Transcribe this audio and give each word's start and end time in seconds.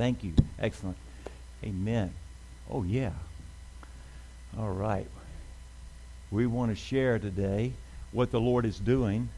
Thank 0.00 0.24
you. 0.24 0.32
Excellent. 0.58 0.96
Amen. 1.62 2.14
Oh, 2.70 2.82
yeah. 2.84 3.10
All 4.58 4.70
right. 4.70 5.06
We 6.30 6.46
want 6.46 6.70
to 6.70 6.74
share 6.74 7.18
today 7.18 7.74
what 8.10 8.30
the 8.30 8.40
Lord 8.40 8.64
is 8.64 8.78
doing. 8.78 9.28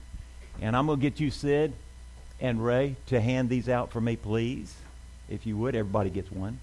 And 0.61 0.77
I'm 0.77 0.87
going 0.87 1.01
to 1.01 1.03
get 1.03 1.19
you, 1.19 1.33
Sid 1.33 1.72
and 2.40 2.64
Ray, 2.64 2.95
to 3.06 3.21
hand 3.21 3.48
these 3.48 3.69
out 3.69 3.90
for 3.90 4.01
me, 4.01 4.14
please. 4.14 4.72
If 5.29 5.46
you 5.46 5.56
would, 5.56 5.75
everybody 5.75 6.11
gets 6.11 6.30
one. 6.30 6.61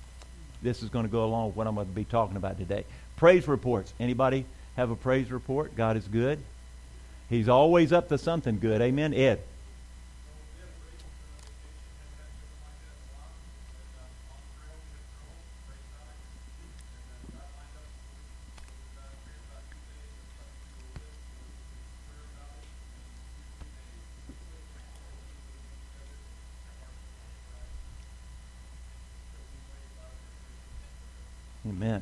This 0.61 0.81
is 0.81 0.87
going 0.87 1.03
to 1.03 1.11
go 1.11 1.25
along 1.25 1.47
with 1.47 1.57
what 1.57 1.67
I'm 1.67 1.75
going 1.75 1.87
to 1.87 1.93
be 1.93 2.05
talking 2.05 2.37
about 2.37 2.57
today. 2.57 2.85
Praise 3.17 3.49
reports. 3.49 3.93
Anybody 3.99 4.45
have 4.77 4.91
a 4.91 4.95
praise 4.95 5.29
report? 5.29 5.75
God 5.75 5.97
is 5.97 6.07
good. 6.07 6.39
He's 7.29 7.49
always 7.49 7.91
up 7.91 8.07
to 8.07 8.17
something 8.17 8.59
good. 8.59 8.81
Amen. 8.81 9.13
Ed. 9.13 9.41
Amen. 31.69 32.01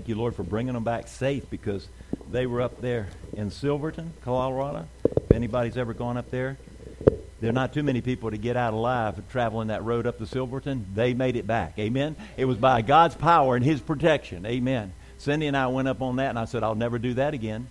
Thank 0.00 0.08
you, 0.08 0.14
Lord, 0.14 0.34
for 0.34 0.44
bringing 0.44 0.72
them 0.72 0.82
back 0.82 1.08
safe 1.08 1.50
because 1.50 1.86
they 2.30 2.46
were 2.46 2.62
up 2.62 2.80
there 2.80 3.08
in 3.34 3.50
Silverton, 3.50 4.14
Colorado. 4.22 4.88
If 5.04 5.30
anybody's 5.30 5.76
ever 5.76 5.92
gone 5.92 6.16
up 6.16 6.30
there, 6.30 6.56
there 7.42 7.50
are 7.50 7.52
not 7.52 7.74
too 7.74 7.82
many 7.82 8.00
people 8.00 8.30
to 8.30 8.38
get 8.38 8.56
out 8.56 8.72
alive 8.72 9.20
traveling 9.30 9.68
that 9.68 9.84
road 9.84 10.06
up 10.06 10.16
to 10.16 10.26
Silverton. 10.26 10.86
They 10.94 11.12
made 11.12 11.36
it 11.36 11.46
back. 11.46 11.78
Amen. 11.78 12.16
It 12.38 12.46
was 12.46 12.56
by 12.56 12.80
God's 12.80 13.14
power 13.14 13.56
and 13.56 13.62
His 13.62 13.78
protection. 13.78 14.46
Amen. 14.46 14.94
Cindy 15.18 15.48
and 15.48 15.56
I 15.56 15.66
went 15.66 15.86
up 15.86 16.00
on 16.00 16.16
that, 16.16 16.30
and 16.30 16.38
I 16.38 16.46
said, 16.46 16.62
I'll 16.62 16.74
never 16.74 16.98
do 16.98 17.12
that 17.14 17.34
again. 17.34 17.66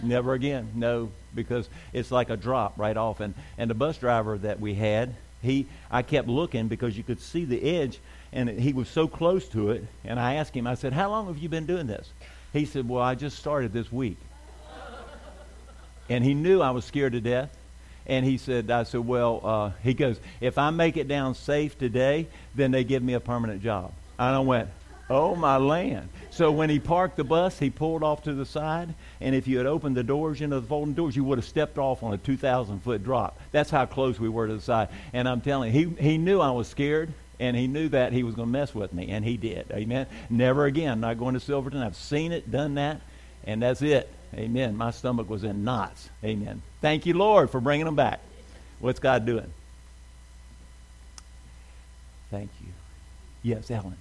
never 0.00 0.34
again. 0.34 0.70
No, 0.76 1.10
because 1.34 1.68
it's 1.92 2.12
like 2.12 2.30
a 2.30 2.36
drop 2.36 2.78
right 2.78 2.96
off. 2.96 3.18
And, 3.18 3.34
and 3.58 3.68
the 3.68 3.74
bus 3.74 3.98
driver 3.98 4.38
that 4.38 4.60
we 4.60 4.74
had, 4.74 5.16
he, 5.42 5.66
I 5.90 6.02
kept 6.02 6.28
looking 6.28 6.68
because 6.68 6.96
you 6.96 7.02
could 7.02 7.20
see 7.20 7.44
the 7.44 7.78
edge 7.78 7.98
and 8.32 8.48
he 8.48 8.72
was 8.72 8.88
so 8.88 9.08
close 9.08 9.46
to 9.48 9.70
it. 9.70 9.84
And 10.04 10.18
I 10.18 10.34
asked 10.34 10.56
him, 10.56 10.66
I 10.66 10.74
said, 10.74 10.92
How 10.92 11.10
long 11.10 11.26
have 11.26 11.38
you 11.38 11.48
been 11.48 11.66
doing 11.66 11.86
this? 11.86 12.08
He 12.52 12.64
said, 12.64 12.88
Well, 12.88 13.02
I 13.02 13.14
just 13.14 13.38
started 13.38 13.72
this 13.72 13.92
week. 13.92 14.16
and 16.08 16.24
he 16.24 16.32
knew 16.32 16.62
I 16.62 16.70
was 16.70 16.84
scared 16.84 17.12
to 17.12 17.20
death. 17.20 17.50
And 18.06 18.24
he 18.24 18.38
said, 18.38 18.70
I 18.70 18.84
said, 18.84 19.00
Well, 19.00 19.40
uh, 19.44 19.70
he 19.82 19.94
goes, 19.94 20.18
If 20.40 20.58
I 20.58 20.70
make 20.70 20.96
it 20.96 21.08
down 21.08 21.34
safe 21.34 21.76
today, 21.76 22.28
then 22.54 22.70
they 22.70 22.84
give 22.84 23.02
me 23.02 23.14
a 23.14 23.20
permanent 23.20 23.62
job. 23.62 23.92
And 24.18 24.36
I 24.36 24.40
went, 24.40 24.68
Oh, 25.10 25.34
my 25.34 25.56
land. 25.56 26.08
So 26.30 26.50
when 26.50 26.70
he 26.70 26.78
parked 26.78 27.16
the 27.16 27.24
bus, 27.24 27.58
he 27.58 27.68
pulled 27.68 28.02
off 28.02 28.22
to 28.22 28.32
the 28.32 28.46
side. 28.46 28.94
And 29.20 29.34
if 29.34 29.46
you 29.46 29.58
had 29.58 29.66
opened 29.66 29.96
the 29.96 30.02
doors, 30.02 30.40
you 30.40 30.46
know, 30.46 30.60
the 30.60 30.66
folding 30.66 30.94
doors, 30.94 31.14
you 31.14 31.24
would 31.24 31.38
have 31.38 31.44
stepped 31.44 31.76
off 31.76 32.02
on 32.02 32.14
a 32.14 32.18
2,000 32.18 32.80
foot 32.80 33.04
drop. 33.04 33.38
That's 33.50 33.70
how 33.70 33.84
close 33.84 34.18
we 34.18 34.28
were 34.28 34.46
to 34.46 34.54
the 34.54 34.62
side. 34.62 34.88
And 35.12 35.28
I'm 35.28 35.40
telling 35.40 35.74
you, 35.74 35.94
he, 35.96 36.10
he 36.10 36.18
knew 36.18 36.40
I 36.40 36.50
was 36.50 36.68
scared 36.68 37.12
and 37.42 37.56
he 37.56 37.66
knew 37.66 37.88
that 37.88 38.12
he 38.12 38.22
was 38.22 38.36
going 38.36 38.48
to 38.48 38.52
mess 38.52 38.72
with 38.72 38.92
me, 38.92 39.08
and 39.08 39.24
he 39.24 39.36
did. 39.36 39.66
Amen. 39.72 40.06
Never 40.30 40.66
again. 40.66 41.00
Not 41.00 41.18
going 41.18 41.34
to 41.34 41.40
Silverton. 41.40 41.82
I've 41.82 41.96
seen 41.96 42.30
it, 42.30 42.52
done 42.52 42.76
that, 42.76 43.00
and 43.44 43.60
that's 43.60 43.82
it. 43.82 44.08
Amen. 44.34 44.76
My 44.76 44.92
stomach 44.92 45.28
was 45.28 45.42
in 45.42 45.64
knots. 45.64 46.08
Amen. 46.22 46.62
Thank 46.80 47.04
you, 47.04 47.14
Lord, 47.14 47.50
for 47.50 47.60
bringing 47.60 47.86
them 47.86 47.96
back. 47.96 48.20
What's 48.78 49.00
God 49.00 49.26
doing? 49.26 49.52
Thank 52.30 52.50
you. 52.60 52.68
Yes, 53.42 53.70
Ellen. 53.72 53.96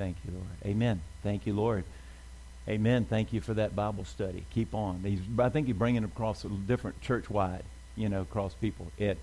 Thank 0.00 0.16
you, 0.24 0.32
Lord. 0.32 0.46
Amen. 0.64 1.02
Thank 1.22 1.44
you, 1.44 1.52
Lord. 1.52 1.84
Amen. 2.66 3.04
Thank 3.04 3.34
you 3.34 3.42
for 3.42 3.52
that 3.52 3.76
Bible 3.76 4.06
study. 4.06 4.46
Keep 4.54 4.74
on. 4.74 5.02
He's, 5.04 5.20
I 5.38 5.50
think 5.50 5.68
you're 5.68 5.74
bringing 5.74 6.04
it 6.04 6.06
across 6.06 6.42
a 6.42 6.48
different 6.48 7.02
church 7.02 7.28
wide, 7.28 7.64
you 7.96 8.08
know, 8.08 8.22
across 8.22 8.54
people. 8.54 8.90
Ed. 8.98 9.18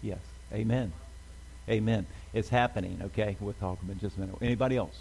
Yes. 0.00 0.18
Amen. 0.58 0.92
Amen. 1.68 2.06
It's 2.34 2.48
happening, 2.48 3.00
okay? 3.04 3.36
We'll 3.38 3.52
talk 3.54 3.80
about 3.80 3.98
just 3.98 4.16
a 4.16 4.20
minute. 4.20 4.34
Anybody 4.42 4.76
else? 4.76 4.98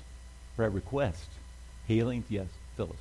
Prayer 0.55 0.69
request? 0.69 1.29
Healing? 1.87 2.23
Yes. 2.29 2.47
Phyllis. 2.75 2.95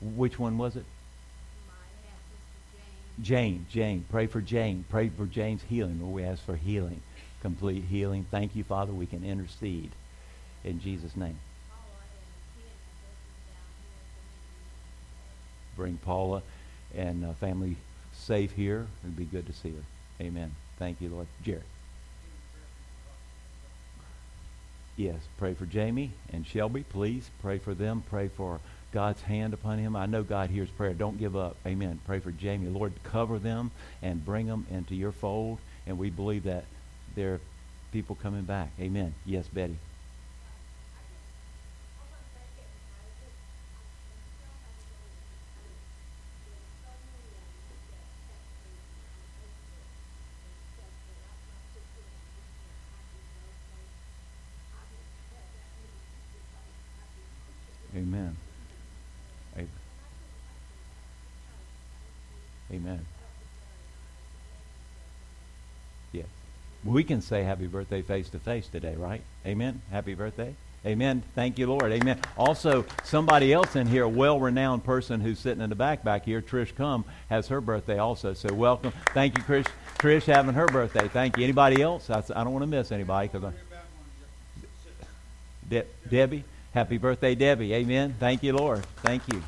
Which 0.00 0.38
one 0.38 0.58
was 0.58 0.74
it? 0.74 0.84
Jane. 3.22 3.24
Jane. 3.24 3.66
Jane. 3.70 4.04
Pray 4.10 4.26
for 4.26 4.40
Jane. 4.40 4.84
Pray 4.88 5.10
for 5.10 5.26
Jane's 5.26 5.62
healing. 5.62 6.00
Lord, 6.00 6.14
we 6.14 6.24
ask 6.24 6.44
for 6.44 6.56
healing, 6.56 7.00
complete 7.40 7.84
healing. 7.84 8.26
Thank 8.30 8.56
you, 8.56 8.64
Father. 8.64 8.92
We 8.92 9.06
can 9.06 9.24
intercede 9.24 9.92
in 10.64 10.80
Jesus' 10.80 11.16
name. 11.16 11.38
Bring 15.76 15.96
Paula 15.98 16.42
and 16.96 17.24
uh, 17.24 17.32
family 17.34 17.76
safe 18.12 18.52
here. 18.52 18.86
It'd 19.04 19.16
be 19.16 19.24
good 19.24 19.46
to 19.46 19.52
see 19.52 19.70
her. 19.70 20.24
Amen. 20.24 20.50
Thank 20.78 21.00
you, 21.00 21.08
Lord. 21.08 21.26
Jerry. 21.42 21.62
Yes, 24.96 25.20
pray 25.38 25.54
for 25.54 25.64
Jamie 25.64 26.10
and 26.32 26.44
Shelby. 26.44 26.82
Please 26.82 27.30
pray 27.40 27.58
for 27.58 27.72
them. 27.72 28.02
Pray 28.10 28.26
for 28.26 28.58
God's 28.92 29.22
hand 29.22 29.54
upon 29.54 29.78
him. 29.78 29.94
I 29.94 30.06
know 30.06 30.24
God 30.24 30.50
hears 30.50 30.68
prayer. 30.70 30.92
Don't 30.92 31.20
give 31.20 31.36
up. 31.36 31.56
Amen. 31.64 32.00
Pray 32.04 32.18
for 32.18 32.32
Jamie. 32.32 32.68
Lord, 32.68 32.92
cover 33.04 33.38
them 33.38 33.70
and 34.02 34.24
bring 34.24 34.46
them 34.46 34.66
into 34.70 34.96
your 34.96 35.12
fold. 35.12 35.58
And 35.86 35.98
we 35.98 36.10
believe 36.10 36.42
that 36.44 36.64
there 37.14 37.34
are 37.34 37.40
people 37.92 38.16
coming 38.20 38.42
back. 38.42 38.70
Amen. 38.80 39.14
Yes, 39.24 39.46
Betty. 39.46 39.76
Amen. 57.96 58.36
Amen. 62.70 63.06
Yes. 66.12 66.26
We 66.88 67.04
can 67.04 67.20
say 67.20 67.42
happy 67.42 67.66
birthday 67.66 68.00
face 68.00 68.30
to 68.30 68.38
face 68.38 68.66
today, 68.66 68.94
right? 68.96 69.20
Amen. 69.44 69.82
Happy 69.90 70.14
birthday. 70.14 70.54
Amen. 70.86 71.22
Thank 71.34 71.58
you, 71.58 71.66
Lord. 71.66 71.92
Amen. 71.92 72.18
Also, 72.34 72.86
somebody 73.04 73.52
else 73.52 73.76
in 73.76 73.86
here, 73.86 74.04
a 74.04 74.08
well-renowned 74.08 74.84
person 74.84 75.20
who's 75.20 75.38
sitting 75.38 75.62
in 75.62 75.68
the 75.68 75.76
back 75.76 76.02
back 76.02 76.24
here, 76.24 76.40
Trish 76.40 76.74
Cum, 76.74 77.04
has 77.28 77.48
her 77.48 77.60
birthday 77.60 77.98
also. 77.98 78.32
So 78.32 78.54
welcome. 78.54 78.94
Thank 79.12 79.36
you, 79.36 79.44
Trish. 79.44 79.66
Trish 79.98 80.24
having 80.24 80.54
her 80.54 80.66
birthday. 80.66 81.08
Thank 81.08 81.36
you. 81.36 81.44
Anybody 81.44 81.82
else? 81.82 82.08
I, 82.08 82.22
I 82.34 82.42
don't 82.42 82.54
want 82.54 82.62
to 82.62 82.68
miss 82.68 82.90
anybody 82.90 83.28
because. 83.28 83.52
De- 85.68 85.84
Debbie. 86.08 86.44
Happy 86.72 86.96
birthday, 86.96 87.34
Debbie. 87.34 87.74
Amen. 87.74 88.14
Thank 88.18 88.42
you, 88.42 88.54
Lord. 88.54 88.82
Thank 89.02 89.28
you. 89.30 89.42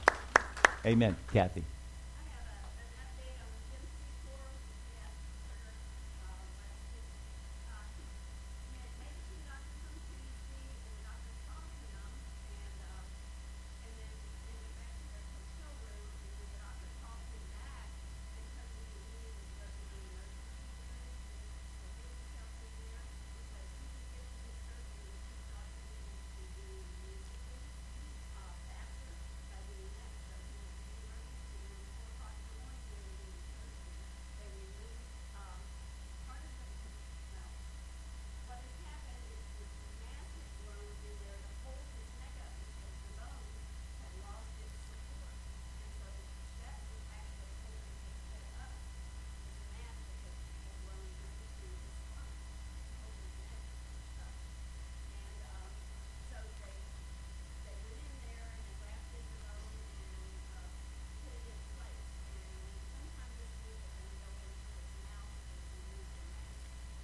Amen. 0.85 1.17
Kathy. 1.33 1.65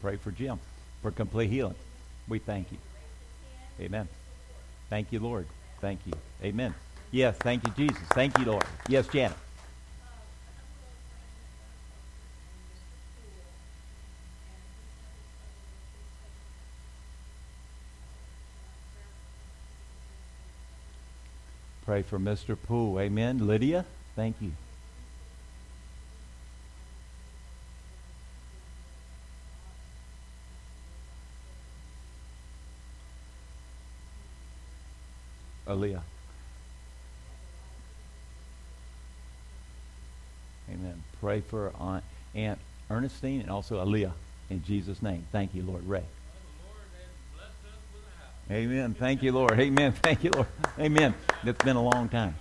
Pray 0.06 0.17
for 0.17 0.31
Jim 0.31 0.56
for 1.03 1.11
complete 1.11 1.50
healing. 1.50 1.75
We 2.29 2.38
thank 2.38 2.70
you. 2.70 2.79
Amen. 3.81 4.06
Thank 4.88 5.11
you, 5.11 5.19
Lord. 5.19 5.49
Thank 5.81 5.99
you. 6.06 6.12
Amen. 6.44 6.73
Yes, 7.11 7.37
thank 7.38 7.64
you, 7.67 7.73
Jesus. 7.76 8.00
Thank 8.11 8.38
you, 8.38 8.44
Lord. 8.44 8.64
Yes, 8.88 9.08
Janet. 9.08 9.37
Pray 21.85 22.03
for 22.03 22.20
Mr. 22.20 22.56
Poole. 22.56 23.00
Amen. 23.00 23.44
Lydia, 23.44 23.85
thank 24.14 24.41
you. 24.41 24.53
Aaliyah. 35.67 36.03
Amen. 40.70 41.06
Pray 41.26 41.40
for 41.40 41.73
Aunt, 41.81 42.05
Aunt 42.37 42.56
Ernestine 42.88 43.40
and 43.40 43.50
also 43.50 43.84
Aaliyah 43.84 44.12
in 44.49 44.62
Jesus' 44.62 45.02
name. 45.02 45.26
Thank 45.32 45.56
you, 45.56 45.64
Lord. 45.64 45.84
Ray. 45.84 46.05
Amen. 48.49 48.94
Thank 48.94 49.25
you, 49.25 49.32
Lord. 49.32 49.58
Amen. 49.58 49.90
Thank 50.05 50.23
you, 50.23 50.31
Lord. 50.31 50.46
Amen. 50.78 51.17
It's 51.43 51.64
been 51.64 51.75
a 51.75 51.82
long 51.82 52.08
time. 52.08 52.37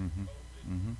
Mm-hmm. 0.00 0.22
Mm-hmm. 0.72 0.92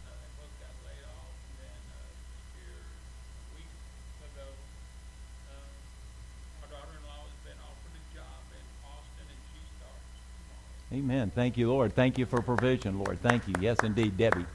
Amen. 10.94 11.32
Thank 11.34 11.56
you, 11.56 11.68
Lord. 11.68 11.92
Thank 11.92 12.18
you 12.18 12.24
for 12.24 12.40
provision, 12.40 13.00
Lord. 13.00 13.20
Thank 13.20 13.48
you. 13.48 13.54
Yes, 13.60 13.82
indeed, 13.82 14.16
Debbie. 14.16 14.46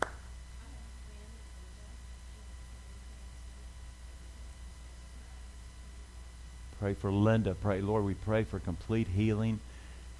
Pray 6.80 6.94
for 6.94 7.12
Linda. 7.12 7.56
Pray, 7.56 7.82
Lord, 7.82 8.06
we 8.06 8.14
pray 8.14 8.46
for 8.46 8.58
complete 8.58 9.10
healing 9.10 9.60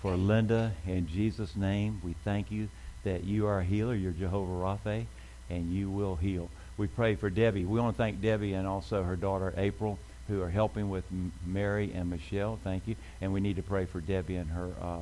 for 0.02 0.18
Linda 0.18 0.74
in 0.86 1.08
Jesus' 1.08 1.56
name. 1.56 2.02
We 2.04 2.16
thank 2.26 2.52
you 2.52 2.68
that 3.06 3.24
you 3.24 3.48
are 3.48 3.60
a 3.60 3.64
healer. 3.64 3.96
You're 3.96 4.12
Jehovah 4.12 4.52
Rapha, 4.52 5.06
and 5.50 5.72
you 5.72 5.90
will 5.90 6.18
heal. 6.18 6.50
We 6.76 6.88
pray 6.88 7.16
for 7.16 7.30
Debbie. 7.30 7.64
We 7.64 7.80
want 7.80 7.96
to 7.96 7.98
thank 7.98 8.22
Debbie 8.22 8.56
and 8.56 8.68
also 8.68 9.04
her 9.04 9.16
daughter 9.16 9.54
April, 9.56 9.98
who 10.28 10.42
are 10.42 10.50
helping 10.50 10.90
with 10.90 11.06
Mary 11.46 11.94
and 11.96 12.10
Michelle. 12.10 12.60
Thank 12.62 12.90
you. 12.90 12.98
And 13.22 13.32
we 13.32 13.40
need 13.40 13.56
to 13.56 13.64
pray 13.64 13.86
for 13.86 14.02
Debbie 14.02 14.36
and 14.36 14.50
her 14.50 14.74
uh, 14.82 14.98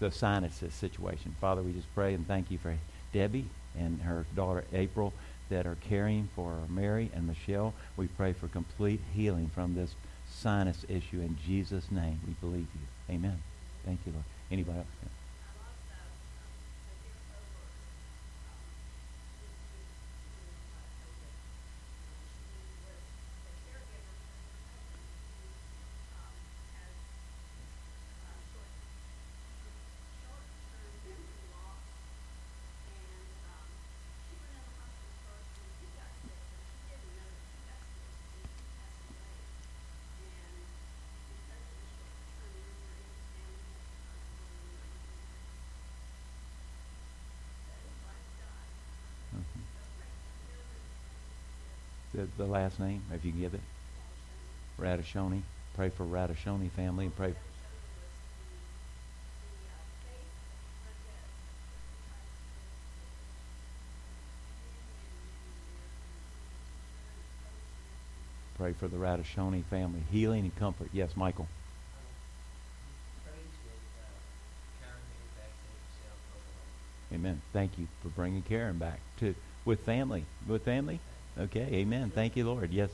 the 0.00 0.10
sinuses 0.10 0.74
situation. 0.74 1.34
Father, 1.40 1.62
we 1.62 1.72
just 1.72 1.92
pray 1.94 2.14
and 2.14 2.26
thank 2.26 2.50
you 2.50 2.58
for 2.58 2.76
Debbie 3.12 3.46
and 3.78 4.02
her 4.02 4.26
daughter 4.34 4.64
April 4.72 5.12
that 5.50 5.66
are 5.66 5.76
caring 5.76 6.28
for 6.34 6.58
Mary 6.68 7.10
and 7.14 7.26
Michelle. 7.26 7.74
We 7.96 8.06
pray 8.06 8.32
for 8.32 8.48
complete 8.48 9.00
healing 9.14 9.50
from 9.54 9.74
this 9.74 9.94
sinus 10.28 10.84
issue 10.88 11.20
in 11.20 11.36
Jesus' 11.46 11.90
name. 11.90 12.18
We 12.26 12.34
believe 12.40 12.66
you. 12.74 13.14
Amen. 13.14 13.38
Thank 13.84 14.00
you, 14.06 14.12
Lord. 14.12 14.24
Anybody 14.50 14.78
else? 14.78 15.13
The, 52.14 52.28
the 52.38 52.46
last 52.46 52.78
name, 52.80 53.02
if 53.12 53.24
you 53.24 53.32
give 53.32 53.54
it? 53.54 53.60
Radishoni. 54.80 55.42
Pray 55.74 55.88
for 55.88 56.04
Radishoni 56.04 56.70
family 56.70 57.06
and 57.06 57.16
pray. 57.16 57.34
Pray 68.56 68.72
for 68.72 68.86
the 68.86 68.96
Radishoni 68.96 69.64
family. 69.64 70.00
Healing 70.10 70.44
and 70.44 70.56
comfort. 70.56 70.88
Yes, 70.92 71.16
Michael. 71.16 71.48
Amen. 77.12 77.42
Thank 77.52 77.78
you 77.78 77.86
for 78.02 78.08
bringing 78.08 78.42
Karen 78.42 78.78
back 78.78 79.00
to 79.18 79.34
with 79.64 79.80
family. 79.80 80.24
With 80.46 80.64
family. 80.64 81.00
Okay, 81.38 81.68
amen. 81.72 82.12
Thank 82.14 82.36
you, 82.36 82.44
Lord. 82.44 82.72
Yes, 82.72 82.90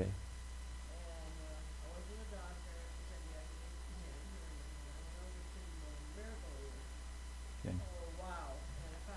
Annette, 0.00 0.08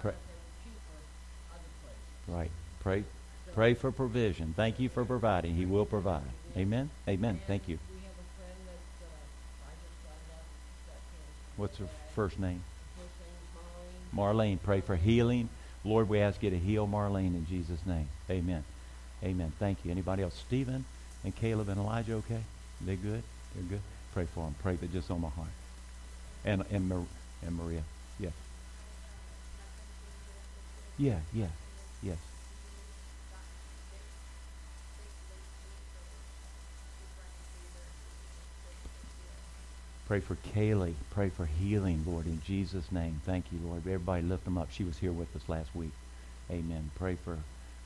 Beck. 0.03 0.15
Right. 2.27 2.51
Pray, 2.79 3.03
pray 3.53 3.73
for 3.73 3.91
provision. 3.91 4.53
Thank 4.55 4.79
you 4.79 4.89
for 4.89 5.05
providing. 5.05 5.55
He 5.55 5.65
will 5.65 5.85
provide. 5.85 6.23
Amen. 6.57 6.89
Amen. 7.07 7.39
Thank 7.47 7.67
you. 7.67 7.77
What's 11.55 11.77
her 11.77 11.87
first 12.15 12.39
name? 12.39 12.63
Marlene. 14.15 14.59
Pray 14.61 14.81
for 14.81 14.95
healing. 14.95 15.49
Lord, 15.83 16.09
we 16.09 16.19
ask 16.19 16.41
you 16.43 16.49
to 16.49 16.57
heal 16.57 16.87
Marlene 16.87 17.35
in 17.35 17.45
Jesus' 17.45 17.85
name. 17.85 18.07
Amen. 18.29 18.63
Amen. 19.23 19.51
Thank 19.59 19.85
you. 19.85 19.91
Anybody 19.91 20.23
else? 20.23 20.35
Stephen 20.35 20.85
and 21.23 21.35
Caleb 21.35 21.69
and 21.69 21.79
Elijah 21.79 22.13
okay? 22.15 22.41
They 22.85 22.95
good? 22.95 23.23
They're 23.55 23.63
good? 23.63 23.81
Pray 24.13 24.25
for 24.25 24.43
them. 24.43 24.55
Pray 24.61 24.75
that 24.75 24.91
just 24.91 25.09
on 25.09 25.21
my 25.21 25.29
heart. 25.29 25.47
And, 26.45 26.63
and, 26.71 26.89
Mar- 26.89 27.05
and 27.45 27.55
Maria. 27.55 27.83
Yeah. 28.19 28.29
Yeah, 30.97 31.19
yeah. 31.33 31.47
Yes. 32.01 32.17
Pray 40.05 40.19
for 40.19 40.35
Kaylee. 40.53 40.93
Pray 41.11 41.29
for 41.29 41.45
healing, 41.45 42.03
Lord, 42.05 42.25
in 42.25 42.41
Jesus' 42.45 42.91
name. 42.91 43.21
Thank 43.25 43.45
you, 43.51 43.59
Lord. 43.65 43.79
Everybody 43.79 44.21
lift 44.23 44.43
them 44.43 44.57
up. 44.57 44.69
She 44.71 44.83
was 44.83 44.97
here 44.97 45.13
with 45.13 45.33
us 45.35 45.47
last 45.47 45.73
week. 45.73 45.93
Amen. 46.51 46.91
Pray 46.95 47.15
for 47.15 47.39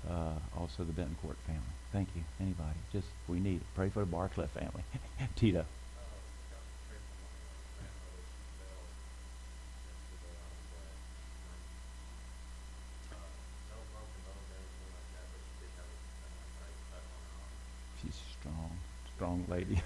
uh, 0.10 0.34
also 0.58 0.84
the 0.84 0.94
Bentoncourt 0.94 1.38
family. 1.46 1.62
Thank 1.92 2.10
you. 2.16 2.22
Anybody? 2.40 2.78
Just 2.92 3.08
we 3.28 3.40
need 3.40 3.58
it. 3.58 3.68
Pray 3.76 3.90
for 3.90 4.00
the 4.00 4.06
Barclay 4.06 4.48
family. 4.48 4.84
Tito. 5.36 5.66
She's 18.02 18.14
strong, 18.40 18.72
strong 19.16 19.46
lady. 19.50 19.82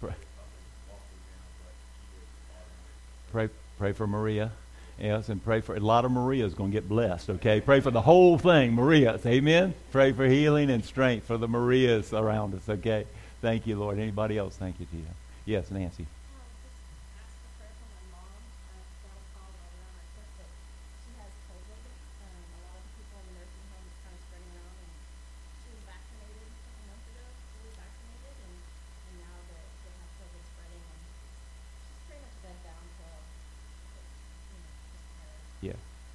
pray, 3.32 3.48
pray 3.78 3.92
for 3.92 4.06
Maria. 4.06 4.50
Yes, 5.00 5.30
and 5.30 5.42
pray 5.42 5.62
for 5.62 5.74
a 5.74 5.80
lot 5.80 6.04
of 6.04 6.10
Maria's 6.10 6.52
going 6.52 6.70
to 6.70 6.74
get 6.74 6.86
blessed. 6.86 7.30
Okay, 7.30 7.60
pray 7.62 7.80
for 7.80 7.90
the 7.90 8.02
whole 8.02 8.36
thing, 8.36 8.74
Maria's. 8.74 9.24
Amen. 9.24 9.72
Pray 9.92 10.12
for 10.12 10.26
healing 10.26 10.68
and 10.68 10.84
strength 10.84 11.26
for 11.26 11.38
the 11.38 11.48
Marias 11.48 12.12
around 12.12 12.54
us. 12.54 12.68
Okay, 12.68 13.06
thank 13.40 13.66
you, 13.66 13.76
Lord. 13.78 13.98
Anybody 13.98 14.36
else? 14.36 14.56
Thank 14.56 14.78
you, 14.78 14.86
Jesus. 14.92 15.14
Yes, 15.46 15.70
Nancy. 15.70 16.06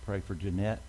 pray 0.05 0.14
for 0.25 0.35
Jeanette. 0.35 0.81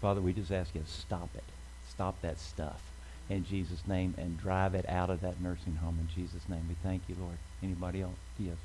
Father, 0.00 0.20
we 0.20 0.32
just 0.32 0.52
ask 0.52 0.74
you 0.74 0.80
to 0.80 0.86
stop 0.86 1.28
it. 1.34 1.44
Stop 1.88 2.20
that 2.22 2.38
stuff 2.38 2.80
in 3.28 3.44
Jesus' 3.44 3.86
name 3.86 4.14
and 4.16 4.40
drive 4.40 4.74
it 4.74 4.88
out 4.88 5.10
of 5.10 5.20
that 5.20 5.40
nursing 5.40 5.76
home 5.76 5.98
in 6.00 6.08
Jesus' 6.14 6.48
name. 6.48 6.62
We 6.68 6.76
thank 6.82 7.02
you, 7.08 7.16
Lord. 7.20 7.36
Anybody 7.62 8.02
else? 8.02 8.14
Yes. 8.38 8.56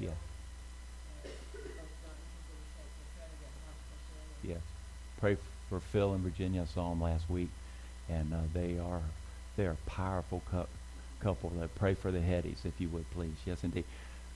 Yes. 0.00 0.14
Yes. 4.42 4.58
Pray 5.20 5.36
for 5.68 5.80
Phil 5.80 6.14
and 6.14 6.22
Virginia. 6.22 6.62
I 6.62 6.64
saw 6.66 6.90
them 6.90 7.02
last 7.02 7.28
week, 7.28 7.50
and 8.08 8.32
uh, 8.32 8.38
they 8.54 8.78
are 8.78 9.02
they 9.56 9.66
are 9.66 9.72
a 9.72 9.90
powerful 9.90 10.42
cu- 10.50 10.66
couple. 11.20 11.50
That 11.50 11.74
pray 11.74 11.94
for 11.94 12.10
the 12.10 12.20
Headies, 12.20 12.64
if 12.64 12.80
you 12.80 12.88
would, 12.90 13.10
please. 13.10 13.34
Yes, 13.44 13.64
indeed. 13.64 13.84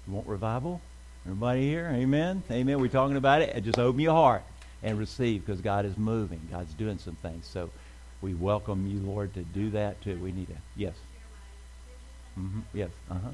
You 0.06 0.14
want 0.14 0.26
revival? 0.26 0.80
Everybody 1.24 1.62
here? 1.62 1.88
Amen? 1.94 2.42
Amen. 2.50 2.80
We're 2.80 2.88
talking 2.88 3.16
about 3.16 3.42
it. 3.42 3.62
Just 3.62 3.78
open 3.78 4.00
your 4.00 4.14
heart 4.14 4.42
and 4.82 4.98
receive 4.98 5.46
because 5.46 5.60
God 5.60 5.84
is 5.84 5.96
moving. 5.96 6.40
God's 6.50 6.74
doing 6.74 6.98
some 6.98 7.14
things. 7.16 7.46
So 7.46 7.70
we 8.20 8.34
welcome 8.34 8.86
you, 8.88 8.98
Lord, 8.98 9.32
to 9.34 9.42
do 9.42 9.70
that 9.70 10.00
too. 10.02 10.18
We 10.18 10.32
need 10.32 10.48
to. 10.48 10.56
Yes. 10.74 10.94
Mm-hmm. 12.36 12.60
Yes. 12.74 12.90
Uh 13.08 13.14
huh. 13.14 13.30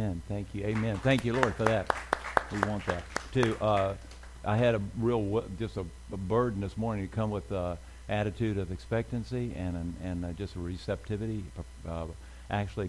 Amen. 0.00 0.22
Thank 0.28 0.54
you. 0.54 0.64
Amen. 0.64 0.96
Thank 0.96 1.26
you, 1.26 1.34
Lord, 1.34 1.54
for 1.56 1.64
that. 1.64 1.94
We 2.50 2.58
want 2.60 2.86
that 2.86 3.02
too. 3.34 3.54
Uh, 3.60 3.92
I 4.46 4.56
had 4.56 4.74
a 4.74 4.80
real 4.98 5.44
just 5.58 5.76
a, 5.76 5.84
a, 6.10 6.16
burden 6.16 6.62
this 6.62 6.78
morning 6.78 7.06
to 7.06 7.14
come 7.14 7.30
with 7.30 7.52
uh, 7.52 7.76
attitude 8.08 8.56
of 8.56 8.72
expectancy 8.72 9.52
and 9.54 9.94
and 10.02 10.24
uh, 10.24 10.32
just 10.32 10.56
a 10.56 10.58
receptivity. 10.58 11.44
Uh, 11.86 12.06
actually, 12.50 12.88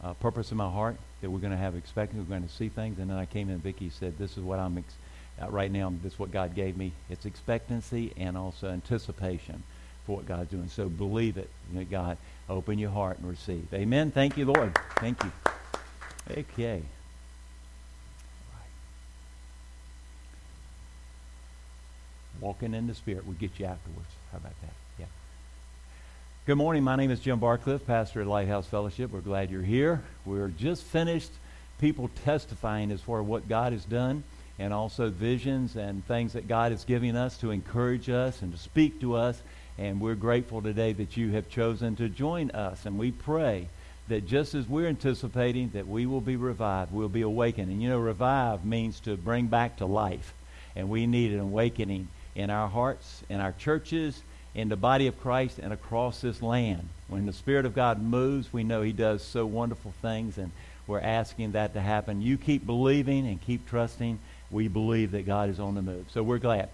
uh, 0.00 0.14
purpose 0.14 0.52
in 0.52 0.58
my 0.58 0.70
heart 0.70 0.96
that 1.22 1.30
we're 1.30 1.40
going 1.40 1.50
to 1.50 1.58
have 1.58 1.74
expectancy. 1.74 2.20
We're 2.20 2.38
going 2.38 2.48
to 2.48 2.54
see 2.54 2.68
things. 2.68 3.00
And 3.00 3.10
then 3.10 3.18
I 3.18 3.26
came 3.26 3.48
in. 3.48 3.54
and 3.54 3.62
Vicky 3.62 3.90
said, 3.90 4.16
"This 4.16 4.36
is 4.36 4.44
what 4.44 4.60
I'm 4.60 4.78
ex- 4.78 5.50
right 5.50 5.72
now. 5.72 5.92
This 6.04 6.12
is 6.12 6.18
what 6.20 6.30
God 6.30 6.54
gave 6.54 6.76
me. 6.76 6.92
It's 7.10 7.26
expectancy 7.26 8.12
and 8.16 8.38
also 8.38 8.70
anticipation 8.70 9.64
for 10.06 10.18
what 10.18 10.26
God's 10.26 10.52
doing. 10.52 10.68
So 10.68 10.88
believe 10.88 11.36
it, 11.36 11.50
you 11.72 11.80
know, 11.80 11.84
God. 11.84 12.16
Open 12.48 12.78
your 12.78 12.90
heart 12.90 13.18
and 13.18 13.28
receive. 13.28 13.66
Amen. 13.74 14.12
Thank 14.12 14.36
you, 14.36 14.44
Lord. 14.44 14.78
Thank 15.00 15.20
you." 15.24 15.41
Okay. 16.30 16.82
Walking 22.40 22.74
in 22.74 22.86
the 22.86 22.94
Spirit 22.94 23.26
will 23.26 23.34
get 23.34 23.58
you 23.58 23.66
afterwards. 23.66 24.08
How 24.30 24.38
about 24.38 24.60
that? 24.62 24.72
Yeah. 24.98 25.06
Good 26.46 26.56
morning. 26.56 26.82
My 26.82 26.96
name 26.96 27.10
is 27.10 27.20
Jim 27.20 27.38
Barcliffe, 27.38 27.86
pastor 27.86 28.20
at 28.20 28.26
Lighthouse 28.26 28.66
Fellowship. 28.66 29.12
We're 29.12 29.20
glad 29.20 29.50
you're 29.50 29.62
here. 29.62 30.02
We're 30.24 30.48
just 30.48 30.82
finished 30.82 31.30
people 31.80 32.10
testifying 32.24 32.90
as 32.90 33.00
far 33.00 33.20
as 33.20 33.26
what 33.26 33.48
God 33.48 33.72
has 33.72 33.84
done 33.84 34.24
and 34.58 34.72
also 34.72 35.08
visions 35.08 35.76
and 35.76 36.06
things 36.06 36.32
that 36.34 36.48
God 36.48 36.72
is 36.72 36.84
giving 36.84 37.16
us 37.16 37.36
to 37.38 37.50
encourage 37.50 38.08
us 38.08 38.42
and 38.42 38.52
to 38.52 38.58
speak 38.58 39.00
to 39.00 39.16
us. 39.16 39.40
And 39.78 40.00
we're 40.00 40.14
grateful 40.14 40.62
today 40.62 40.92
that 40.92 41.16
you 41.16 41.30
have 41.32 41.48
chosen 41.48 41.96
to 41.96 42.08
join 42.08 42.50
us. 42.52 42.86
And 42.86 42.98
we 42.98 43.10
pray 43.10 43.68
that 44.08 44.26
just 44.26 44.54
as 44.54 44.68
we're 44.68 44.88
anticipating 44.88 45.70
that 45.70 45.86
we 45.86 46.06
will 46.06 46.20
be 46.20 46.36
revived, 46.36 46.92
we'll 46.92 47.08
be 47.08 47.22
awakened. 47.22 47.70
And 47.70 47.82
you 47.82 47.88
know, 47.88 47.98
revive 47.98 48.64
means 48.64 49.00
to 49.00 49.16
bring 49.16 49.46
back 49.46 49.76
to 49.78 49.86
life. 49.86 50.34
And 50.74 50.88
we 50.88 51.06
need 51.06 51.32
an 51.32 51.40
awakening 51.40 52.08
in 52.34 52.50
our 52.50 52.68
hearts, 52.68 53.22
in 53.28 53.40
our 53.40 53.52
churches, 53.52 54.22
in 54.54 54.68
the 54.68 54.76
body 54.76 55.06
of 55.06 55.20
Christ, 55.20 55.58
and 55.58 55.72
across 55.72 56.20
this 56.20 56.42
land. 56.42 56.88
When 57.08 57.26
the 57.26 57.32
Spirit 57.32 57.66
of 57.66 57.74
God 57.74 58.02
moves, 58.02 58.52
we 58.52 58.64
know 58.64 58.82
He 58.82 58.92
does 58.92 59.22
so 59.22 59.46
wonderful 59.46 59.94
things, 60.02 60.38
and 60.38 60.50
we're 60.86 61.00
asking 61.00 61.52
that 61.52 61.74
to 61.74 61.80
happen. 61.80 62.22
You 62.22 62.38
keep 62.38 62.66
believing 62.66 63.26
and 63.26 63.40
keep 63.40 63.68
trusting. 63.68 64.18
We 64.50 64.68
believe 64.68 65.12
that 65.12 65.26
God 65.26 65.48
is 65.48 65.60
on 65.60 65.74
the 65.74 65.82
move. 65.82 66.06
So 66.10 66.22
we're 66.22 66.38
glad. 66.38 66.68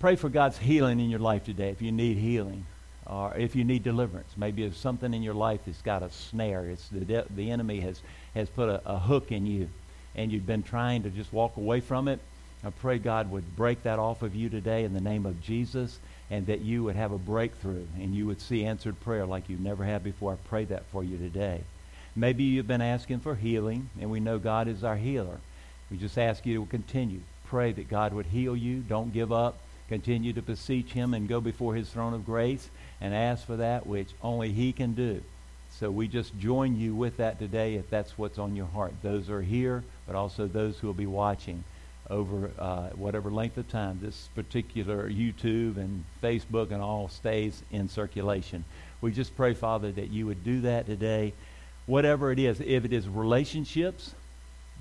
Pray 0.00 0.16
for 0.16 0.28
God's 0.28 0.58
healing 0.58 1.00
in 1.00 1.10
your 1.10 1.20
life 1.20 1.44
today 1.44 1.70
if 1.70 1.82
you 1.82 1.92
need 1.92 2.18
healing 2.18 2.66
or 3.08 3.34
if 3.36 3.56
you 3.56 3.64
need 3.64 3.82
deliverance. 3.82 4.30
Maybe 4.36 4.64
it's 4.64 4.78
something 4.78 5.14
in 5.14 5.22
your 5.22 5.34
life 5.34 5.60
that's 5.66 5.82
got 5.82 6.02
a 6.02 6.10
snare. 6.10 6.66
It's 6.66 6.88
the, 6.88 7.00
de- 7.00 7.26
the 7.30 7.50
enemy 7.50 7.80
has, 7.80 8.00
has 8.34 8.48
put 8.48 8.68
a, 8.68 8.82
a 8.84 8.98
hook 8.98 9.32
in 9.32 9.46
you, 9.46 9.68
and 10.14 10.30
you've 10.30 10.46
been 10.46 10.62
trying 10.62 11.02
to 11.04 11.10
just 11.10 11.32
walk 11.32 11.56
away 11.56 11.80
from 11.80 12.08
it. 12.08 12.20
I 12.64 12.70
pray 12.70 12.98
God 12.98 13.30
would 13.30 13.56
break 13.56 13.84
that 13.84 13.98
off 13.98 14.22
of 14.22 14.34
you 14.34 14.48
today 14.48 14.84
in 14.84 14.92
the 14.92 15.00
name 15.00 15.26
of 15.26 15.40
Jesus 15.40 15.98
and 16.30 16.46
that 16.46 16.60
you 16.60 16.82
would 16.84 16.96
have 16.96 17.12
a 17.12 17.18
breakthrough 17.18 17.86
and 17.96 18.14
you 18.14 18.26
would 18.26 18.40
see 18.40 18.64
answered 18.64 19.00
prayer 19.00 19.24
like 19.24 19.48
you've 19.48 19.60
never 19.60 19.84
had 19.84 20.02
before. 20.02 20.32
I 20.32 20.48
pray 20.48 20.64
that 20.66 20.84
for 20.86 21.04
you 21.04 21.16
today. 21.16 21.60
Maybe 22.16 22.42
you've 22.42 22.66
been 22.66 22.82
asking 22.82 23.20
for 23.20 23.36
healing, 23.36 23.90
and 24.00 24.10
we 24.10 24.18
know 24.18 24.40
God 24.40 24.66
is 24.66 24.82
our 24.82 24.96
healer. 24.96 25.38
We 25.88 25.98
just 25.98 26.18
ask 26.18 26.44
you 26.44 26.60
to 26.60 26.66
continue. 26.66 27.20
Pray 27.46 27.70
that 27.72 27.88
God 27.88 28.12
would 28.12 28.26
heal 28.26 28.56
you. 28.56 28.80
Don't 28.80 29.12
give 29.12 29.30
up. 29.30 29.58
Continue 29.88 30.32
to 30.32 30.42
beseech 30.42 30.92
Him 30.92 31.14
and 31.14 31.28
go 31.28 31.40
before 31.40 31.76
His 31.76 31.88
throne 31.88 32.14
of 32.14 32.26
grace 32.26 32.70
and 33.00 33.14
ask 33.14 33.46
for 33.46 33.56
that 33.56 33.86
which 33.86 34.10
only 34.22 34.52
He 34.52 34.72
can 34.72 34.94
do. 34.94 35.22
So 35.70 35.90
we 35.90 36.08
just 36.08 36.36
join 36.38 36.76
you 36.76 36.94
with 36.94 37.18
that 37.18 37.38
today 37.38 37.74
if 37.74 37.88
that's 37.90 38.18
what's 38.18 38.38
on 38.38 38.56
your 38.56 38.66
heart. 38.66 38.94
Those 39.02 39.30
are 39.30 39.42
here, 39.42 39.84
but 40.06 40.16
also 40.16 40.46
those 40.46 40.78
who 40.78 40.86
will 40.86 40.94
be 40.94 41.06
watching 41.06 41.62
over 42.10 42.50
uh, 42.58 42.88
whatever 42.90 43.30
length 43.30 43.58
of 43.58 43.68
time 43.68 43.98
this 44.02 44.28
particular 44.34 45.10
YouTube 45.10 45.76
and 45.76 46.04
Facebook 46.22 46.72
and 46.72 46.82
all 46.82 47.08
stays 47.08 47.62
in 47.70 47.88
circulation. 47.88 48.64
We 49.00 49.12
just 49.12 49.36
pray, 49.36 49.54
Father, 49.54 49.92
that 49.92 50.10
you 50.10 50.26
would 50.26 50.42
do 50.42 50.62
that 50.62 50.86
today. 50.86 51.34
Whatever 51.86 52.32
it 52.32 52.38
is, 52.38 52.60
if 52.60 52.84
it 52.84 52.92
is 52.92 53.08
relationships 53.08 54.14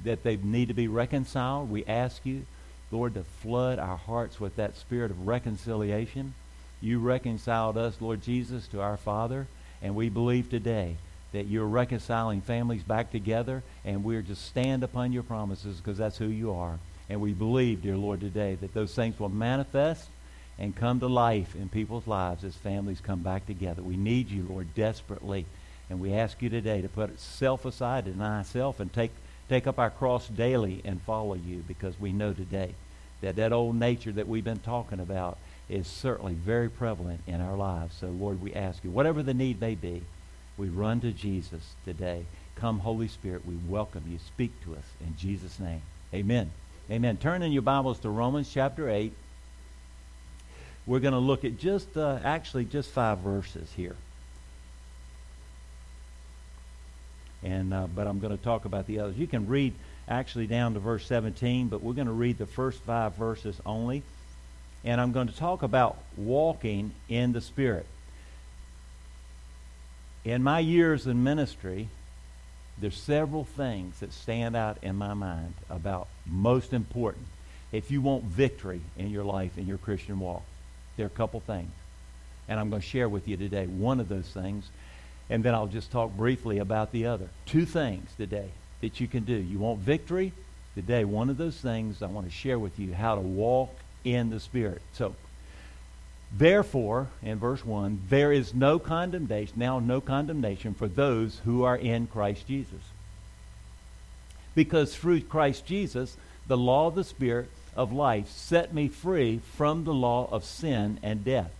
that 0.03 0.23
they 0.23 0.37
need 0.37 0.69
to 0.69 0.73
be 0.73 0.87
reconciled, 0.87 1.69
we 1.69 1.85
ask 1.85 2.25
you, 2.25 2.45
Lord, 2.91 3.13
to 3.15 3.23
flood 3.23 3.79
our 3.79 3.97
hearts 3.97 4.39
with 4.39 4.55
that 4.55 4.77
spirit 4.77 5.11
of 5.11 5.27
reconciliation. 5.27 6.33
You 6.79 6.99
reconciled 6.99 7.77
us, 7.77 7.99
Lord 7.99 8.21
Jesus, 8.21 8.67
to 8.67 8.81
our 8.81 8.97
Father, 8.97 9.47
and 9.81 9.95
we 9.95 10.09
believe 10.09 10.49
today 10.49 10.97
that 11.33 11.47
you're 11.47 11.65
reconciling 11.65 12.41
families 12.41 12.83
back 12.83 13.11
together, 13.11 13.63
and 13.83 14.03
we're 14.03 14.21
just 14.21 14.45
stand 14.45 14.83
upon 14.83 15.11
your 15.11 15.23
promises 15.23 15.77
because 15.77 15.97
that's 15.97 16.17
who 16.17 16.27
you 16.27 16.53
are. 16.53 16.77
And 17.09 17.19
we 17.19 17.33
believe, 17.33 17.81
dear 17.81 17.97
Lord, 17.97 18.21
today 18.21 18.55
that 18.55 18.73
those 18.73 18.93
things 18.93 19.19
will 19.19 19.29
manifest 19.29 20.07
and 20.59 20.75
come 20.75 20.99
to 20.99 21.07
life 21.07 21.55
in 21.55 21.69
people's 21.69 22.07
lives 22.07 22.43
as 22.43 22.55
families 22.55 23.01
come 23.01 23.19
back 23.19 23.45
together. 23.45 23.81
We 23.81 23.97
need 23.97 24.29
you, 24.29 24.45
Lord, 24.47 24.73
desperately. 24.75 25.45
And 25.89 25.99
we 25.99 26.13
ask 26.13 26.41
you 26.41 26.49
today 26.49 26.81
to 26.81 26.89
put 26.89 27.19
self 27.19 27.65
aside, 27.65 28.05
deny 28.05 28.43
self, 28.43 28.79
and 28.79 28.91
take, 28.91 29.11
take 29.49 29.67
up 29.67 29.79
our 29.79 29.89
cross 29.89 30.27
daily 30.27 30.81
and 30.83 31.01
follow 31.01 31.35
you 31.35 31.63
because 31.67 31.99
we 31.99 32.11
know 32.11 32.33
today 32.33 32.73
that 33.21 33.37
that 33.37 33.53
old 33.53 33.75
nature 33.75 34.11
that 34.11 34.27
we've 34.27 34.43
been 34.43 34.59
talking 34.59 34.99
about 34.99 35.37
is 35.69 35.87
certainly 35.87 36.33
very 36.33 36.69
prevalent 36.69 37.21
in 37.27 37.41
our 37.41 37.57
lives. 37.57 37.95
So, 37.99 38.07
Lord, 38.07 38.41
we 38.41 38.53
ask 38.53 38.83
you, 38.83 38.91
whatever 38.91 39.21
the 39.21 39.33
need 39.33 39.59
may 39.59 39.75
be, 39.75 40.01
we 40.57 40.69
run 40.69 41.01
to 41.01 41.11
Jesus 41.11 41.75
today. 41.85 42.25
Come, 42.55 42.79
Holy 42.79 43.07
Spirit, 43.07 43.45
we 43.45 43.55
welcome 43.67 44.03
you. 44.09 44.17
Speak 44.17 44.51
to 44.63 44.73
us 44.73 44.85
in 45.01 45.15
Jesus' 45.17 45.59
name. 45.59 45.81
Amen. 46.13 46.51
Amen. 46.89 47.17
Turn 47.17 47.43
in 47.43 47.51
your 47.51 47.61
Bibles 47.61 47.99
to 47.99 48.09
Romans 48.09 48.49
chapter 48.51 48.89
8. 48.89 49.11
We're 50.85 50.99
going 50.99 51.13
to 51.13 51.19
look 51.19 51.43
at 51.43 51.57
just, 51.57 51.97
uh, 51.97 52.19
actually, 52.23 52.63
just 52.63 52.89
five 52.89 53.19
verses 53.19 53.69
here. 53.75 53.95
And, 57.43 57.73
uh, 57.73 57.87
but 57.93 58.07
I'm 58.07 58.19
going 58.19 58.35
to 58.35 58.41
talk 58.41 58.65
about 58.65 58.87
the 58.87 58.99
others. 58.99 59.17
You 59.17 59.27
can 59.27 59.47
read 59.47 59.73
actually 60.07 60.47
down 60.47 60.73
to 60.73 60.79
verse 60.79 61.05
17, 61.05 61.67
but 61.67 61.83
we're 61.83 61.93
going 61.93 62.07
to 62.07 62.13
read 62.13 62.37
the 62.37 62.45
first 62.45 62.79
five 62.79 63.15
verses 63.15 63.59
only. 63.65 64.01
And 64.83 65.01
I'm 65.01 65.11
going 65.11 65.27
to 65.27 65.35
talk 65.35 65.63
about 65.63 65.97
walking 66.15 66.91
in 67.09 67.33
the 67.33 67.41
Spirit. 67.41 67.85
In 70.23 70.43
my 70.43 70.59
years 70.59 71.07
in 71.07 71.23
ministry, 71.23 71.89
there's 72.79 72.97
several 72.97 73.43
things 73.43 73.99
that 73.99 74.13
stand 74.13 74.55
out 74.55 74.77
in 74.81 74.95
my 74.95 75.13
mind 75.13 75.53
about 75.69 76.07
most 76.25 76.73
important 76.73 77.25
if 77.71 77.91
you 77.91 78.01
want 78.01 78.23
victory 78.23 78.81
in 78.97 79.09
your 79.09 79.23
life 79.23 79.57
in 79.57 79.67
your 79.67 79.77
Christian 79.77 80.19
walk. 80.19 80.43
There 80.95 81.05
are 81.05 81.07
a 81.07 81.09
couple 81.09 81.39
things. 81.39 81.71
And 82.47 82.59
I'm 82.59 82.69
going 82.69 82.81
to 82.81 82.87
share 82.87 83.09
with 83.09 83.27
you 83.27 83.35
today 83.35 83.67
one 83.67 83.99
of 83.99 84.09
those 84.09 84.27
things, 84.27 84.69
and 85.29 85.43
then 85.43 85.53
I'll 85.53 85.67
just 85.67 85.91
talk 85.91 86.15
briefly 86.15 86.59
about 86.59 86.91
the 86.91 87.07
other. 87.07 87.29
Two 87.45 87.65
things 87.65 88.09
today 88.15 88.49
that 88.81 88.99
you 88.99 89.07
can 89.07 89.23
do. 89.23 89.33
You 89.33 89.59
want 89.59 89.79
victory? 89.79 90.31
Today, 90.75 91.03
one 91.03 91.29
of 91.29 91.37
those 91.37 91.57
things 91.57 92.01
I 92.01 92.05
want 92.05 92.27
to 92.27 92.31
share 92.31 92.59
with 92.59 92.77
you 92.79 92.93
how 92.93 93.15
to 93.15 93.21
walk 93.21 93.75
in 94.13 94.29
the 94.29 94.39
Spirit. 94.39 94.81
So, 94.93 95.15
therefore, 96.35 97.07
in 97.21 97.39
verse 97.39 97.65
1, 97.65 98.03
there 98.09 98.31
is 98.31 98.53
no 98.53 98.79
condemnation, 98.79 99.55
now 99.57 99.79
no 99.79 100.01
condemnation 100.01 100.73
for 100.73 100.87
those 100.87 101.39
who 101.45 101.63
are 101.63 101.77
in 101.77 102.07
Christ 102.07 102.47
Jesus. 102.47 102.81
Because 104.55 104.95
through 104.95 105.21
Christ 105.21 105.65
Jesus, 105.65 106.17
the 106.47 106.57
law 106.57 106.87
of 106.87 106.95
the 106.95 107.03
Spirit 107.03 107.49
of 107.75 107.93
life 107.93 108.29
set 108.29 108.73
me 108.73 108.87
free 108.87 109.39
from 109.55 109.83
the 109.83 109.93
law 109.93 110.27
of 110.31 110.43
sin 110.43 110.99
and 111.03 111.23
death. 111.23 111.51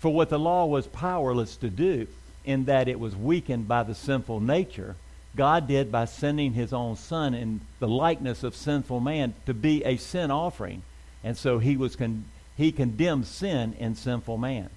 For 0.00 0.12
what 0.12 0.30
the 0.30 0.38
law 0.38 0.66
was 0.66 0.88
powerless 0.88 1.54
to 1.56 1.70
do, 1.70 2.08
in 2.44 2.64
that 2.64 2.88
it 2.88 2.98
was 2.98 3.14
weakened 3.14 3.68
by 3.68 3.84
the 3.84 3.94
sinful 3.94 4.40
nature, 4.40 4.96
God 5.34 5.66
did 5.66 5.90
by 5.90 6.04
sending 6.04 6.52
his 6.52 6.72
own 6.72 6.96
son 6.96 7.34
in 7.34 7.60
the 7.78 7.88
likeness 7.88 8.42
of 8.42 8.54
sinful 8.54 9.00
man 9.00 9.34
to 9.46 9.54
be 9.54 9.82
a 9.84 9.96
sin 9.96 10.30
offering. 10.30 10.82
And 11.24 11.36
so 11.36 11.58
he 11.58 11.76
was 11.76 11.96
con- 11.96 12.24
he 12.56 12.72
condemned 12.72 13.26
sin 13.26 13.74
in 13.78 13.94
sinful 13.94 14.36
man. 14.36 14.68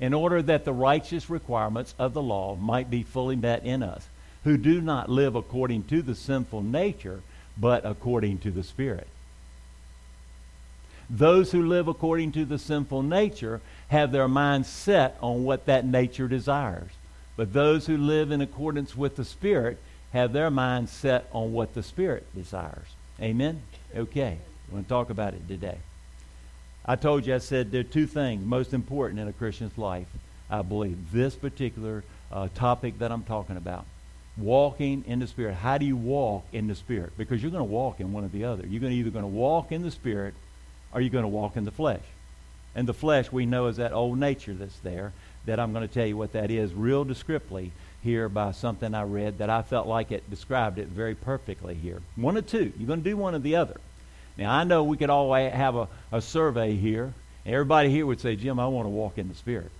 In 0.00 0.14
order 0.14 0.42
that 0.42 0.64
the 0.64 0.72
righteous 0.72 1.28
requirements 1.28 1.94
of 1.98 2.14
the 2.14 2.22
law 2.22 2.56
might 2.56 2.90
be 2.90 3.02
fully 3.02 3.36
met 3.36 3.64
in 3.64 3.82
us, 3.82 4.08
who 4.44 4.56
do 4.56 4.80
not 4.80 5.08
live 5.08 5.34
according 5.34 5.84
to 5.84 6.02
the 6.02 6.14
sinful 6.14 6.62
nature, 6.62 7.20
but 7.56 7.84
according 7.84 8.38
to 8.38 8.50
the 8.50 8.62
Spirit. 8.64 9.06
Those 11.08 11.52
who 11.52 11.66
live 11.66 11.86
according 11.86 12.32
to 12.32 12.44
the 12.44 12.58
sinful 12.58 13.02
nature 13.02 13.60
have 13.88 14.10
their 14.10 14.28
minds 14.28 14.68
set 14.68 15.16
on 15.20 15.44
what 15.44 15.66
that 15.66 15.84
nature 15.84 16.28
desires. 16.28 16.90
But 17.36 17.52
those 17.52 17.86
who 17.86 17.96
live 17.96 18.30
in 18.30 18.40
accordance 18.40 18.96
with 18.96 19.16
the 19.16 19.24
Spirit 19.24 19.78
have 20.12 20.32
their 20.32 20.50
minds 20.50 20.92
set 20.92 21.28
on 21.32 21.52
what 21.52 21.74
the 21.74 21.82
Spirit 21.82 22.26
desires. 22.34 22.86
Amen? 23.20 23.62
Okay. 23.94 24.38
We're 24.68 24.72
going 24.72 24.84
to 24.84 24.88
talk 24.88 25.10
about 25.10 25.34
it 25.34 25.46
today. 25.46 25.78
I 26.86 26.96
told 26.96 27.26
you, 27.26 27.34
I 27.34 27.38
said 27.38 27.70
there 27.70 27.80
are 27.80 27.84
two 27.84 28.06
things 28.06 28.44
most 28.44 28.72
important 28.72 29.20
in 29.20 29.28
a 29.28 29.32
Christian's 29.32 29.76
life, 29.78 30.06
I 30.50 30.62
believe. 30.62 31.12
This 31.12 31.34
particular 31.34 32.04
uh, 32.30 32.48
topic 32.54 32.98
that 32.98 33.10
I'm 33.10 33.22
talking 33.22 33.56
about 33.56 33.86
walking 34.36 35.04
in 35.06 35.20
the 35.20 35.26
Spirit. 35.26 35.54
How 35.54 35.78
do 35.78 35.86
you 35.86 35.96
walk 35.96 36.44
in 36.52 36.66
the 36.66 36.74
Spirit? 36.74 37.12
Because 37.16 37.42
you're 37.42 37.52
going 37.52 37.60
to 37.60 37.72
walk 37.72 38.00
in 38.00 38.12
one 38.12 38.24
or 38.24 38.28
the 38.28 38.44
other. 38.44 38.66
You're 38.66 38.80
going 38.80 38.92
to 38.92 38.98
either 38.98 39.10
going 39.10 39.24
to 39.24 39.28
walk 39.28 39.72
in 39.72 39.82
the 39.82 39.90
Spirit 39.90 40.34
or 40.92 41.00
you're 41.00 41.10
going 41.10 41.22
to 41.24 41.28
walk 41.28 41.56
in 41.56 41.64
the 41.64 41.70
flesh. 41.70 42.02
And 42.74 42.88
the 42.88 42.94
flesh, 42.94 43.30
we 43.30 43.46
know, 43.46 43.66
is 43.66 43.76
that 43.76 43.92
old 43.92 44.18
nature 44.18 44.54
that's 44.54 44.78
there 44.80 45.12
that 45.46 45.60
I'm 45.60 45.72
going 45.72 45.86
to 45.86 45.92
tell 45.92 46.06
you 46.06 46.16
what 46.16 46.32
that 46.32 46.50
is 46.50 46.72
real 46.72 47.04
descriptively 47.04 47.72
here 48.02 48.28
by 48.28 48.52
something 48.52 48.94
I 48.94 49.02
read 49.02 49.38
that 49.38 49.50
I 49.50 49.62
felt 49.62 49.86
like 49.86 50.12
it 50.12 50.28
described 50.28 50.78
it 50.78 50.88
very 50.88 51.14
perfectly 51.14 51.74
here. 51.74 52.00
One 52.16 52.36
or 52.36 52.42
two. 52.42 52.72
You're 52.78 52.86
going 52.86 53.02
to 53.02 53.10
do 53.10 53.16
one 53.16 53.34
or 53.34 53.38
the 53.38 53.56
other. 53.56 53.80
Now, 54.36 54.52
I 54.52 54.64
know 54.64 54.84
we 54.84 54.96
could 54.96 55.10
all 55.10 55.32
have 55.34 55.76
a, 55.76 55.88
a 56.12 56.20
survey 56.20 56.74
here. 56.74 57.14
Everybody 57.46 57.90
here 57.90 58.04
would 58.04 58.20
say, 58.20 58.36
Jim, 58.36 58.58
I 58.58 58.66
want 58.66 58.86
to 58.86 58.90
walk 58.90 59.18
in 59.18 59.28
the 59.28 59.34
Spirit. 59.34 59.70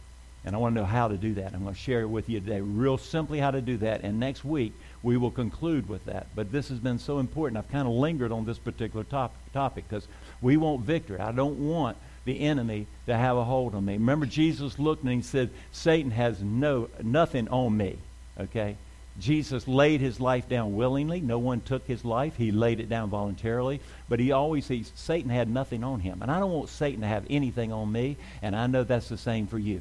And 0.44 0.55
I 0.55 0.59
want 0.59 0.74
to 0.74 0.81
know 0.83 0.87
how 0.87 1.09
to 1.09 1.16
do 1.16 1.35
that. 1.35 1.55
I'm 1.55 1.62
going 1.62 1.74
to 1.74 1.81
share 1.81 2.03
it 2.03 2.09
with 2.09 2.29
you 2.29 2.38
today, 2.38 2.61
real 2.61 2.98
simply 2.98 3.38
how 3.38 3.50
to 3.50 3.62
do 3.62 3.79
that. 3.79 4.03
And 4.03 4.20
next 4.20 4.44
week, 4.44 4.74
we 5.03 5.16
will 5.16 5.31
conclude 5.31 5.88
with 5.88 6.05
that. 6.05 6.27
But 6.35 6.53
this 6.53 6.68
has 6.68 6.79
been 6.79 6.98
so 6.98 7.18
important. 7.18 7.57
I've 7.57 7.70
kind 7.70 7.88
of 7.88 7.94
lingered 7.94 8.31
on 8.31 8.44
this 8.44 8.59
particular 8.59 9.05
top, 9.05 9.35
topic 9.55 9.85
because 9.88 10.07
we 10.42 10.59
want 10.59 10.83
victory. 10.83 11.18
I 11.18 11.33
don't 11.33 11.59
want 11.59 11.96
the 12.24 12.40
enemy 12.40 12.87
to 13.06 13.16
have 13.16 13.37
a 13.37 13.44
hold 13.44 13.74
on 13.74 13.84
me. 13.84 13.94
Remember, 13.94 14.26
Jesus 14.26 14.78
looked 14.78 15.02
and 15.02 15.12
he 15.12 15.22
said, 15.22 15.50
Satan 15.72 16.10
has 16.10 16.42
no 16.42 16.88
nothing 17.02 17.48
on 17.48 17.76
me. 17.76 17.98
Okay? 18.38 18.76
Jesus 19.18 19.68
laid 19.68 20.00
his 20.00 20.18
life 20.18 20.48
down 20.48 20.74
willingly. 20.74 21.20
No 21.20 21.38
one 21.38 21.60
took 21.60 21.87
his 21.87 22.04
life. 22.04 22.37
He 22.37 22.50
laid 22.50 22.80
it 22.80 22.88
down 22.88 23.10
voluntarily. 23.10 23.80
But 24.08 24.18
he 24.18 24.32
always 24.32 24.66
he, 24.66 24.84
Satan 24.96 25.30
had 25.30 25.48
nothing 25.48 25.84
on 25.84 26.00
him. 26.00 26.20
And 26.20 26.30
I 26.30 26.40
don't 26.40 26.50
want 26.50 26.68
Satan 26.68 27.02
to 27.02 27.06
have 27.06 27.24
anything 27.30 27.72
on 27.72 27.90
me, 27.90 28.16
and 28.42 28.56
I 28.56 28.66
know 28.66 28.82
that's 28.82 29.08
the 29.08 29.18
same 29.18 29.46
for 29.46 29.58
you. 29.58 29.80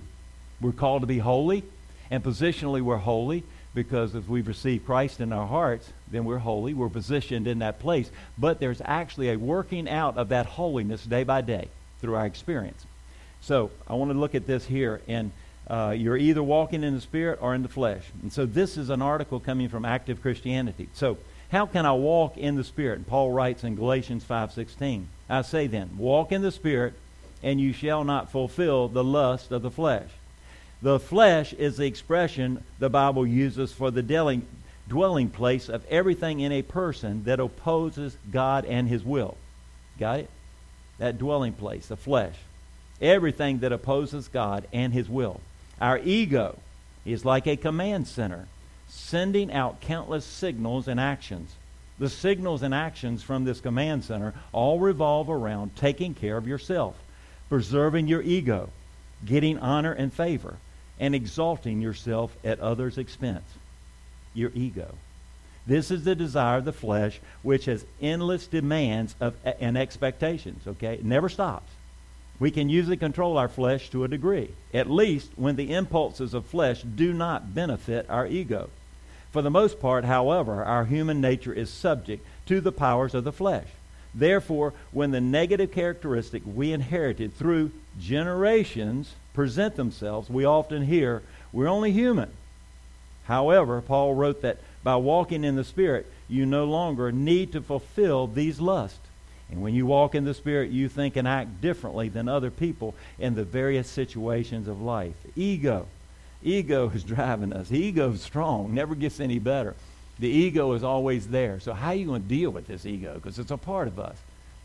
We're 0.62 0.72
called 0.72 1.02
to 1.02 1.08
be 1.08 1.18
holy, 1.18 1.64
and 2.12 2.24
positionally 2.24 2.82
we're 2.82 2.98
holy 2.98 3.44
because 3.74 4.14
if 4.14 4.28
we've 4.28 4.48
received 4.48 4.86
Christ 4.86 5.20
in 5.20 5.34
our 5.34 5.48
hearts, 5.48 5.92
then 6.12 6.26
we're 6.26 6.38
holy. 6.38 6.76
We're 6.76 6.90
positioned 6.90 7.48
in 7.48 7.60
that 7.60 7.80
place. 7.80 8.12
But 8.38 8.60
there's 8.60 8.82
actually 8.86 9.32
a 9.32 9.36
working 9.36 9.90
out 9.90 10.16
of 10.18 10.30
that 10.30 10.46
holiness 10.46 11.04
day 11.04 11.24
by 11.24 11.42
day 11.42 11.70
through 12.04 12.16
our 12.16 12.26
experience. 12.26 12.86
So 13.40 13.72
I 13.88 13.94
want 13.94 14.12
to 14.12 14.18
look 14.18 14.36
at 14.36 14.46
this 14.46 14.66
here, 14.66 15.00
and 15.08 15.32
uh, 15.70 15.96
you're 15.98 16.18
either 16.18 16.44
walking 16.44 16.84
in 16.84 16.94
the 16.94 17.02
Spirit 17.02 17.40
or 17.42 17.56
in 17.56 17.64
the 17.64 17.70
flesh. 17.70 18.04
And 18.22 18.32
so 18.32 18.46
this 18.46 18.76
is 18.76 18.90
an 18.90 19.02
article 19.02 19.40
coming 19.40 19.70
from 19.70 19.86
Active 19.86 20.22
Christianity. 20.22 20.90
So 20.94 21.18
how 21.50 21.66
can 21.66 21.86
I 21.86 21.94
walk 21.94 22.38
in 22.38 22.56
the 22.56 22.64
Spirit? 22.66 22.98
And 22.98 23.08
Paul 23.08 23.32
writes 23.32 23.64
in 23.64 23.76
Galatians 23.76 24.26
5.16, 24.26 25.06
I 25.30 25.44
say 25.44 25.68
then, 25.68 25.98
walk 25.98 26.34
in 26.34 26.42
the 26.42 26.52
Spirit, 26.52 26.94
and 27.42 27.62
you 27.62 27.72
shall 27.72 28.04
not 28.04 28.30
fulfill 28.30 28.90
the 28.90 29.04
lust 29.04 29.54
of 29.54 29.62
the 29.62 29.72
flesh. 29.72 30.10
The 30.82 31.00
flesh 31.00 31.54
is 31.54 31.78
the 31.78 31.86
expression 31.86 32.66
the 32.80 32.90
Bible 32.90 33.26
uses 33.26 33.72
for 33.72 33.92
the 33.92 34.04
dwelling, 34.04 34.46
dwelling 34.90 35.30
place 35.30 35.70
of 35.70 35.86
everything 35.86 36.42
in 36.42 36.52
a 36.52 36.64
person 36.64 37.24
that 37.24 37.40
opposes 37.40 38.18
God 38.30 38.66
and 38.66 38.90
his 38.90 39.06
will. 39.06 39.38
Got 39.98 40.20
it? 40.20 40.30
That 40.98 41.18
dwelling 41.18 41.54
place, 41.54 41.88
the 41.88 41.98
flesh. 41.98 42.36
Everything 43.02 43.60
that 43.60 43.72
opposes 43.72 44.28
God 44.28 44.68
and 44.72 44.94
His 44.94 45.10
will. 45.10 45.42
Our 45.82 46.00
ego 46.00 46.58
is 47.06 47.26
like 47.26 47.48
a 47.48 47.58
command 47.58 48.08
center, 48.08 48.48
sending 48.88 49.52
out 49.52 49.82
countless 49.82 50.26
signals 50.26 50.88
and 50.88 51.00
actions. 51.00 51.56
The 52.00 52.10
signals 52.10 52.64
and 52.64 52.74
actions 52.74 53.24
from 53.24 53.44
this 53.44 53.62
command 53.62 54.04
center 54.04 54.34
all 54.52 54.80
revolve 54.80 55.30
around 55.30 55.76
taking 55.76 56.14
care 56.14 56.38
of 56.38 56.48
yourself, 56.48 56.96
preserving 57.50 58.08
your 58.08 58.22
ego, 58.22 58.70
getting 59.26 59.60
honor 59.60 59.92
and 59.94 60.12
favor, 60.14 60.58
and 61.00 61.14
exalting 61.14 61.82
yourself 61.82 62.36
at 62.44 62.60
others' 62.60 62.98
expense. 62.98 63.46
Your 64.34 64.52
ego. 64.56 64.96
This 65.66 65.92
is 65.92 66.04
the 66.04 66.16
desire 66.16 66.58
of 66.58 66.66
the 66.66 66.74
flesh, 66.74 67.20
which 67.42 67.66
has 67.66 67.86
endless 68.02 68.48
demands 68.48 69.16
of, 69.22 69.36
and 69.60 69.78
expectations. 69.78 70.68
Okay, 70.68 70.96
it 70.96 71.06
never 71.06 71.30
stops. 71.30 71.72
We 72.40 72.52
can 72.52 72.68
usually 72.68 72.98
control 72.98 73.38
our 73.38 73.48
flesh 73.48 73.90
to 73.92 74.04
a 74.04 74.08
degree, 74.10 74.50
at 74.74 74.90
least 74.90 75.32
when 75.36 75.56
the 75.56 75.74
impulses 75.74 76.34
of 76.34 76.46
flesh 76.46 76.82
do 76.82 77.14
not 77.14 77.54
benefit 77.54 78.10
our 78.10 78.28
ego. 78.28 78.70
For 79.32 79.42
the 79.42 79.50
most 79.50 79.80
part, 79.80 80.04
however, 80.04 80.64
our 80.64 80.86
human 80.86 81.22
nature 81.22 81.54
is 81.54 81.70
subject 81.70 82.26
to 82.48 82.60
the 82.60 82.72
powers 82.72 83.14
of 83.14 83.24
the 83.24 83.32
flesh. 83.32 83.68
Therefore, 84.14 84.74
when 84.92 85.12
the 85.12 85.22
negative 85.22 85.72
characteristic 85.72 86.44
we 86.46 86.72
inherited 86.72 87.36
through 87.36 87.72
generations 88.00 89.14
present 89.34 89.76
themselves, 89.76 90.30
we 90.30 90.46
often 90.46 90.84
hear, 90.84 91.24
we're 91.52 91.68
only 91.68 91.92
human. 91.92 92.30
However, 93.26 93.82
Paul 93.82 94.14
wrote 94.14 94.42
that 94.42 94.58
by 94.84 94.96
walking 94.98 95.44
in 95.44 95.56
the 95.56 95.64
Spirit, 95.64 96.06
you 96.28 96.46
no 96.46 96.66
longer 96.66 97.12
need 97.12 97.52
to 97.54 97.62
fulfill 97.62 98.28
these 98.28 98.60
lusts. 98.60 99.00
And 99.50 99.62
when 99.62 99.76
you 99.76 99.86
walk 99.86 100.16
in 100.16 100.26
the 100.26 100.34
Spirit, 100.34 100.72
you 100.72 100.90
think 100.90 101.16
and 101.16 101.28
act 101.28 101.62
differently 101.62 102.10
than 102.10 102.28
other 102.28 102.50
people 102.52 102.96
in 103.20 103.36
the 103.36 103.44
various 103.44 103.88
situations 103.88 104.68
of 104.68 104.82
life. 104.82 105.16
Ego 105.36 105.88
ego 106.44 106.90
is 106.94 107.04
driving 107.04 107.54
us. 107.54 107.72
Ego 107.72 108.12
is 108.12 108.22
strong, 108.22 108.74
never 108.74 108.96
gets 108.96 109.20
any 109.20 109.40
better. 109.40 109.76
The 110.20 110.30
ego 110.30 110.74
is 110.74 110.84
always 110.84 111.28
there. 111.28 111.60
So 111.60 111.74
how 111.74 111.90
are 111.90 111.96
you 111.96 112.06
going 112.06 112.22
to 112.22 112.28
deal 112.28 112.52
with 112.52 112.68
this 112.68 112.86
ego? 112.86 113.16
Because 113.16 113.40
it's 113.40 113.52
a 113.52 113.58
part 113.58 113.88
of 113.88 114.00
us. 114.00 114.18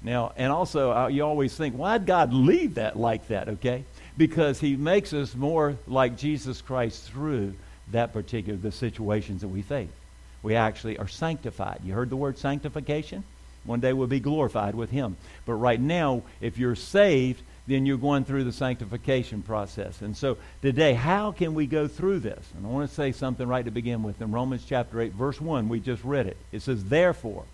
Now, 0.02 0.32
and 0.36 0.52
also, 0.52 0.92
uh, 0.92 1.08
you 1.08 1.24
always 1.24 1.56
think, 1.56 1.74
why'd 1.74 2.06
God 2.06 2.32
leave 2.32 2.74
that 2.74 2.96
like 2.96 3.26
that, 3.28 3.48
okay? 3.48 3.84
Because 4.16 4.60
he 4.60 4.76
makes 4.76 5.12
us 5.12 5.34
more 5.34 5.76
like 5.88 6.16
Jesus 6.16 6.60
Christ 6.60 7.10
through 7.10 7.54
that 7.90 8.12
particular, 8.12 8.56
the 8.58 8.70
situations 8.70 9.40
that 9.40 9.48
we 9.48 9.62
face. 9.62 9.88
We 10.42 10.54
actually 10.54 10.98
are 10.98 11.08
sanctified. 11.08 11.80
You 11.84 11.92
heard 11.94 12.10
the 12.10 12.16
word 12.16 12.38
sanctification? 12.38 13.24
One 13.64 13.80
day 13.80 13.92
we'll 13.92 14.06
be 14.06 14.20
glorified 14.20 14.74
with 14.74 14.90
him. 14.90 15.16
But 15.44 15.54
right 15.54 15.80
now, 15.80 16.22
if 16.40 16.58
you're 16.58 16.76
saved, 16.76 17.42
then 17.66 17.84
you're 17.84 17.98
going 17.98 18.24
through 18.24 18.44
the 18.44 18.52
sanctification 18.52 19.42
process. 19.42 20.00
And 20.00 20.16
so 20.16 20.38
today, 20.62 20.94
how 20.94 21.32
can 21.32 21.54
we 21.54 21.66
go 21.66 21.86
through 21.86 22.20
this? 22.20 22.46
And 22.56 22.66
I 22.66 22.70
want 22.70 22.88
to 22.88 22.94
say 22.94 23.12
something 23.12 23.46
right 23.46 23.64
to 23.64 23.70
begin 23.70 24.02
with. 24.02 24.22
In 24.22 24.32
Romans 24.32 24.64
chapter 24.66 25.00
8, 25.00 25.12
verse 25.12 25.40
1, 25.40 25.68
we 25.68 25.80
just 25.80 26.02
read 26.02 26.26
it. 26.26 26.38
It 26.50 26.62
says, 26.62 26.84
Therefore, 26.84 27.44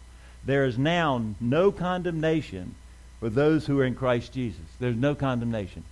there 0.44 0.66
is 0.66 0.78
now 0.78 1.20
no 1.40 1.72
condemnation 1.72 2.76
for 3.18 3.28
those 3.28 3.66
who 3.66 3.80
are 3.80 3.84
in 3.84 3.94
Christ 3.94 4.32
Jesus. 4.32 4.60
There's 4.78 4.96
no 4.96 5.14
condemnation. 5.14 5.82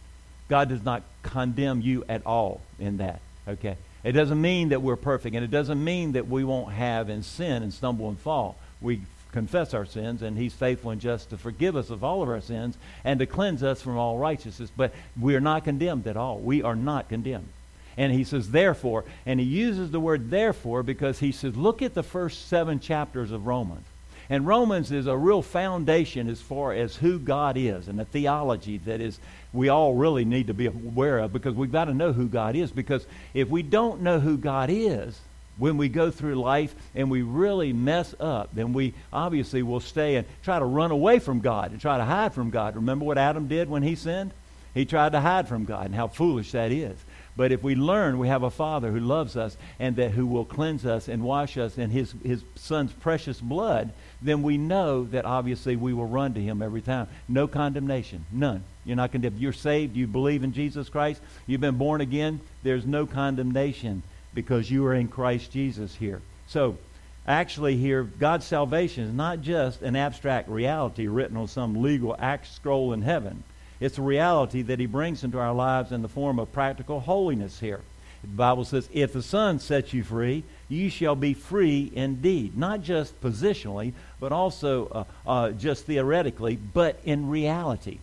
God 0.48 0.68
does 0.68 0.84
not 0.84 1.02
condemn 1.22 1.80
you 1.80 2.04
at 2.08 2.24
all 2.26 2.60
in 2.78 2.98
that. 2.98 3.20
Okay? 3.48 3.76
It 4.04 4.12
doesn't 4.12 4.40
mean 4.40 4.70
that 4.70 4.82
we're 4.82 4.96
perfect, 4.96 5.36
and 5.36 5.44
it 5.44 5.50
doesn't 5.50 5.82
mean 5.82 6.12
that 6.12 6.28
we 6.28 6.44
won't 6.44 6.72
have 6.72 7.08
and 7.08 7.24
sin 7.24 7.62
and 7.62 7.72
stumble 7.72 8.08
and 8.08 8.18
fall. 8.18 8.56
We 8.80 9.02
confess 9.30 9.74
our 9.74 9.86
sins, 9.86 10.22
and 10.22 10.36
He's 10.36 10.52
faithful 10.52 10.90
and 10.90 11.00
just 11.00 11.30
to 11.30 11.38
forgive 11.38 11.76
us 11.76 11.90
of 11.90 12.02
all 12.02 12.22
of 12.22 12.28
our 12.28 12.40
sins 12.40 12.76
and 13.04 13.20
to 13.20 13.26
cleanse 13.26 13.62
us 13.62 13.80
from 13.80 13.96
all 13.96 14.18
righteousness. 14.18 14.70
But 14.76 14.92
we 15.18 15.34
are 15.36 15.40
not 15.40 15.64
condemned 15.64 16.06
at 16.06 16.16
all. 16.16 16.38
We 16.38 16.62
are 16.62 16.76
not 16.76 17.08
condemned. 17.08 17.48
And 17.96 18.12
he 18.12 18.24
says, 18.24 18.50
therefore, 18.50 19.04
and 19.26 19.38
he 19.38 19.46
uses 19.46 19.90
the 19.90 20.00
word 20.00 20.30
therefore 20.30 20.82
because 20.82 21.18
he 21.18 21.30
says, 21.30 21.56
look 21.56 21.82
at 21.82 21.94
the 21.94 22.02
first 22.02 22.48
seven 22.48 22.80
chapters 22.80 23.30
of 23.30 23.46
Romans. 23.46 23.84
And 24.32 24.46
Romans 24.46 24.90
is 24.90 25.06
a 25.06 25.14
real 25.14 25.42
foundation 25.42 26.26
as 26.30 26.40
far 26.40 26.72
as 26.72 26.96
who 26.96 27.18
God 27.18 27.58
is 27.58 27.86
and 27.86 28.00
a 28.00 28.06
theology 28.06 28.78
that 28.78 29.02
is 29.02 29.20
we 29.52 29.68
all 29.68 29.92
really 29.92 30.24
need 30.24 30.46
to 30.46 30.54
be 30.54 30.68
aware 30.68 31.18
of 31.18 31.34
because 31.34 31.54
we've 31.54 31.70
got 31.70 31.84
to 31.84 31.92
know 31.92 32.14
who 32.14 32.28
God 32.28 32.56
is. 32.56 32.72
Because 32.72 33.06
if 33.34 33.50
we 33.50 33.62
don't 33.62 34.00
know 34.00 34.20
who 34.20 34.38
God 34.38 34.70
is, 34.72 35.20
when 35.58 35.76
we 35.76 35.90
go 35.90 36.10
through 36.10 36.36
life 36.36 36.74
and 36.94 37.10
we 37.10 37.20
really 37.20 37.74
mess 37.74 38.14
up, 38.18 38.48
then 38.54 38.72
we 38.72 38.94
obviously 39.12 39.62
will 39.62 39.80
stay 39.80 40.16
and 40.16 40.26
try 40.42 40.58
to 40.58 40.64
run 40.64 40.92
away 40.92 41.18
from 41.18 41.40
God 41.40 41.70
and 41.70 41.78
try 41.78 41.98
to 41.98 42.04
hide 42.06 42.32
from 42.32 42.48
God. 42.48 42.74
Remember 42.74 43.04
what 43.04 43.18
Adam 43.18 43.48
did 43.48 43.68
when 43.68 43.82
he 43.82 43.94
sinned? 43.94 44.32
He 44.72 44.86
tried 44.86 45.12
to 45.12 45.20
hide 45.20 45.46
from 45.46 45.66
God 45.66 45.84
and 45.84 45.94
how 45.94 46.08
foolish 46.08 46.52
that 46.52 46.72
is. 46.72 46.96
But 47.36 47.52
if 47.52 47.62
we 47.62 47.74
learn 47.74 48.18
we 48.18 48.28
have 48.28 48.42
a 48.42 48.50
Father 48.50 48.90
who 48.90 49.00
loves 49.00 49.36
us 49.36 49.56
and 49.78 49.96
that 49.96 50.12
who 50.12 50.26
will 50.26 50.46
cleanse 50.46 50.86
us 50.86 51.08
and 51.08 51.22
wash 51.22 51.58
us 51.58 51.76
in 51.76 51.90
his, 51.90 52.14
his 52.24 52.42
Son's 52.54 52.92
precious 52.92 53.40
blood, 53.40 53.92
then 54.22 54.42
we 54.42 54.56
know 54.56 55.04
that 55.04 55.24
obviously 55.24 55.76
we 55.76 55.92
will 55.92 56.06
run 56.06 56.34
to 56.34 56.40
him 56.40 56.62
every 56.62 56.80
time. 56.80 57.08
No 57.28 57.46
condemnation. 57.48 58.24
None. 58.30 58.62
You're 58.84 58.96
not 58.96 59.12
condemned. 59.12 59.38
You're 59.38 59.52
saved. 59.52 59.96
You 59.96 60.06
believe 60.06 60.44
in 60.44 60.52
Jesus 60.52 60.88
Christ. 60.88 61.20
You've 61.46 61.60
been 61.60 61.78
born 61.78 62.00
again. 62.00 62.40
There's 62.62 62.86
no 62.86 63.06
condemnation 63.06 64.02
because 64.34 64.70
you 64.70 64.86
are 64.86 64.94
in 64.94 65.08
Christ 65.08 65.52
Jesus 65.52 65.94
here. 65.94 66.20
So, 66.46 66.78
actually, 67.26 67.76
here, 67.76 68.02
God's 68.02 68.46
salvation 68.46 69.04
is 69.04 69.14
not 69.14 69.40
just 69.40 69.82
an 69.82 69.96
abstract 69.96 70.48
reality 70.48 71.06
written 71.06 71.36
on 71.36 71.48
some 71.48 71.82
legal 71.82 72.16
act 72.18 72.46
scroll 72.46 72.92
in 72.92 73.02
heaven. 73.02 73.42
It's 73.80 73.98
a 73.98 74.02
reality 74.02 74.62
that 74.62 74.78
He 74.78 74.86
brings 74.86 75.24
into 75.24 75.38
our 75.38 75.52
lives 75.52 75.92
in 75.92 76.02
the 76.02 76.08
form 76.08 76.38
of 76.38 76.52
practical 76.52 77.00
holiness 77.00 77.58
here. 77.58 77.80
The 78.22 78.28
Bible 78.28 78.64
says, 78.64 78.88
If 78.92 79.12
the 79.12 79.22
Son 79.22 79.58
sets 79.58 79.92
you 79.92 80.04
free, 80.04 80.44
you 80.68 80.90
shall 80.90 81.16
be 81.16 81.34
free 81.34 81.90
indeed. 81.94 82.56
Not 82.56 82.82
just 82.82 83.20
positionally, 83.20 83.92
but 84.20 84.32
also 84.32 84.86
uh, 84.88 85.04
uh, 85.28 85.50
just 85.50 85.86
theoretically, 85.86 86.56
but 86.56 87.00
in 87.04 87.28
reality. 87.28 87.98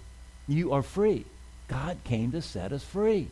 You 0.48 0.74
are 0.74 0.84
free. 0.84 1.26
God 1.68 1.98
came 2.04 2.32
to 2.32 2.42
set 2.42 2.72
us 2.72 2.84
free. 2.84 3.30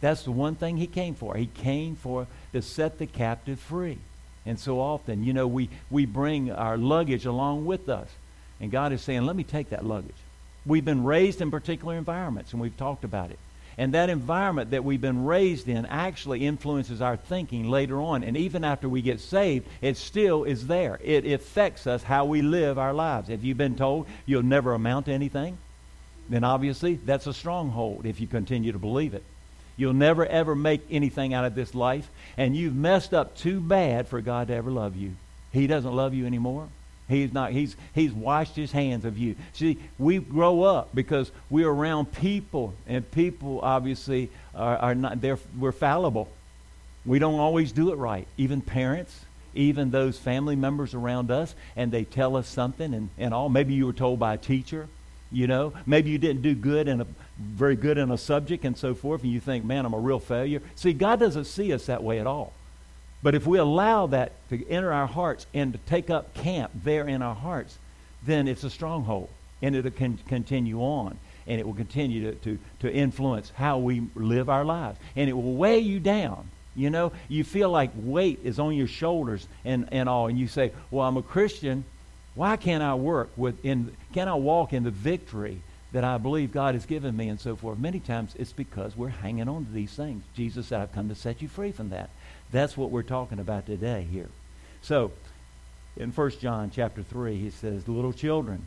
That's 0.00 0.22
the 0.22 0.32
one 0.32 0.54
thing 0.54 0.76
he 0.76 0.86
came 0.86 1.14
for. 1.14 1.36
He 1.36 1.46
came 1.46 1.96
for 1.96 2.26
to 2.52 2.62
set 2.62 2.98
the 2.98 3.06
captive 3.06 3.60
free. 3.60 3.98
And 4.44 4.58
so 4.58 4.80
often, 4.80 5.22
you 5.22 5.32
know, 5.32 5.46
we, 5.46 5.68
we 5.90 6.06
bring 6.06 6.50
our 6.50 6.76
luggage 6.76 7.26
along 7.26 7.66
with 7.66 7.88
us. 7.88 8.08
And 8.60 8.70
God 8.70 8.92
is 8.92 9.02
saying, 9.02 9.24
let 9.24 9.36
me 9.36 9.44
take 9.44 9.70
that 9.70 9.84
luggage. 9.84 10.16
We've 10.64 10.84
been 10.84 11.04
raised 11.04 11.40
in 11.40 11.50
particular 11.50 11.96
environments, 11.96 12.52
and 12.52 12.60
we've 12.60 12.76
talked 12.76 13.04
about 13.04 13.30
it. 13.30 13.38
And 13.78 13.94
that 13.94 14.10
environment 14.10 14.70
that 14.70 14.84
we've 14.84 15.00
been 15.00 15.24
raised 15.24 15.68
in 15.68 15.86
actually 15.86 16.46
influences 16.46 17.00
our 17.00 17.16
thinking 17.16 17.68
later 17.68 18.00
on. 18.00 18.22
And 18.22 18.36
even 18.36 18.64
after 18.64 18.88
we 18.88 19.02
get 19.02 19.20
saved, 19.20 19.66
it 19.80 19.96
still 19.96 20.44
is 20.44 20.66
there. 20.66 20.98
It 21.02 21.24
affects 21.26 21.86
us 21.86 22.02
how 22.02 22.26
we 22.26 22.42
live 22.42 22.78
our 22.78 22.92
lives. 22.92 23.28
If 23.28 23.44
you've 23.44 23.58
been 23.58 23.76
told 23.76 24.06
you'll 24.26 24.42
never 24.42 24.74
amount 24.74 25.06
to 25.06 25.12
anything? 25.12 25.58
Then 26.28 26.44
obviously 26.44 26.96
that's 26.96 27.26
a 27.26 27.34
stronghold 27.34 28.06
if 28.06 28.20
you 28.20 28.26
continue 28.26 28.72
to 28.72 28.78
believe 28.78 29.14
it. 29.14 29.24
You'll 29.76 29.94
never 29.94 30.26
ever 30.26 30.54
make 30.54 30.82
anything 30.90 31.34
out 31.34 31.44
of 31.44 31.54
this 31.54 31.74
life, 31.74 32.08
and 32.36 32.54
you've 32.54 32.74
messed 32.74 33.14
up 33.14 33.36
too 33.36 33.58
bad 33.58 34.06
for 34.06 34.20
God 34.20 34.48
to 34.48 34.54
ever 34.54 34.70
love 34.70 34.96
you. 34.96 35.12
He 35.50 35.66
doesn't 35.66 35.94
love 35.94 36.14
you 36.14 36.26
anymore. 36.26 36.68
He's 37.12 37.32
not. 37.32 37.52
He's 37.52 37.76
he's 37.94 38.12
washed 38.12 38.56
his 38.56 38.72
hands 38.72 39.04
of 39.04 39.18
you. 39.18 39.36
See, 39.52 39.78
we 39.98 40.18
grow 40.18 40.62
up 40.62 40.94
because 40.94 41.30
we're 41.50 41.68
around 41.68 42.12
people, 42.12 42.74
and 42.86 43.08
people 43.10 43.60
obviously 43.62 44.30
are, 44.54 44.76
are 44.76 44.94
not. 44.94 45.20
They're 45.20 45.38
we're 45.58 45.72
fallible. 45.72 46.28
We 47.04 47.18
don't 47.18 47.38
always 47.38 47.72
do 47.72 47.92
it 47.92 47.96
right. 47.96 48.26
Even 48.36 48.60
parents, 48.60 49.24
even 49.54 49.90
those 49.90 50.18
family 50.18 50.56
members 50.56 50.94
around 50.94 51.30
us, 51.30 51.54
and 51.76 51.92
they 51.92 52.04
tell 52.04 52.36
us 52.36 52.48
something, 52.48 52.94
and, 52.94 53.10
and 53.18 53.34
all. 53.34 53.48
Maybe 53.48 53.74
you 53.74 53.86
were 53.86 53.92
told 53.92 54.18
by 54.18 54.34
a 54.34 54.38
teacher. 54.38 54.88
You 55.30 55.46
know, 55.46 55.72
maybe 55.86 56.10
you 56.10 56.18
didn't 56.18 56.42
do 56.42 56.54
good 56.54 56.88
in 56.88 57.00
a 57.00 57.06
very 57.38 57.74
good 57.74 57.96
in 57.96 58.10
a 58.10 58.18
subject 58.18 58.64
and 58.64 58.76
so 58.76 58.94
forth, 58.94 59.22
and 59.22 59.32
you 59.32 59.40
think, 59.40 59.64
man, 59.64 59.86
I'm 59.86 59.94
a 59.94 59.98
real 59.98 60.18
failure. 60.18 60.60
See, 60.76 60.92
God 60.92 61.20
doesn't 61.20 61.44
see 61.44 61.72
us 61.72 61.86
that 61.86 62.02
way 62.02 62.20
at 62.20 62.26
all. 62.26 62.52
But 63.22 63.34
if 63.34 63.46
we 63.46 63.58
allow 63.58 64.06
that 64.08 64.32
to 64.48 64.68
enter 64.68 64.92
our 64.92 65.06
hearts 65.06 65.46
and 65.54 65.72
to 65.72 65.78
take 65.78 66.10
up 66.10 66.34
camp 66.34 66.72
there 66.82 67.06
in 67.06 67.22
our 67.22 67.34
hearts, 67.34 67.78
then 68.24 68.48
it's 68.48 68.64
a 68.64 68.70
stronghold. 68.70 69.28
And 69.60 69.76
it'll 69.76 69.92
con- 69.92 70.18
continue 70.28 70.80
on. 70.80 71.16
And 71.46 71.60
it 71.60 71.66
will 71.66 71.74
continue 71.74 72.32
to, 72.32 72.34
to, 72.40 72.58
to 72.80 72.92
influence 72.92 73.52
how 73.54 73.78
we 73.78 74.02
live 74.14 74.48
our 74.48 74.64
lives. 74.64 74.98
And 75.14 75.30
it 75.30 75.34
will 75.34 75.54
weigh 75.54 75.78
you 75.80 76.00
down. 76.00 76.48
You 76.74 76.90
know, 76.90 77.12
you 77.28 77.44
feel 77.44 77.70
like 77.70 77.90
weight 77.94 78.40
is 78.42 78.58
on 78.58 78.74
your 78.74 78.86
shoulders 78.86 79.46
and, 79.64 79.88
and 79.92 80.08
all. 80.08 80.26
And 80.26 80.38
you 80.38 80.48
say, 80.48 80.72
well, 80.90 81.06
I'm 81.06 81.16
a 81.16 81.22
Christian. 81.22 81.84
Why 82.34 82.56
can't 82.56 82.82
I 82.82 82.94
work 82.94 83.30
with 83.36 83.64
in, 83.64 83.94
can 84.12 84.26
I 84.26 84.34
walk 84.34 84.72
in 84.72 84.82
the 84.82 84.90
victory 84.90 85.60
that 85.92 86.04
I 86.04 86.18
believe 86.18 86.52
God 86.52 86.74
has 86.74 86.86
given 86.86 87.16
me 87.16 87.28
and 87.28 87.38
so 87.38 87.54
forth. 87.54 87.78
Many 87.78 88.00
times 88.00 88.34
it's 88.38 88.52
because 88.52 88.96
we're 88.96 89.08
hanging 89.08 89.48
on 89.48 89.66
to 89.66 89.72
these 89.72 89.92
things. 89.92 90.24
Jesus 90.34 90.66
said, 90.66 90.80
I've 90.80 90.92
come 90.92 91.08
to 91.10 91.14
set 91.14 91.42
you 91.42 91.48
free 91.48 91.70
from 91.70 91.90
that. 91.90 92.10
That's 92.52 92.76
what 92.76 92.90
we're 92.90 93.02
talking 93.02 93.38
about 93.38 93.66
today 93.66 94.06
here. 94.10 94.28
So, 94.82 95.10
in 95.96 96.10
1 96.10 96.30
John 96.40 96.70
chapter 96.74 97.02
3, 97.02 97.36
he 97.36 97.50
says, 97.50 97.88
Little 97.88 98.12
children, 98.12 98.66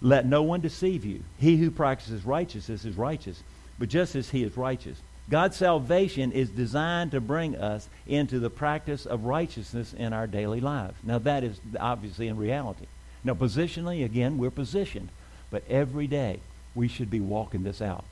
let 0.00 0.26
no 0.26 0.42
one 0.42 0.60
deceive 0.60 1.04
you. 1.04 1.22
He 1.38 1.56
who 1.56 1.70
practices 1.70 2.24
righteousness 2.24 2.84
is 2.84 2.96
righteous, 2.96 3.42
but 3.78 3.88
just 3.88 4.14
as 4.14 4.30
he 4.30 4.42
is 4.42 4.56
righteous. 4.56 5.00
God's 5.30 5.56
salvation 5.56 6.32
is 6.32 6.50
designed 6.50 7.12
to 7.12 7.20
bring 7.20 7.56
us 7.56 7.88
into 8.06 8.38
the 8.38 8.50
practice 8.50 9.06
of 9.06 9.24
righteousness 9.24 9.94
in 9.94 10.12
our 10.12 10.26
daily 10.26 10.60
lives. 10.60 10.94
Now, 11.02 11.18
that 11.20 11.44
is 11.44 11.60
obviously 11.78 12.28
in 12.28 12.36
reality. 12.36 12.86
Now, 13.24 13.34
positionally, 13.34 14.04
again, 14.04 14.36
we're 14.36 14.50
positioned. 14.50 15.08
But 15.50 15.62
every 15.68 16.06
day, 16.06 16.40
we 16.74 16.88
should 16.88 17.10
be 17.10 17.20
walking 17.20 17.62
this 17.62 17.80
out. 17.80 18.04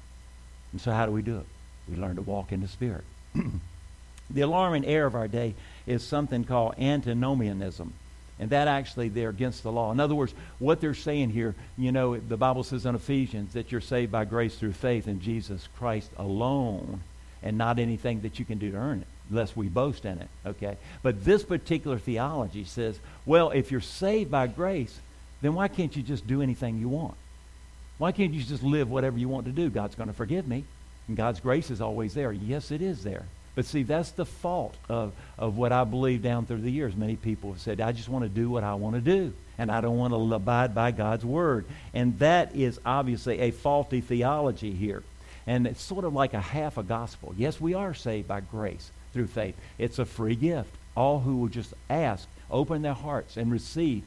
And 0.72 0.80
so 0.80 0.92
how 0.92 1.06
do 1.06 1.12
we 1.12 1.22
do 1.22 1.38
it? 1.38 1.46
We 1.88 1.96
learn 1.96 2.16
to 2.16 2.22
walk 2.22 2.52
in 2.52 2.60
the 2.60 2.68
Spirit. 2.68 3.04
the 4.30 4.42
alarming 4.42 4.84
error 4.84 5.06
of 5.06 5.14
our 5.14 5.28
day 5.28 5.54
is 5.86 6.02
something 6.02 6.44
called 6.44 6.74
antinomianism. 6.78 7.92
And 8.38 8.50
that 8.50 8.68
actually, 8.68 9.10
they're 9.10 9.28
against 9.28 9.62
the 9.62 9.70
law. 9.70 9.92
In 9.92 10.00
other 10.00 10.14
words, 10.14 10.32
what 10.58 10.80
they're 10.80 10.94
saying 10.94 11.30
here, 11.30 11.54
you 11.76 11.92
know, 11.92 12.16
the 12.16 12.38
Bible 12.38 12.64
says 12.64 12.86
in 12.86 12.94
Ephesians 12.94 13.52
that 13.52 13.70
you're 13.70 13.82
saved 13.82 14.10
by 14.10 14.24
grace 14.24 14.56
through 14.56 14.72
faith 14.72 15.06
in 15.08 15.20
Jesus 15.20 15.68
Christ 15.76 16.10
alone 16.16 17.02
and 17.42 17.58
not 17.58 17.78
anything 17.78 18.22
that 18.22 18.38
you 18.38 18.44
can 18.46 18.58
do 18.58 18.70
to 18.70 18.76
earn 18.78 19.00
it, 19.00 19.34
lest 19.34 19.56
we 19.56 19.68
boast 19.68 20.06
in 20.06 20.18
it, 20.18 20.28
okay? 20.46 20.76
But 21.02 21.24
this 21.24 21.42
particular 21.42 21.98
theology 21.98 22.64
says, 22.64 22.98
well, 23.26 23.50
if 23.50 23.70
you're 23.70 23.80
saved 23.82 24.30
by 24.30 24.46
grace, 24.46 24.98
then 25.42 25.54
why 25.54 25.68
can't 25.68 25.94
you 25.94 26.02
just 26.02 26.26
do 26.26 26.40
anything 26.40 26.78
you 26.78 26.88
want? 26.88 27.14
Why 27.98 28.12
can't 28.12 28.32
you 28.32 28.42
just 28.42 28.62
live 28.62 28.90
whatever 28.90 29.18
you 29.18 29.28
want 29.28 29.46
to 29.46 29.52
do? 29.52 29.68
God's 29.68 29.94
going 29.94 30.08
to 30.08 30.14
forgive 30.14 30.48
me. 30.48 30.64
And 31.08 31.16
God's 31.16 31.40
grace 31.40 31.70
is 31.70 31.82
always 31.82 32.14
there. 32.14 32.32
Yes, 32.32 32.70
it 32.70 32.80
is 32.80 33.04
there. 33.04 33.24
But 33.54 33.64
see, 33.64 33.82
that's 33.82 34.12
the 34.12 34.24
fault 34.24 34.76
of, 34.88 35.12
of 35.38 35.56
what 35.56 35.72
I 35.72 35.84
believe 35.84 36.22
down 36.22 36.46
through 36.46 36.60
the 36.60 36.70
years. 36.70 36.94
Many 36.96 37.16
people 37.16 37.52
have 37.52 37.60
said, 37.60 37.80
I 37.80 37.92
just 37.92 38.08
want 38.08 38.24
to 38.24 38.28
do 38.28 38.48
what 38.48 38.64
I 38.64 38.74
want 38.74 38.94
to 38.94 39.00
do. 39.00 39.32
And 39.58 39.70
I 39.70 39.80
don't 39.80 39.98
want 39.98 40.14
to 40.14 40.34
abide 40.34 40.74
by 40.74 40.92
God's 40.92 41.24
word. 41.24 41.66
And 41.92 42.18
that 42.20 42.54
is 42.54 42.80
obviously 42.86 43.40
a 43.40 43.50
faulty 43.50 44.00
theology 44.00 44.72
here. 44.72 45.02
And 45.46 45.66
it's 45.66 45.82
sort 45.82 46.04
of 46.04 46.14
like 46.14 46.32
a 46.32 46.40
half 46.40 46.78
a 46.78 46.82
gospel. 46.82 47.34
Yes, 47.36 47.60
we 47.60 47.74
are 47.74 47.92
saved 47.92 48.28
by 48.28 48.40
grace. 48.40 48.90
through 49.12 49.26
faith. 49.26 49.56
It's 49.78 49.98
a 49.98 50.04
free 50.04 50.36
gift. 50.36 50.70
All 50.96 51.20
who 51.20 51.36
will 51.36 51.48
just 51.48 51.74
ask, 51.88 52.28
open 52.50 52.82
their 52.82 52.94
hearts, 52.94 53.36
and 53.36 53.50
receive, 53.50 54.02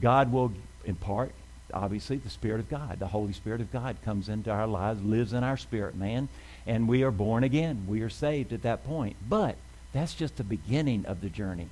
God 0.00 0.32
will 0.32 0.52
impart, 0.84 1.32
obviously, 1.72 2.16
the 2.16 2.30
Spirit 2.30 2.60
of 2.60 2.68
God. 2.68 2.98
The 2.98 3.06
Holy 3.06 3.32
Spirit 3.32 3.60
of 3.60 3.72
God 3.72 3.96
comes 4.04 4.28
into 4.28 4.50
our 4.50 4.66
lives, 4.66 5.02
lives 5.02 5.32
in 5.32 5.42
our 5.42 5.56
spirit, 5.56 5.96
man, 5.96 6.28
and 6.66 6.88
we 6.88 7.02
are 7.02 7.10
born 7.10 7.44
again. 7.44 7.86
We 7.88 8.02
are 8.02 8.10
saved 8.10 8.52
at 8.52 8.62
that 8.62 8.84
point. 8.84 9.16
But 9.28 9.56
that's 9.92 10.14
just 10.14 10.36
the 10.36 10.44
beginning 10.44 11.06
of 11.06 11.20
the 11.20 11.28
journey. 11.28 11.68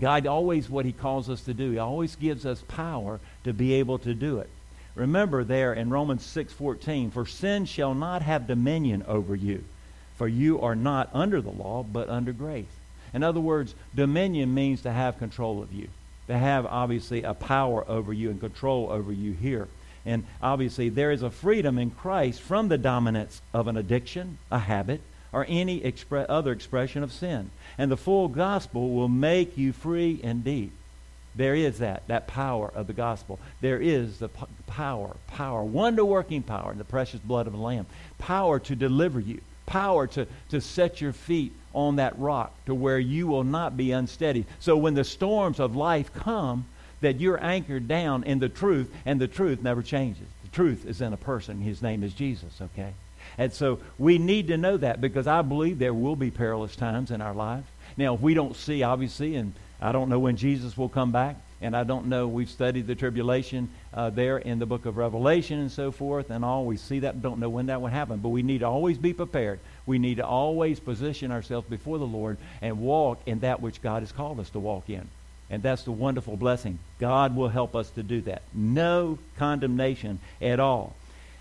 God 0.00 0.26
always, 0.26 0.68
what 0.68 0.86
he 0.86 0.92
calls 0.92 1.30
us 1.30 1.42
to 1.42 1.54
do, 1.54 1.72
he 1.72 1.78
always 1.78 2.16
gives 2.16 2.46
us 2.46 2.62
power 2.68 3.20
to 3.44 3.52
be 3.52 3.74
able 3.74 3.98
to 3.98 4.14
do 4.14 4.38
it. 4.38 4.48
Remember 4.94 5.44
there 5.44 5.72
in 5.72 5.90
Romans 5.90 6.22
6:14, 6.22 7.10
for 7.10 7.26
sin 7.26 7.64
shall 7.64 7.94
not 7.94 8.22
have 8.22 8.46
dominion 8.46 9.04
over 9.06 9.34
you, 9.34 9.64
for 10.16 10.28
you 10.28 10.60
are 10.60 10.76
not 10.76 11.10
under 11.12 11.40
the 11.40 11.50
law, 11.50 11.82
but 11.82 12.08
under 12.08 12.32
grace. 12.32 12.66
In 13.12 13.22
other 13.22 13.40
words, 13.40 13.74
dominion 13.94 14.54
means 14.54 14.82
to 14.82 14.92
have 14.92 15.18
control 15.18 15.62
of 15.62 15.72
you, 15.72 15.88
to 16.28 16.38
have 16.38 16.66
obviously 16.66 17.22
a 17.22 17.34
power 17.34 17.84
over 17.88 18.12
you 18.12 18.30
and 18.30 18.40
control 18.40 18.88
over 18.90 19.12
you 19.12 19.32
here. 19.32 19.68
And 20.06 20.24
obviously, 20.42 20.88
there 20.88 21.10
is 21.10 21.22
a 21.22 21.30
freedom 21.30 21.78
in 21.78 21.90
Christ 21.90 22.40
from 22.40 22.68
the 22.68 22.78
dominance 22.78 23.40
of 23.52 23.68
an 23.68 23.76
addiction, 23.76 24.38
a 24.50 24.58
habit, 24.58 25.00
or 25.32 25.46
any 25.48 25.80
expre- 25.80 26.26
other 26.28 26.52
expression 26.52 27.02
of 27.02 27.12
sin. 27.12 27.50
And 27.78 27.90
the 27.90 27.96
full 27.96 28.28
gospel 28.28 28.90
will 28.90 29.08
make 29.08 29.58
you 29.58 29.72
free 29.72 30.20
indeed. 30.22 30.70
There 31.34 31.56
is 31.56 31.78
that, 31.78 32.06
that 32.06 32.28
power 32.28 32.70
of 32.74 32.86
the 32.86 32.92
gospel. 32.92 33.40
There 33.60 33.80
is 33.80 34.18
the 34.18 34.28
p- 34.28 34.44
power, 34.68 35.16
power, 35.26 35.64
wonder 35.64 36.04
working 36.04 36.42
power 36.42 36.70
in 36.70 36.78
the 36.78 36.84
precious 36.84 37.18
blood 37.18 37.48
of 37.48 37.52
the 37.52 37.58
Lamb. 37.58 37.86
Power 38.18 38.60
to 38.60 38.76
deliver 38.76 39.18
you, 39.18 39.40
power 39.66 40.06
to, 40.08 40.28
to 40.50 40.60
set 40.60 41.00
your 41.00 41.12
feet 41.12 41.52
on 41.72 41.96
that 41.96 42.16
rock 42.18 42.54
to 42.66 42.74
where 42.74 43.00
you 43.00 43.26
will 43.26 43.42
not 43.42 43.76
be 43.76 43.90
unsteady. 43.90 44.46
So 44.60 44.76
when 44.76 44.94
the 44.94 45.02
storms 45.02 45.58
of 45.58 45.74
life 45.74 46.14
come, 46.14 46.66
that 47.04 47.20
you're 47.20 47.42
anchored 47.42 47.88
down 47.88 48.24
in 48.24 48.38
the 48.38 48.48
truth, 48.48 48.90
and 49.06 49.20
the 49.20 49.28
truth 49.28 49.62
never 49.62 49.82
changes. 49.82 50.26
The 50.42 50.50
truth 50.50 50.84
is 50.86 51.00
in 51.00 51.12
a 51.12 51.16
person. 51.16 51.60
His 51.60 51.80
name 51.80 52.02
is 52.02 52.12
Jesus, 52.12 52.60
okay? 52.60 52.92
And 53.38 53.52
so 53.52 53.80
we 53.98 54.18
need 54.18 54.48
to 54.48 54.56
know 54.56 54.76
that 54.76 55.00
because 55.00 55.26
I 55.26 55.42
believe 55.42 55.78
there 55.78 55.94
will 55.94 56.16
be 56.16 56.30
perilous 56.30 56.76
times 56.76 57.10
in 57.10 57.20
our 57.20 57.34
lives. 57.34 57.66
Now, 57.96 58.14
if 58.14 58.20
we 58.20 58.34
don't 58.34 58.56
see, 58.56 58.82
obviously, 58.82 59.36
and 59.36 59.54
I 59.80 59.92
don't 59.92 60.08
know 60.08 60.18
when 60.18 60.36
Jesus 60.36 60.76
will 60.76 60.88
come 60.88 61.12
back, 61.12 61.36
and 61.60 61.76
I 61.76 61.84
don't 61.84 62.06
know, 62.06 62.28
we've 62.28 62.50
studied 62.50 62.86
the 62.86 62.94
tribulation 62.94 63.70
uh, 63.94 64.10
there 64.10 64.38
in 64.38 64.58
the 64.58 64.66
book 64.66 64.84
of 64.86 64.96
Revelation 64.96 65.60
and 65.60 65.72
so 65.72 65.90
forth, 65.90 66.30
and 66.30 66.44
all. 66.44 66.66
We 66.66 66.76
see 66.76 67.00
that, 67.00 67.22
don't 67.22 67.38
know 67.38 67.48
when 67.48 67.66
that 67.66 67.80
will 67.80 67.88
happen, 67.88 68.18
but 68.18 68.28
we 68.30 68.42
need 68.42 68.58
to 68.58 68.66
always 68.66 68.98
be 68.98 69.12
prepared. 69.12 69.60
We 69.86 69.98
need 69.98 70.16
to 70.16 70.26
always 70.26 70.78
position 70.80 71.30
ourselves 71.30 71.68
before 71.68 71.98
the 71.98 72.06
Lord 72.06 72.36
and 72.60 72.80
walk 72.80 73.20
in 73.26 73.40
that 73.40 73.62
which 73.62 73.80
God 73.80 74.02
has 74.02 74.12
called 74.12 74.40
us 74.40 74.50
to 74.50 74.58
walk 74.58 74.90
in. 74.90 75.08
And 75.50 75.62
that's 75.62 75.82
the 75.82 75.92
wonderful 75.92 76.36
blessing. 76.36 76.78
God 76.98 77.36
will 77.36 77.48
help 77.48 77.76
us 77.76 77.90
to 77.90 78.02
do 78.02 78.22
that. 78.22 78.42
No 78.54 79.18
condemnation 79.36 80.18
at 80.40 80.58
all. 80.58 80.94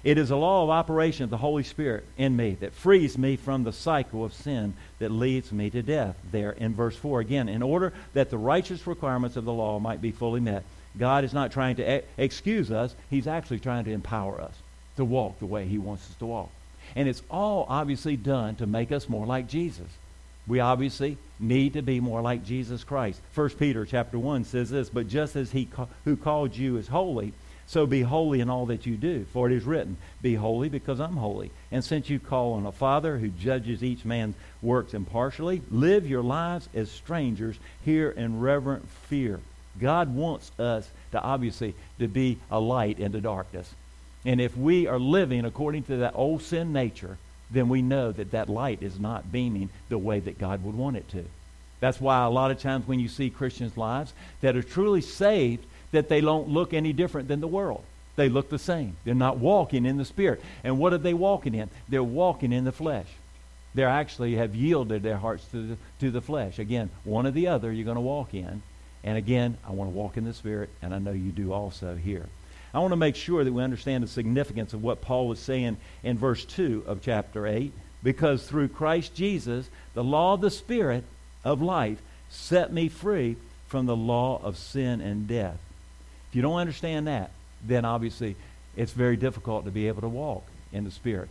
It 0.03 0.17
is 0.17 0.31
a 0.31 0.35
law 0.35 0.63
of 0.63 0.69
operation 0.69 1.23
of 1.23 1.29
the 1.29 1.37
Holy 1.37 1.63
Spirit 1.63 2.03
in 2.17 2.35
me 2.35 2.57
that 2.59 2.73
frees 2.73 3.17
me 3.17 3.37
from 3.37 3.63
the 3.63 3.71
cycle 3.71 4.25
of 4.25 4.33
sin 4.33 4.73
that 4.99 5.11
leads 5.11 5.53
me 5.53 5.69
to 5.69 5.81
death. 5.81 6.17
There 6.29 6.51
in 6.51 6.73
verse 6.75 6.97
4 6.97 7.21
again, 7.21 7.47
in 7.47 7.63
order 7.63 7.93
that 8.13 8.29
the 8.29 8.37
righteous 8.37 8.85
requirements 8.85 9.37
of 9.37 9.45
the 9.45 9.53
law 9.53 9.79
might 9.79 10.01
be 10.01 10.11
fully 10.11 10.41
met. 10.41 10.63
God 10.97 11.23
is 11.23 11.33
not 11.33 11.53
trying 11.53 11.77
to 11.77 12.03
excuse 12.17 12.69
us, 12.69 12.93
He's 13.09 13.27
actually 13.27 13.59
trying 13.59 13.85
to 13.85 13.91
empower 13.91 14.41
us 14.41 14.53
to 14.97 15.05
walk 15.05 15.39
the 15.39 15.45
way 15.45 15.65
He 15.65 15.77
wants 15.77 16.09
us 16.09 16.15
to 16.17 16.25
walk. 16.25 16.49
And 16.97 17.07
it's 17.07 17.23
all 17.31 17.65
obviously 17.69 18.17
done 18.17 18.55
to 18.57 18.67
make 18.67 18.91
us 18.91 19.07
more 19.07 19.25
like 19.25 19.47
Jesus. 19.47 19.87
We 20.45 20.59
obviously 20.59 21.17
need 21.43 21.73
to 21.73 21.81
be 21.81 21.99
more 21.99 22.21
like 22.21 22.45
Jesus 22.45 22.83
Christ. 22.83 23.21
1 23.35 23.49
Peter 23.51 23.85
chapter 23.85 24.17
1 24.17 24.45
says 24.45 24.69
this, 24.69 24.89
But 24.89 25.07
just 25.07 25.35
as 25.35 25.51
He 25.51 25.65
ca- 25.65 25.87
who 26.05 26.15
called 26.15 26.55
you 26.55 26.77
is 26.77 26.87
holy, 26.87 27.33
so 27.65 27.85
be 27.85 28.01
holy 28.01 28.39
in 28.39 28.49
all 28.49 28.65
that 28.67 28.85
you 28.85 28.97
do, 28.97 29.25
for 29.31 29.49
it 29.49 29.55
is 29.55 29.63
written, 29.63 29.97
Be 30.21 30.35
holy 30.35 30.69
because 30.69 30.99
I'm 30.99 31.17
holy. 31.17 31.51
And 31.71 31.83
since 31.83 32.09
you 32.09 32.19
call 32.19 32.53
on 32.53 32.65
a 32.65 32.71
Father 32.71 33.17
who 33.17 33.29
judges 33.29 33.83
each 33.83 34.05
man's 34.05 34.35
works 34.61 34.93
impartially, 34.93 35.61
live 35.71 36.07
your 36.07 36.23
lives 36.23 36.69
as 36.73 36.91
strangers 36.91 37.57
here 37.83 38.09
in 38.09 38.39
reverent 38.39 38.87
fear. 38.89 39.39
God 39.79 40.13
wants 40.13 40.51
us 40.59 40.89
to 41.11 41.21
obviously 41.21 41.73
to 41.99 42.07
be 42.07 42.37
a 42.51 42.59
light 42.59 42.99
in 42.99 43.11
the 43.11 43.21
darkness. 43.21 43.73
And 44.25 44.39
if 44.39 44.55
we 44.55 44.87
are 44.87 44.99
living 44.99 45.45
according 45.45 45.83
to 45.83 45.97
that 45.97 46.13
old 46.15 46.41
sin 46.41 46.73
nature, 46.73 47.17
then 47.53 47.69
we 47.69 47.81
know 47.81 48.11
that 48.11 48.31
that 48.31 48.49
light 48.49 48.81
is 48.81 48.99
not 48.99 49.31
beaming 49.31 49.69
the 49.89 49.97
way 49.97 50.19
that 50.19 50.39
God 50.39 50.63
would 50.63 50.75
want 50.75 50.97
it 50.97 51.07
to. 51.09 51.23
That's 51.79 52.01
why 52.01 52.23
a 52.23 52.29
lot 52.29 52.51
of 52.51 52.59
times 52.59 52.87
when 52.87 52.99
you 52.99 53.07
see 53.07 53.29
Christians' 53.29 53.77
lives 53.77 54.13
that 54.41 54.55
are 54.55 54.63
truly 54.63 55.01
saved, 55.01 55.65
that 55.91 56.09
they 56.09 56.21
don't 56.21 56.49
look 56.49 56.73
any 56.73 56.93
different 56.93 57.27
than 57.27 57.41
the 57.41 57.47
world. 57.47 57.83
They 58.15 58.29
look 58.29 58.49
the 58.49 58.59
same. 58.59 58.97
They're 59.03 59.15
not 59.15 59.37
walking 59.37 59.85
in 59.85 59.97
the 59.97 60.05
Spirit. 60.05 60.41
And 60.63 60.77
what 60.77 60.93
are 60.93 60.97
they 60.97 61.13
walking 61.13 61.55
in? 61.55 61.69
They're 61.89 62.03
walking 62.03 62.51
in 62.51 62.63
the 62.63 62.71
flesh. 62.71 63.07
They 63.75 63.83
actually 63.83 64.35
have 64.35 64.55
yielded 64.55 65.01
their 65.01 65.17
hearts 65.17 65.45
to 65.51 65.67
the, 65.67 65.77
to 65.99 66.11
the 66.11 66.21
flesh. 66.21 66.59
Again, 66.59 66.89
one 67.03 67.25
or 67.25 67.31
the 67.31 67.47
other 67.47 67.71
you're 67.71 67.85
going 67.85 67.95
to 67.95 68.01
walk 68.01 68.33
in. 68.33 68.61
And 69.03 69.17
again, 69.17 69.57
I 69.67 69.71
want 69.71 69.91
to 69.91 69.97
walk 69.97 70.15
in 70.15 70.25
the 70.25 70.33
Spirit, 70.33 70.69
and 70.81 70.93
I 70.93 70.99
know 70.99 71.11
you 71.11 71.31
do 71.31 71.51
also 71.51 71.95
here. 71.95 72.27
I 72.73 72.79
want 72.79 72.91
to 72.91 72.97
make 72.97 73.15
sure 73.15 73.43
that 73.43 73.53
we 73.53 73.61
understand 73.61 74.03
the 74.03 74.07
significance 74.07 74.73
of 74.73 74.81
what 74.81 75.01
Paul 75.01 75.27
was 75.27 75.39
saying 75.39 75.77
in 76.01 76.17
verse 76.17 76.43
2 76.43 76.85
of 76.87 77.01
chapter 77.01 77.45
8. 77.45 77.71
Because 78.01 78.45
through 78.45 78.69
Christ 78.69 79.13
Jesus, 79.13 79.69
the 79.93 80.03
law 80.03 80.33
of 80.33 80.41
the 80.41 80.49
Spirit 80.49 81.03
of 81.45 81.61
life 81.61 82.01
set 82.29 82.73
me 82.73 82.89
free 82.89 83.37
from 83.67 83.85
the 83.85 83.95
law 83.95 84.41
of 84.43 84.57
sin 84.57 85.01
and 85.01 85.27
death. 85.27 85.57
If 86.29 86.35
you 86.35 86.41
don't 86.41 86.55
understand 86.55 87.07
that, 87.07 87.31
then 87.63 87.85
obviously 87.85 88.35
it's 88.75 88.91
very 88.91 89.17
difficult 89.17 89.65
to 89.65 89.71
be 89.71 89.87
able 89.87 90.01
to 90.01 90.09
walk 90.09 90.43
in 90.71 90.83
the 90.83 90.91
Spirit. 90.91 91.29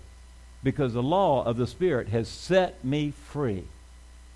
Because 0.62 0.92
the 0.92 1.02
law 1.02 1.44
of 1.44 1.56
the 1.56 1.66
Spirit 1.66 2.08
has 2.08 2.28
set 2.28 2.84
me 2.84 3.10
free. 3.10 3.64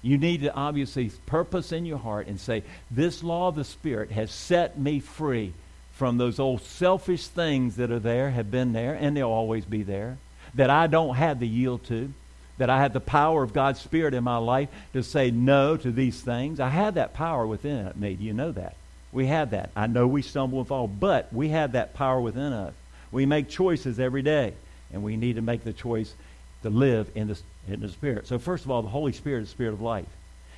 You 0.03 0.19
need 0.19 0.42
to 0.42 0.53
obviously 0.53 1.11
purpose 1.25 1.71
in 1.71 1.87
your 1.87 1.99
heart 1.99 2.27
and 2.27 2.40
say, 2.40 2.64
This 2.90 3.23
law 3.23 3.49
of 3.49 3.55
the 3.55 3.64
Spirit 3.64 4.11
has 4.11 4.33
set 4.33 4.79
me 4.79 4.99
free 4.99 5.53
from 5.97 6.19
those 6.19 6.39
old 6.39 6.61
selfish 6.61 7.27
things 7.27 7.77
that 7.77 7.91
are 7.91 7.99
there, 7.99 8.31
have 8.31 8.51
been 8.51 8.73
there, 8.73 8.95
and 8.95 9.17
they'll 9.17 9.29
always 9.29 9.65
be 9.65 9.83
there, 9.83 10.19
that 10.55 10.69
I 10.69 10.87
don't 10.87 11.17
have 11.17 11.41
the 11.41 11.49
yield 11.49 11.85
to, 11.87 12.13
that 12.59 12.71
I 12.71 12.81
have 12.81 12.93
the 12.93 13.01
power 13.01 13.43
of 13.43 13.55
God's 13.55 13.81
Spirit 13.81 14.15
in 14.15 14.23
my 14.23 14.37
life 14.37 14.69
to 14.93 15.03
say 15.03 15.31
no 15.31 15.77
to 15.79 15.91
these 15.91 16.21
things. 16.21 16.61
I 16.61 16.69
have 16.69 16.95
that 16.95 17.15
power 17.15 17.47
within 17.47 17.91
me. 17.97 18.15
Do 18.15 18.25
you 18.25 18.35
know 18.35 18.53
that? 18.53 18.77
We 19.11 19.27
have 19.27 19.51
that. 19.51 19.71
I 19.75 19.87
know 19.87 20.07
we 20.07 20.21
stumble 20.21 20.59
and 20.59 20.69
fall, 20.69 20.87
but 20.87 21.33
we 21.33 21.49
have 21.49 21.73
that 21.73 21.95
power 21.95 22.21
within 22.21 22.53
us. 22.53 22.75
We 23.11 23.25
make 23.25 23.49
choices 23.49 23.99
every 23.99 24.23
day, 24.23 24.53
and 24.93 25.03
we 25.03 25.17
need 25.17 25.37
to 25.37 25.43
make 25.43 25.65
the 25.65 25.73
choice 25.73 26.13
to 26.63 26.69
live 26.69 27.11
in 27.15 27.29
the, 27.29 27.39
in 27.69 27.81
the 27.81 27.89
Spirit. 27.89 28.27
So, 28.27 28.39
first 28.39 28.65
of 28.67 28.71
all, 28.71 28.83
the 28.83 28.89
Holy 28.89 29.13
Spirit 29.13 29.43
is 29.43 29.49
the 29.49 29.53
Spirit 29.53 29.73
of 29.73 29.81
life. 29.81 30.07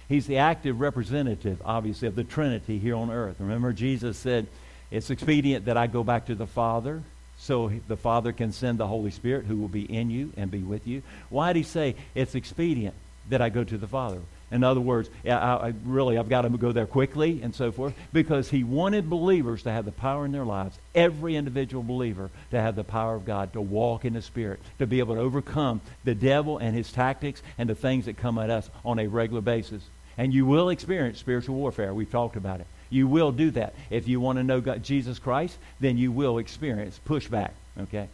He's 0.09 0.27
the 0.27 0.39
active 0.39 0.81
representative, 0.81 1.63
obviously, 1.65 2.09
of 2.09 2.17
the 2.17 2.25
Trinity 2.25 2.79
here 2.79 2.97
on 2.97 3.11
earth. 3.11 3.37
Remember, 3.39 3.73
Jesus 3.73 4.17
said, 4.17 4.49
It's 4.91 5.11
expedient 5.11 5.67
that 5.67 5.77
I 5.77 5.87
go 5.87 6.03
back 6.03 6.27
to 6.27 6.35
the 6.35 6.47
Father 6.47 7.03
so 7.39 7.71
the 7.87 7.97
Father 7.97 8.33
can 8.33 8.53
send 8.53 8.79
the 8.79 8.87
Holy 8.87 9.11
Spirit 9.11 9.47
who 9.47 9.57
will 9.57 9.69
be 9.69 9.85
in 9.85 10.11
you 10.11 10.33
and 10.37 10.51
be 10.51 10.63
with 10.63 10.87
you. 10.87 11.03
Why 11.31 11.53
did 11.53 11.61
he 11.61 11.65
say 11.65 11.95
it's 12.15 12.35
expedient 12.35 12.95
that 13.31 13.41
I 13.41 13.49
go 13.49 13.65
to 13.65 13.79
the 13.79 13.87
Father? 13.87 14.21
In 14.51 14.65
other 14.65 14.81
words, 14.81 15.11
I, 15.27 15.31
I 15.31 15.75
really, 15.85 16.17
I've 16.17 16.31
got 16.31 16.43
to 16.43 16.49
go 16.49 16.73
there 16.73 16.87
quickly 16.87 17.41
and 17.43 17.55
so 17.55 17.71
forth 17.71 17.95
because 18.15 18.49
he 18.49 18.65
wanted 18.65 19.11
believers 19.11 19.65
to 19.65 19.71
have 19.71 19.85
the 19.85 19.93
power 19.93 20.25
in 20.25 20.33
their 20.33 20.47
lives, 20.47 20.79
every 20.95 21.37
individual 21.37 21.83
believer 21.83 22.31
to 22.51 22.61
have 22.61 22.75
the 22.75 22.85
power 22.85 23.15
of 23.15 23.27
God, 23.27 23.53
to 23.53 23.61
walk 23.61 24.07
in 24.07 24.15
the 24.15 24.23
Spirit, 24.23 24.61
to 24.79 24.87
be 24.87 25.01
able 25.01 25.17
to 25.17 25.21
overcome 25.21 25.83
the 26.05 26.15
devil 26.15 26.57
and 26.57 26.75
his 26.75 26.91
tactics 26.91 27.43
and 27.59 27.69
the 27.69 27.75
things 27.75 28.07
that 28.07 28.17
come 28.17 28.39
at 28.39 28.49
us 28.49 28.71
on 28.87 28.99
a 28.99 29.07
regular 29.07 29.43
basis. 29.43 29.83
And 30.17 30.33
you 30.33 30.47
will 30.47 30.71
experience 30.71 31.19
spiritual 31.19 31.57
warfare. 31.57 31.93
We've 31.93 32.11
talked 32.11 32.37
about 32.37 32.61
it. 32.61 32.67
You 32.91 33.07
will 33.07 33.33
do 33.33 33.51
that. 33.53 33.75
If 33.91 34.09
you 34.09 34.21
want 34.21 34.39
to 34.39 34.43
know 34.43 34.61
God, 34.61 34.83
Jesus 34.83 35.19
Christ, 35.19 35.57
then 35.81 35.99
you 35.99 36.13
will 36.13 36.39
experience 36.39 37.01
pushback. 37.07 37.51
Okay? 37.81 38.09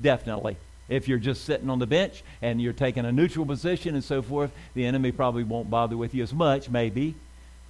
Definitely. 0.00 0.56
If 0.88 1.08
you're 1.08 1.18
just 1.18 1.44
sitting 1.44 1.70
on 1.70 1.78
the 1.78 1.86
bench 1.86 2.22
and 2.42 2.60
you're 2.60 2.72
taking 2.72 3.06
a 3.06 3.12
neutral 3.12 3.46
position 3.46 3.94
and 3.94 4.04
so 4.04 4.22
forth, 4.22 4.50
the 4.74 4.84
enemy 4.84 5.12
probably 5.12 5.44
won't 5.44 5.70
bother 5.70 5.96
with 5.96 6.14
you 6.14 6.22
as 6.22 6.32
much, 6.32 6.68
maybe, 6.68 7.14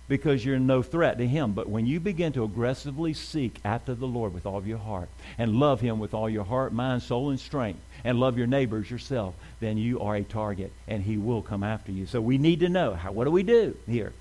because 0.09 0.45
you're 0.45 0.59
no 0.59 0.83
threat 0.83 1.19
to 1.19 1.27
him. 1.27 1.53
But 1.53 1.69
when 1.69 1.87
you 1.87 2.01
begin 2.01 2.33
to 2.33 2.45
aggressively 2.45 3.15
seek 3.15 3.59
after 3.65 3.95
the 3.95 4.07
Lord 4.07 4.35
with 4.35 4.47
all 4.47 4.59
of 4.59 4.67
your 4.67 4.79
heart 4.79 5.09
and 5.39 5.61
love 5.61 5.81
him 5.81 5.99
with 5.99 6.13
all 6.13 6.29
your 6.29 6.45
heart, 6.45 6.73
mind, 6.73 7.03
soul, 7.03 7.31
and 7.31 7.39
strength, 7.39 7.81
and 8.03 8.19
love 8.19 8.37
your 8.37 8.49
neighbors 8.49 8.91
yourself, 8.91 9.35
then 9.61 9.79
you 9.79 10.01
are 10.01 10.17
a 10.17 10.25
target 10.25 10.73
and 10.89 11.03
he 11.03 11.17
will 11.17 11.41
come 11.41 11.63
after 11.63 11.93
you. 11.93 12.07
So 12.07 12.21
we 12.21 12.37
need 12.37 12.61
to 12.61 12.69
know 12.69 12.95
how, 12.95 13.13
what 13.13 13.25
do 13.25 13.31
we 13.31 13.45
do 13.45 13.77
here? 13.87 14.13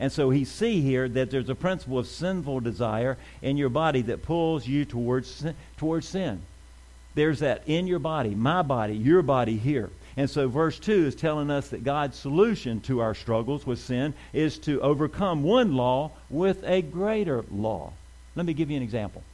And 0.00 0.12
so 0.12 0.30
he 0.30 0.44
see 0.44 0.80
here 0.80 1.08
that 1.08 1.30
there's 1.30 1.48
a 1.48 1.54
principle 1.54 1.98
of 1.98 2.06
sinful 2.06 2.60
desire 2.60 3.16
in 3.42 3.56
your 3.56 3.68
body 3.68 4.02
that 4.02 4.22
pulls 4.22 4.66
you 4.66 4.84
towards 4.84 5.44
towards 5.76 6.08
sin. 6.08 6.40
There's 7.14 7.40
that 7.40 7.62
in 7.66 7.88
your 7.88 7.98
body, 7.98 8.30
my 8.30 8.62
body, 8.62 8.94
your 8.94 9.22
body 9.22 9.56
here. 9.56 9.90
And 10.16 10.30
so 10.30 10.48
verse 10.48 10.78
2 10.78 11.06
is 11.06 11.14
telling 11.14 11.50
us 11.50 11.68
that 11.68 11.84
God's 11.84 12.16
solution 12.16 12.80
to 12.82 13.00
our 13.00 13.14
struggles 13.14 13.66
with 13.66 13.80
sin 13.80 14.14
is 14.32 14.58
to 14.60 14.80
overcome 14.80 15.42
one 15.42 15.74
law 15.74 16.12
with 16.30 16.62
a 16.64 16.82
greater 16.82 17.44
law. 17.50 17.92
Let 18.36 18.46
me 18.46 18.52
give 18.52 18.70
you 18.70 18.76
an 18.76 18.82
example. 18.82 19.24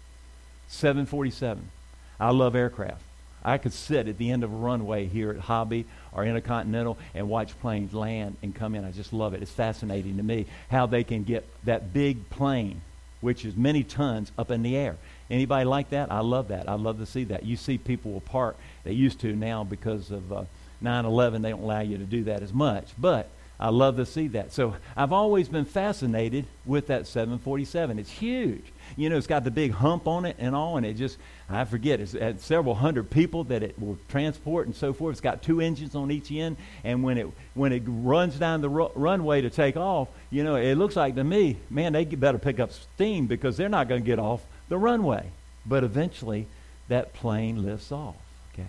747. 0.68 1.70
I 2.18 2.30
love 2.30 2.54
aircraft. 2.54 3.03
I 3.44 3.58
could 3.58 3.72
sit 3.72 4.08
at 4.08 4.16
the 4.18 4.30
end 4.30 4.42
of 4.42 4.52
a 4.52 4.56
runway 4.56 5.06
here 5.06 5.30
at 5.30 5.38
Hobby 5.38 5.84
or 6.12 6.24
Intercontinental 6.24 6.96
and 7.14 7.28
watch 7.28 7.58
planes 7.60 7.92
land 7.92 8.36
and 8.42 8.54
come 8.54 8.74
in. 8.74 8.84
I 8.84 8.90
just 8.90 9.12
love 9.12 9.34
it. 9.34 9.42
It's 9.42 9.50
fascinating 9.50 10.16
to 10.16 10.22
me 10.22 10.46
how 10.70 10.86
they 10.86 11.04
can 11.04 11.24
get 11.24 11.46
that 11.64 11.92
big 11.92 12.30
plane, 12.30 12.80
which 13.20 13.44
is 13.44 13.54
many 13.54 13.84
tons, 13.84 14.32
up 14.38 14.50
in 14.50 14.62
the 14.62 14.76
air. 14.76 14.96
Anybody 15.30 15.64
like 15.64 15.90
that? 15.90 16.10
I 16.10 16.20
love 16.20 16.48
that. 16.48 16.68
I 16.68 16.74
love 16.74 16.98
to 16.98 17.06
see 17.06 17.24
that. 17.24 17.44
You 17.44 17.56
see 17.56 17.78
people 17.78 18.12
will 18.12 18.20
park. 18.20 18.56
They 18.84 18.92
used 18.92 19.20
to 19.20 19.34
now 19.34 19.64
because 19.64 20.10
of 20.10 20.32
uh, 20.32 20.44
9/11. 20.82 21.42
They 21.42 21.50
don't 21.50 21.62
allow 21.62 21.80
you 21.80 21.98
to 21.98 22.04
do 22.04 22.24
that 22.24 22.42
as 22.42 22.52
much, 22.52 22.88
but 22.98 23.28
I 23.58 23.68
love 23.68 23.96
to 23.96 24.06
see 24.06 24.28
that. 24.28 24.52
So 24.52 24.74
I've 24.96 25.12
always 25.12 25.48
been 25.48 25.64
fascinated 25.64 26.46
with 26.66 26.88
that 26.88 27.06
747. 27.06 27.98
It's 27.98 28.10
huge. 28.10 28.64
You 28.96 29.10
know, 29.10 29.16
it's 29.16 29.26
got 29.26 29.44
the 29.44 29.50
big 29.50 29.72
hump 29.72 30.06
on 30.06 30.24
it 30.24 30.36
and 30.38 30.54
all, 30.54 30.76
and 30.76 30.86
it 30.86 30.94
just, 30.94 31.18
I 31.48 31.64
forget, 31.64 32.00
it's 32.00 32.12
had 32.12 32.40
several 32.40 32.74
hundred 32.74 33.10
people 33.10 33.44
that 33.44 33.62
it 33.62 33.78
will 33.78 33.98
transport 34.08 34.66
and 34.66 34.74
so 34.74 34.92
forth. 34.92 35.14
It's 35.14 35.20
got 35.20 35.42
two 35.42 35.60
engines 35.60 35.94
on 35.94 36.10
each 36.10 36.30
end, 36.30 36.56
and 36.84 37.02
when 37.02 37.18
it 37.18 37.28
when 37.54 37.72
it 37.72 37.82
runs 37.86 38.36
down 38.36 38.60
the 38.60 38.68
ru- 38.68 38.90
runway 38.94 39.40
to 39.42 39.50
take 39.50 39.76
off, 39.76 40.08
you 40.30 40.44
know, 40.44 40.56
it 40.56 40.76
looks 40.76 40.96
like 40.96 41.14
to 41.16 41.24
me, 41.24 41.56
man, 41.70 41.92
they 41.92 42.04
better 42.04 42.38
pick 42.38 42.60
up 42.60 42.72
steam 42.72 43.26
because 43.26 43.56
they're 43.56 43.68
not 43.68 43.88
going 43.88 44.02
to 44.02 44.06
get 44.06 44.18
off 44.18 44.42
the 44.68 44.78
runway. 44.78 45.26
But 45.66 45.84
eventually, 45.84 46.46
that 46.88 47.14
plane 47.14 47.64
lifts 47.64 47.90
off. 47.90 48.16
Okay. 48.52 48.68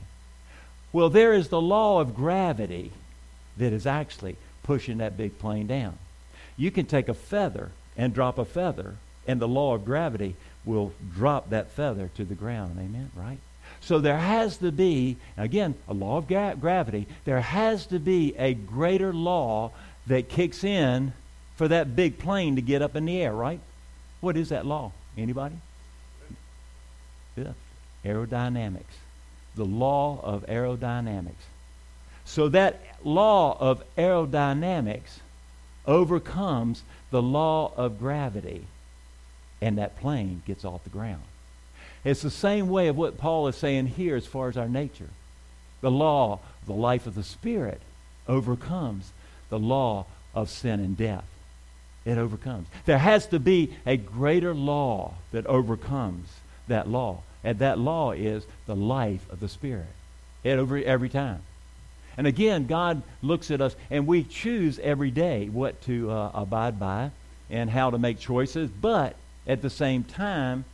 Well, 0.94 1.10
there 1.10 1.34
is 1.34 1.50
the 1.50 1.62
law 1.62 2.00
of 2.00 2.16
gravity 2.16 2.92
that 3.58 3.74
is 3.74 3.86
actually 3.86 4.38
pushing 4.64 4.98
that 4.98 5.18
big 5.18 5.38
plane 5.40 5.68
down. 5.68 5.98
You 6.58 6.72
can 6.72 6.86
take 6.86 7.10
a 7.10 7.14
feather 7.14 7.72
and 7.98 8.14
drop 8.14 8.38
a 8.38 8.46
feather, 8.46 8.96
and 9.28 9.40
the 9.40 9.48
law 9.48 9.76
of 9.76 9.86
gravity 9.86 10.36
will 10.66 10.94
drop 11.14 11.50
that 11.50 11.72
feather 11.72 12.10
to 12.16 12.26
the 12.26 12.36
ground. 12.36 12.78
Amen? 12.80 13.12
Right? 13.16 13.38
So 13.82 14.00
there 14.00 14.18
has 14.18 14.58
to 14.58 14.72
be, 14.72 15.18
again, 15.38 15.76
a 15.88 15.94
law 15.94 16.18
of 16.18 16.28
gra- 16.28 16.56
gravity. 16.60 17.08
There 17.24 17.42
has 17.42 17.86
to 17.88 18.00
be 18.00 18.36
a 18.38 18.54
greater 18.54 19.14
law 19.14 19.72
that 20.08 20.30
kicks 20.30 20.64
in 20.64 21.14
for 21.56 21.68
that 21.68 21.96
big 21.96 22.18
plane 22.20 22.56
to 22.56 22.62
get 22.62 22.82
up 22.82 22.96
in 22.96 23.06
the 23.06 23.22
air, 23.22 23.34
right? 23.34 23.60
What 24.22 24.38
is 24.38 24.50
that 24.50 24.66
law? 24.66 24.92
Anybody? 25.18 25.56
Yeah. 27.36 27.54
Aerodynamics. 28.04 28.84
The 29.56 29.66
law 29.66 30.20
of 30.22 30.46
aerodynamics. 30.48 31.46
So 32.26 32.50
that 32.50 32.82
law 33.04 33.56
of 33.60 33.84
aerodynamics 33.98 35.20
overcomes 35.86 36.84
the 37.12 37.22
law 37.22 37.72
of 37.78 38.00
gravity, 38.00 38.66
and 39.62 39.78
that 39.78 40.00
plane 40.00 40.42
gets 40.46 40.66
off 40.66 40.84
the 40.84 40.90
ground. 40.90 41.24
It's 42.04 42.22
the 42.22 42.30
same 42.30 42.70
way 42.70 42.88
of 42.88 42.98
what 42.98 43.18
Paul 43.18 43.48
is 43.48 43.56
saying 43.56 43.88
here 43.88 44.16
as 44.16 44.28
far 44.28 44.48
as 44.48 44.58
our 44.58 44.70
nature. 44.70 45.10
The 45.82 45.92
law, 45.92 46.40
the 46.66 46.74
life 46.74 47.08
of 47.08 47.16
the 47.16 47.24
Spirit, 47.24 47.82
overcomes 48.28 49.12
the 49.50 49.60
law 49.60 50.06
of 50.34 50.50
sin 50.50 50.80
and 50.80 50.96
death. 50.96 51.26
It 52.06 52.18
overcomes. 52.20 52.68
There 52.86 53.00
has 53.00 53.26
to 53.28 53.40
be 53.40 53.74
a 53.86 53.98
greater 53.98 54.54
law 54.54 55.16
that 55.32 55.48
overcomes 55.48 56.28
that 56.68 56.88
law. 56.88 57.22
And 57.44 57.60
that 57.60 57.80
law 57.80 58.12
is 58.12 58.46
the 58.68 58.76
life 58.76 59.26
of 59.32 59.40
the 59.40 59.50
Spirit. 59.50 59.88
It 60.44 60.60
over 60.60 60.78
every 60.78 61.10
time. 61.10 61.42
And 62.18 62.28
again, 62.28 62.66
God 62.66 63.02
looks 63.22 63.52
at 63.52 63.62
us, 63.62 63.76
and 63.90 64.08
we 64.08 64.24
choose 64.24 64.80
every 64.80 65.12
day 65.12 65.50
what 65.50 65.82
to 65.84 66.12
uh, 66.12 66.32
abide 66.34 66.80
by 66.80 67.12
and 67.50 67.70
how 67.70 67.90
to 67.90 67.98
make 67.98 68.20
choices. 68.20 68.70
But 68.70 69.16
at 69.48 69.62
the 69.62 69.70
same 69.70 70.04
time, 70.04 70.66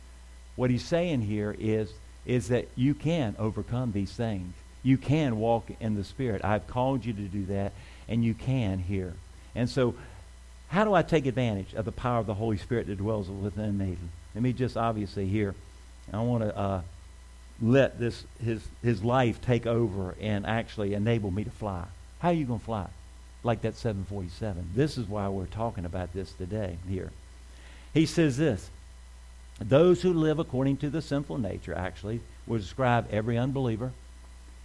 what 0.56 0.70
he's 0.70 0.84
saying 0.84 1.22
here 1.22 1.54
is, 1.58 1.92
is 2.24 2.48
that 2.48 2.68
you 2.76 2.94
can 2.94 3.34
overcome 3.38 3.92
these 3.92 4.12
things. 4.12 4.54
You 4.82 4.98
can 4.98 5.38
walk 5.38 5.70
in 5.80 5.94
the 5.94 6.04
Spirit. 6.04 6.44
I've 6.44 6.66
called 6.66 7.04
you 7.04 7.12
to 7.12 7.22
do 7.22 7.46
that, 7.46 7.72
and 8.08 8.24
you 8.24 8.34
can 8.34 8.78
here. 8.78 9.14
And 9.54 9.68
so, 9.68 9.94
how 10.68 10.84
do 10.84 10.94
I 10.94 11.02
take 11.02 11.26
advantage 11.26 11.74
of 11.74 11.84
the 11.84 11.92
power 11.92 12.18
of 12.18 12.26
the 12.26 12.34
Holy 12.34 12.56
Spirit 12.56 12.86
that 12.86 12.96
dwells 12.96 13.28
within 13.28 13.76
me? 13.76 13.96
Let 14.34 14.42
me 14.42 14.52
just 14.52 14.76
obviously 14.76 15.26
here, 15.26 15.54
I 16.12 16.20
want 16.20 16.42
to 16.44 16.56
uh, 16.56 16.82
let 17.60 17.98
this 17.98 18.24
his 18.42 18.66
his 18.82 19.04
life 19.04 19.40
take 19.40 19.66
over 19.66 20.16
and 20.20 20.46
actually 20.46 20.94
enable 20.94 21.30
me 21.30 21.44
to 21.44 21.50
fly. 21.50 21.84
How 22.18 22.28
are 22.28 22.34
you 22.34 22.46
going 22.46 22.58
to 22.58 22.64
fly? 22.64 22.88
Like 23.44 23.62
that 23.62 23.76
747. 23.76 24.70
This 24.74 24.96
is 24.96 25.06
why 25.06 25.28
we're 25.28 25.46
talking 25.46 25.84
about 25.84 26.12
this 26.12 26.32
today 26.32 26.78
here. 26.88 27.10
He 27.92 28.06
says 28.06 28.36
this. 28.36 28.70
Those 29.60 30.02
who 30.02 30.12
live 30.12 30.38
according 30.38 30.78
to 30.78 30.90
the 30.90 31.02
sinful 31.02 31.38
nature 31.38 31.74
actually 31.74 32.20
will 32.46 32.58
describe 32.58 33.08
every 33.10 33.38
unbeliever. 33.38 33.92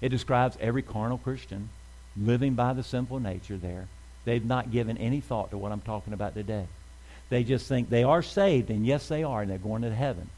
It 0.01 0.09
describes 0.09 0.57
every 0.59 0.81
carnal 0.81 1.17
Christian 1.17 1.69
living 2.15 2.53
by 2.53 2.73
the 2.73 2.83
sinful 2.83 3.19
nature 3.19 3.57
there. 3.57 3.87
They've 4.25 4.43
not 4.43 4.71
given 4.71 4.97
any 4.97 5.21
thought 5.21 5.51
to 5.51 5.57
what 5.57 5.71
I'm 5.71 5.81
talking 5.81 6.13
about 6.13 6.33
today. 6.33 6.65
They 7.29 7.43
just 7.43 7.67
think 7.67 7.89
they 7.89 8.03
are 8.03 8.21
saved, 8.21 8.69
and 8.69 8.85
yes, 8.85 9.07
they 9.07 9.23
are, 9.23 9.41
and 9.41 9.51
they're 9.51 9.57
going 9.57 9.81
to 9.81 9.93
heaven. 9.93 10.29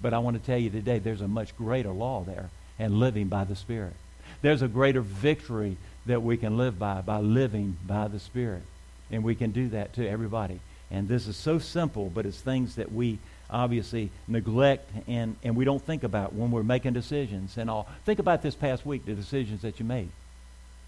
But 0.00 0.14
I 0.14 0.18
want 0.20 0.40
to 0.40 0.46
tell 0.46 0.58
you 0.58 0.70
today 0.70 0.98
there's 0.98 1.20
a 1.20 1.28
much 1.28 1.56
greater 1.56 1.90
law 1.90 2.22
there 2.22 2.50
and 2.78 3.00
living 3.00 3.26
by 3.26 3.44
the 3.44 3.56
Spirit. 3.56 3.94
There's 4.40 4.62
a 4.62 4.68
greater 4.68 5.00
victory 5.00 5.76
that 6.06 6.22
we 6.22 6.36
can 6.36 6.56
live 6.56 6.78
by 6.78 7.00
by 7.00 7.18
living 7.18 7.76
by 7.86 8.08
the 8.08 8.20
Spirit. 8.20 8.62
And 9.10 9.24
we 9.24 9.34
can 9.34 9.50
do 9.50 9.68
that 9.70 9.94
to 9.94 10.08
everybody. 10.08 10.60
And 10.90 11.08
this 11.08 11.26
is 11.26 11.36
so 11.36 11.58
simple, 11.58 12.10
but 12.14 12.26
it's 12.26 12.40
things 12.40 12.76
that 12.76 12.92
we 12.92 13.18
obviously 13.50 14.10
neglect 14.26 14.90
and, 15.06 15.36
and 15.42 15.56
we 15.56 15.64
don't 15.64 15.82
think 15.82 16.02
about 16.02 16.34
when 16.34 16.50
we're 16.50 16.62
making 16.62 16.92
decisions 16.92 17.56
and 17.56 17.70
all. 17.70 17.88
Think 18.04 18.18
about 18.18 18.42
this 18.42 18.54
past 18.54 18.84
week, 18.84 19.04
the 19.04 19.14
decisions 19.14 19.62
that 19.62 19.78
you 19.78 19.84
made. 19.84 20.08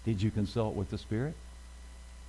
Did 0.05 0.21
you 0.21 0.31
consult 0.31 0.75
with 0.75 0.89
the 0.89 0.97
Spirit? 0.97 1.35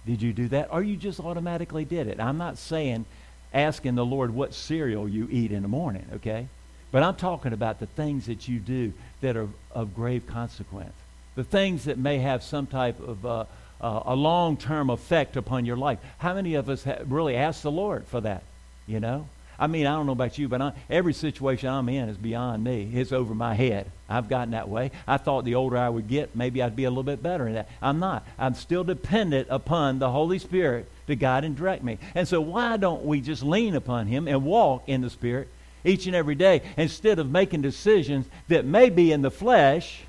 Did 0.06 0.20
you 0.20 0.32
do 0.32 0.48
that? 0.48 0.68
Or 0.70 0.82
you 0.82 0.96
just 0.96 1.20
automatically 1.20 1.84
did 1.84 2.06
it? 2.06 2.20
I'm 2.20 2.38
not 2.38 2.58
saying 2.58 3.06
asking 3.54 3.94
the 3.94 4.04
Lord 4.04 4.34
what 4.34 4.54
cereal 4.54 5.08
you 5.08 5.28
eat 5.30 5.52
in 5.52 5.62
the 5.62 5.68
morning, 5.68 6.06
okay? 6.14 6.48
But 6.90 7.02
I'm 7.02 7.16
talking 7.16 7.52
about 7.52 7.80
the 7.80 7.86
things 7.86 8.26
that 8.26 8.48
you 8.48 8.58
do 8.58 8.92
that 9.20 9.36
are 9.36 9.48
of 9.70 9.94
grave 9.94 10.26
consequence. 10.26 10.94
The 11.34 11.44
things 11.44 11.84
that 11.84 11.98
may 11.98 12.18
have 12.18 12.42
some 12.42 12.66
type 12.66 13.00
of 13.00 13.24
uh, 13.24 13.44
uh, 13.82 14.02
a 14.06 14.16
long-term 14.16 14.90
effect 14.90 15.36
upon 15.36 15.66
your 15.66 15.76
life. 15.76 15.98
How 16.18 16.34
many 16.34 16.54
of 16.54 16.68
us 16.68 16.84
have 16.84 17.10
really 17.10 17.36
ask 17.36 17.62
the 17.62 17.70
Lord 17.70 18.06
for 18.06 18.20
that? 18.20 18.42
You 18.86 19.00
know? 19.00 19.28
I 19.58 19.66
mean, 19.68 19.86
I 19.86 19.92
don't 19.94 20.06
know 20.06 20.12
about 20.12 20.38
you, 20.38 20.48
but 20.48 20.60
I, 20.60 20.72
every 20.90 21.12
situation 21.12 21.68
I'm 21.68 21.88
in 21.88 22.08
is 22.08 22.16
beyond 22.16 22.64
me. 22.64 22.90
It's 22.94 23.12
over 23.12 23.34
my 23.34 23.54
head. 23.54 23.90
I've 24.08 24.28
gotten 24.28 24.52
that 24.52 24.68
way. 24.68 24.90
I 25.06 25.18
thought 25.18 25.44
the 25.44 25.54
older 25.54 25.76
I 25.76 25.88
would 25.88 26.08
get, 26.08 26.34
maybe 26.34 26.60
I'd 26.62 26.74
be 26.74 26.84
a 26.84 26.90
little 26.90 27.04
bit 27.04 27.22
better 27.22 27.46
in 27.46 27.54
that. 27.54 27.68
I'm 27.80 28.00
not. 28.00 28.26
I'm 28.38 28.54
still 28.54 28.82
dependent 28.82 29.48
upon 29.50 29.98
the 29.98 30.10
Holy 30.10 30.38
Spirit 30.38 30.88
to 31.06 31.14
guide 31.14 31.44
and 31.44 31.56
direct 31.56 31.84
me. 31.84 31.98
And 32.14 32.26
so 32.26 32.40
why 32.40 32.76
don't 32.76 33.04
we 33.04 33.20
just 33.20 33.42
lean 33.42 33.76
upon 33.76 34.06
Him 34.06 34.26
and 34.26 34.44
walk 34.44 34.88
in 34.88 35.00
the 35.00 35.10
Spirit 35.10 35.48
each 35.84 36.06
and 36.06 36.16
every 36.16 36.34
day 36.34 36.62
instead 36.76 37.18
of 37.18 37.30
making 37.30 37.62
decisions 37.62 38.26
that 38.48 38.64
may 38.64 38.90
be 38.90 39.12
in 39.12 39.22
the 39.22 39.30
flesh 39.30 40.02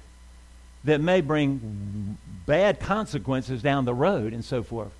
that 0.84 0.99
may 0.99 1.21
bring 1.21 2.17
bad 2.46 2.80
consequences 2.80 3.62
down 3.62 3.86
the 3.86 3.94
road 3.94 4.34
and 4.34 4.44
so 4.44 4.64
forth. 4.64 4.91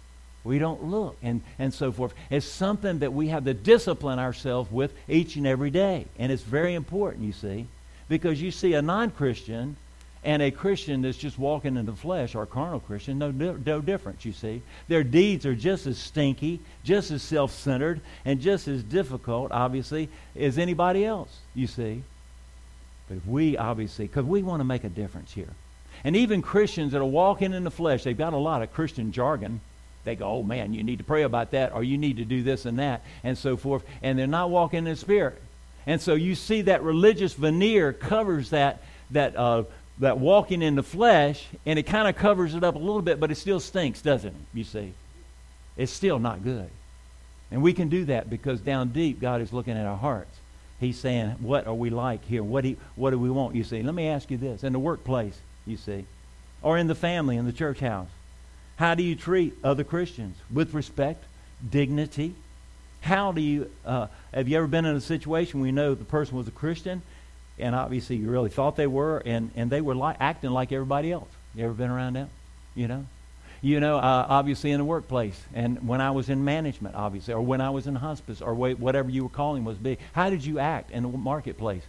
We 0.44 0.60
don't 0.60 0.84
look 0.84 1.18
and, 1.24 1.41
and 1.58 1.74
so 1.74 1.91
forth. 1.91 2.14
It's 2.30 2.46
something 2.46 3.00
that 3.00 3.14
we 3.14 3.30
have 3.30 3.46
to 3.46 3.54
discipline 3.54 4.20
ourselves 4.20 4.72
with 4.72 4.94
each 5.08 5.36
and 5.36 5.48
every 5.48 5.70
day. 5.70 6.06
And 6.20 6.32
it's 6.32 6.44
very 6.44 6.74
important, 6.74 7.24
you 7.24 7.32
see, 7.32 7.68
because 8.10 8.41
you 8.41 8.52
see 8.52 8.74
a 8.74 8.82
non 8.82 9.12
Christian 9.12 9.78
and 10.26 10.41
a 10.41 10.52
Christian 10.52 11.02
that's 11.02 11.18
just 11.18 11.38
walking 11.38 11.76
in 11.76 11.86
the 11.86 11.94
flesh, 11.94 12.34
or 12.34 12.44
a 12.44 12.48
carnal 12.48 12.80
Christian, 12.80 13.20
no, 13.20 13.32
no 13.32 13.82
difference, 13.82 14.24
you 14.24 14.32
see. 14.32 14.62
Their 14.88 15.04
deeds 15.04 15.46
are 15.46 15.56
just 15.56 15.86
as 15.86 15.98
stinky, 15.98 16.60
just 16.84 17.12
as 17.12 17.22
self 17.22 17.52
centered, 17.52 18.00
and 18.24 18.39
just 18.39 18.68
as 18.68 18.84
difficult, 18.84 19.52
obviously, 19.52 20.10
as 20.38 20.58
anybody 20.58 21.04
else, 21.06 21.39
you 21.54 21.68
see. 21.68 22.04
But 23.10 23.18
if 23.18 23.26
we, 23.28 23.58
obviously, 23.58 24.08
because 24.08 24.26
we 24.26 24.44
want 24.44 24.62
to 24.62 24.66
make 24.66 24.86
a 24.86 24.89
difference 24.89 25.34
here. 25.34 25.54
And 26.04 26.16
even 26.16 26.41
Christians 26.41 26.91
that 26.91 27.01
are 27.01 27.06
walking 27.06 27.54
in 27.54 27.64
the 27.64 27.72
flesh, 27.72 28.04
they've 28.04 28.18
got 28.18 28.34
a 28.34 28.38
lot 28.38 28.62
of 28.62 28.74
Christian 28.74 29.12
jargon. 29.12 29.62
They 30.04 30.16
go, 30.16 30.28
oh 30.28 30.43
man, 30.43 30.74
you 30.74 30.84
need 30.84 30.97
to 30.97 31.04
pray 31.04 31.24
about 31.24 31.51
that, 31.51 31.74
or 31.74 31.84
you 31.84 31.97
need 31.97 32.18
to 32.18 32.26
do 32.26 32.43
this 32.43 32.66
and 32.66 32.80
that, 32.80 33.01
and 33.24 33.38
so 33.38 33.56
forth. 33.56 33.84
And 34.01 34.20
they're 34.20 34.28
not 34.28 34.49
walking 34.49 34.80
in 34.80 34.86
the 34.86 34.95
Spirit. 34.95 35.41
And 35.88 36.01
so 36.01 36.16
you 36.16 36.36
see 36.36 36.64
that 36.64 36.84
religious 36.84 37.34
veneer 37.34 37.93
covers 37.93 38.49
that, 38.49 38.82
that 39.12 39.36
uh, 39.36 39.64
that 39.99 40.18
walking 40.18 40.62
in 40.62 40.76
the 40.76 40.84
flesh, 40.84 41.45
and 41.66 41.78
it 41.78 41.84
kind 41.84 42.08
of 42.08 42.16
covers 42.16 42.56
it 42.56 42.64
up 42.64 42.76
a 42.76 42.80
little 42.80 43.01
bit, 43.01 43.20
but 43.20 43.32
it 43.32 43.36
still 43.36 43.60
stinks, 43.60 44.01
doesn't 44.01 44.30
it? 44.30 44.41
You 44.54 44.64
see. 44.64 44.93
It's 45.78 45.91
still 45.91 46.20
not 46.20 46.43
good. 46.43 46.70
And 47.51 47.62
we 47.62 47.74
can 47.74 47.89
do 47.89 48.06
that 48.06 48.30
because 48.30 48.62
down 48.62 48.89
deep, 48.89 49.20
God 49.20 49.41
is 49.41 49.54
looking 49.54 49.78
at 49.78 49.86
our 49.86 49.97
hearts. 49.97 50.36
He's 50.80 50.97
saying, 50.97 51.30
What 51.39 51.68
are 51.68 51.74
we 51.74 51.89
like 51.89 52.26
here? 52.26 52.43
What 52.43 52.66
what 52.95 53.12
do 53.12 53.20
we 53.20 53.30
want? 53.30 53.56
You 53.56 53.64
see. 53.64 53.84
Let 53.84 53.95
me 53.95 54.08
ask 54.08 54.30
you 54.32 54.38
this. 54.38 54.64
In 54.64 54.74
the 54.74 54.80
workplace, 54.80 55.39
you 55.66 55.78
see, 55.78 56.05
or 56.61 56.78
in 56.78 56.88
the 56.88 56.95
family, 56.95 57.38
in 57.38 57.45
the 57.45 57.53
church 57.53 57.80
house? 57.80 58.09
How 58.78 58.95
do 58.95 59.03
you 59.03 59.16
treat 59.16 59.53
other 59.64 59.84
Christians? 59.84 60.36
With 60.51 60.74
respect, 60.74 61.24
dignity. 61.70 62.36
How 63.01 63.32
do 63.32 63.41
you, 63.41 63.70
uh, 63.86 64.07
have 64.34 64.47
you 64.47 64.57
ever 64.57 64.68
been 64.68 64.86
in 64.86 64.95
a 64.95 65.01
situation 65.01 65.59
where 65.59 65.68
you 65.68 65.74
know 65.74 65.93
the 65.93 66.05
person 66.05 66.38
was 66.38 66.47
a 66.47 66.51
Christian 66.51 67.01
and 67.59 67.76
obviously 67.76 68.16
you 68.16 68.30
really 68.30 68.49
thought 68.49 68.76
they 68.76 68.88
were 68.88 69.22
and, 69.26 69.51
and 69.55 69.70
they 69.70 69.82
were 69.82 69.95
li- 69.95 70.16
acting 70.20 70.51
like 70.51 70.72
everybody 70.72 71.11
else? 71.11 71.30
You 71.53 71.66
ever 71.66 71.74
been 71.74 71.91
around 71.91 72.14
them? 72.14 72.30
You 72.76 72.88
know? 72.88 73.05
You 73.61 73.80
know, 73.80 73.97
uh, 73.97 74.26
obviously 74.28 74.72
in 74.72 74.80
the 74.80 74.86
workplace 74.86 75.41
and 75.53 75.88
when 75.88 76.01
I 76.01 76.11
was 76.11 76.30
in 76.30 76.43
management, 76.43 76.95
obviously, 76.95 77.34
or 77.34 77.41
when 77.41 77.61
I 77.61 77.70
was 77.70 77.88
in 77.88 77.95
hospice 77.95 78.41
or 78.41 78.53
whatever 78.53 79.09
you 79.09 79.24
were 79.24 79.30
calling 79.30 79.64
was 79.64 79.78
big. 79.78 79.99
How 80.14 80.30
did 80.30 80.43
you 80.43 80.59
act 80.59 80.91
in 80.91 81.03
the 81.03 81.09
marketplace? 81.09 81.84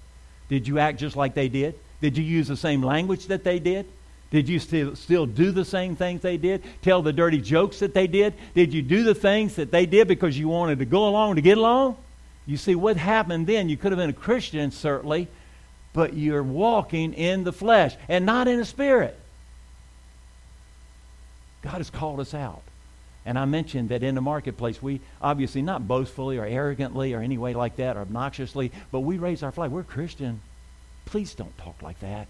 Did 0.49 0.69
you 0.69 0.79
act 0.79 0.99
just 0.99 1.17
like 1.17 1.35
they 1.35 1.49
did? 1.49 1.75
Did 2.05 2.19
you 2.19 2.23
use 2.23 2.49
the 2.49 2.57
same 2.59 2.83
language 2.83 3.29
that 3.29 3.45
they 3.45 3.59
did? 3.59 3.87
Did 4.31 4.47
you 4.47 4.59
still, 4.59 4.95
still 4.95 5.25
do 5.25 5.53
the 5.53 5.65
same 5.65 5.97
things 5.97 6.21
they 6.21 6.37
did? 6.37 6.63
Tell 6.83 7.01
the 7.01 7.15
dirty 7.15 7.39
jokes 7.41 7.79
that 7.79 7.95
they 7.95 8.07
did? 8.07 8.35
Did 8.55 8.75
you 8.75 8.83
do 8.83 9.05
the 9.05 9.15
things 9.15 9.55
that 9.55 9.71
they 9.71 9.87
did 9.87 10.07
because 10.07 10.39
you 10.39 10.49
wanted 10.49 10.81
to 10.81 10.85
go 10.85 11.09
along 11.09 11.37
to 11.37 11.41
get 11.41 11.57
along? 11.57 11.97
You 12.45 12.59
see, 12.59 12.75
what 12.75 12.99
happened 12.99 13.47
then, 13.47 13.71
you 13.71 13.79
could 13.79 13.91
have 13.91 13.99
been 13.99 14.11
a 14.11 14.13
Christian, 14.13 14.71
certainly, 14.71 15.29
but 15.95 16.13
you're 16.13 16.43
walking 16.43 17.15
in 17.15 17.43
the 17.43 17.55
flesh 17.55 17.97
and 18.07 18.27
not 18.27 18.49
in 18.49 18.59
the 18.59 18.67
spirit. 18.67 19.19
God 21.63 21.79
has 21.79 21.89
called 21.89 22.21
us 22.21 22.35
out. 22.35 22.61
And 23.25 23.39
I 23.39 23.47
mentioned 23.47 23.89
that 23.89 24.03
in 24.03 24.15
the 24.15 24.21
marketplace, 24.21 24.83
we 24.83 25.01
obviously 25.23 25.63
not 25.63 25.89
boastfully 25.89 26.37
or 26.37 26.45
arrogantly 26.45 27.15
or 27.15 27.21
any 27.21 27.39
way 27.39 27.55
like 27.55 27.77
that 27.77 27.97
or 27.97 28.03
obnoxiously, 28.03 28.73
but 28.93 29.01
we 29.01 29.17
raise 29.17 29.43
our 29.43 29.53
flag. 29.53 29.71
We're 29.71 29.85
Christian. 29.85 30.43
Please 31.05 31.35
don't 31.35 31.57
talk 31.59 31.83
like 31.83 32.01
that. 32.01 32.29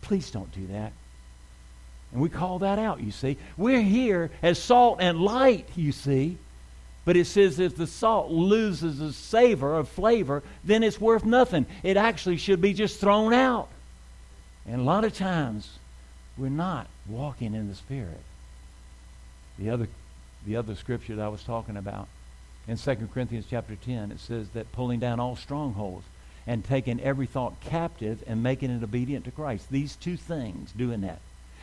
Please 0.00 0.30
don't 0.30 0.52
do 0.52 0.66
that. 0.68 0.92
And 2.12 2.20
we 2.20 2.28
call 2.28 2.58
that 2.60 2.78
out, 2.78 3.00
you 3.00 3.10
see. 3.10 3.38
We're 3.56 3.82
here 3.82 4.30
as 4.42 4.58
salt 4.58 4.98
and 5.00 5.20
light, 5.20 5.68
you 5.76 5.92
see. 5.92 6.36
But 7.04 7.16
it 7.16 7.26
says 7.26 7.58
if 7.58 7.76
the 7.76 7.86
salt 7.86 8.30
loses 8.30 9.00
its 9.00 9.16
savor 9.16 9.76
or 9.76 9.84
flavor, 9.84 10.42
then 10.62 10.82
it's 10.82 11.00
worth 11.00 11.24
nothing. 11.24 11.66
It 11.82 11.96
actually 11.96 12.36
should 12.36 12.60
be 12.60 12.74
just 12.74 13.00
thrown 13.00 13.32
out. 13.32 13.68
And 14.66 14.80
a 14.80 14.84
lot 14.84 15.04
of 15.04 15.16
times, 15.16 15.78
we're 16.36 16.48
not 16.48 16.86
walking 17.08 17.54
in 17.54 17.68
the 17.68 17.74
Spirit. 17.74 18.20
The 19.58 19.70
other, 19.70 19.88
the 20.46 20.56
other 20.56 20.74
scripture 20.74 21.16
that 21.16 21.24
I 21.24 21.28
was 21.28 21.42
talking 21.42 21.76
about 21.76 22.08
in 22.68 22.76
2 22.76 23.08
Corinthians 23.12 23.46
chapter 23.50 23.74
10, 23.74 24.12
it 24.12 24.20
says 24.20 24.48
that 24.50 24.70
pulling 24.72 25.00
down 25.00 25.18
all 25.18 25.34
strongholds 25.34 26.04
and 26.46 26.64
taking 26.64 27.00
every 27.00 27.26
thought 27.26 27.60
captive 27.60 28.22
and 28.26 28.42
making 28.42 28.70
it 28.70 28.82
obedient 28.82 29.24
to 29.26 29.30
Christ. 29.30 29.66
These 29.70 29.96
two 29.96 30.16
things, 30.16 30.72
doing 30.72 31.02
that. 31.02 31.20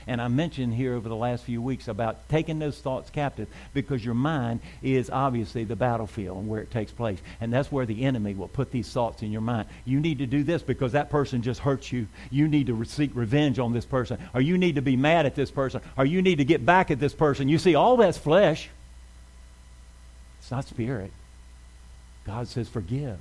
And 0.08 0.20
I 0.20 0.28
mentioned 0.28 0.74
here 0.74 0.96
over 0.96 1.08
the 1.08 1.16
last 1.16 1.44
few 1.44 1.62
weeks 1.62 1.88
about 1.88 2.30
taking 2.30 2.58
those 2.58 2.80
thoughts 2.80 3.12
captive 3.12 3.48
because 3.76 4.04
your 4.04 4.16
mind 4.16 4.60
is 4.82 5.12
obviously 5.12 5.66
the 5.66 5.76
battlefield 5.76 6.38
and 6.40 6.48
where 6.48 6.62
it 6.62 6.72
takes 6.72 6.92
place. 6.92 7.20
And 7.40 7.54
that's 7.54 7.72
where 7.72 7.86
the 7.86 8.04
enemy 8.04 8.34
will 8.34 8.48
put 8.48 8.72
these 8.72 8.90
thoughts 8.92 9.22
in 9.22 9.32
your 9.32 9.42
mind. 9.42 9.68
You 9.86 10.00
need 10.00 10.18
to 10.18 10.26
do 10.26 10.44
this 10.44 10.64
because 10.64 10.94
that 10.94 11.12
person 11.12 11.44
just 11.44 11.60
hurt 11.60 11.92
you. 11.92 12.08
You 12.32 12.48
need 12.48 12.68
to 12.68 12.86
seek 12.86 13.12
revenge 13.14 13.60
on 13.60 13.72
this 13.72 13.86
person. 13.86 14.18
Or 14.34 14.42
you 14.42 14.58
need 14.58 14.76
to 14.76 14.82
be 14.82 14.96
mad 14.96 15.28
at 15.28 15.36
this 15.36 15.52
person. 15.52 15.82
Or 15.96 16.06
you 16.06 16.24
need 16.24 16.38
to 16.38 16.46
get 16.46 16.66
back 16.66 16.90
at 16.90 17.00
this 17.00 17.14
person. 17.14 17.48
You 17.48 17.60
see, 17.60 17.76
all 17.76 17.98
that's 17.98 18.18
flesh. 18.18 18.68
It's 20.40 20.50
not 20.50 20.66
spirit. 20.66 21.12
God 22.26 22.48
says, 22.48 22.68
forgive. 22.68 23.20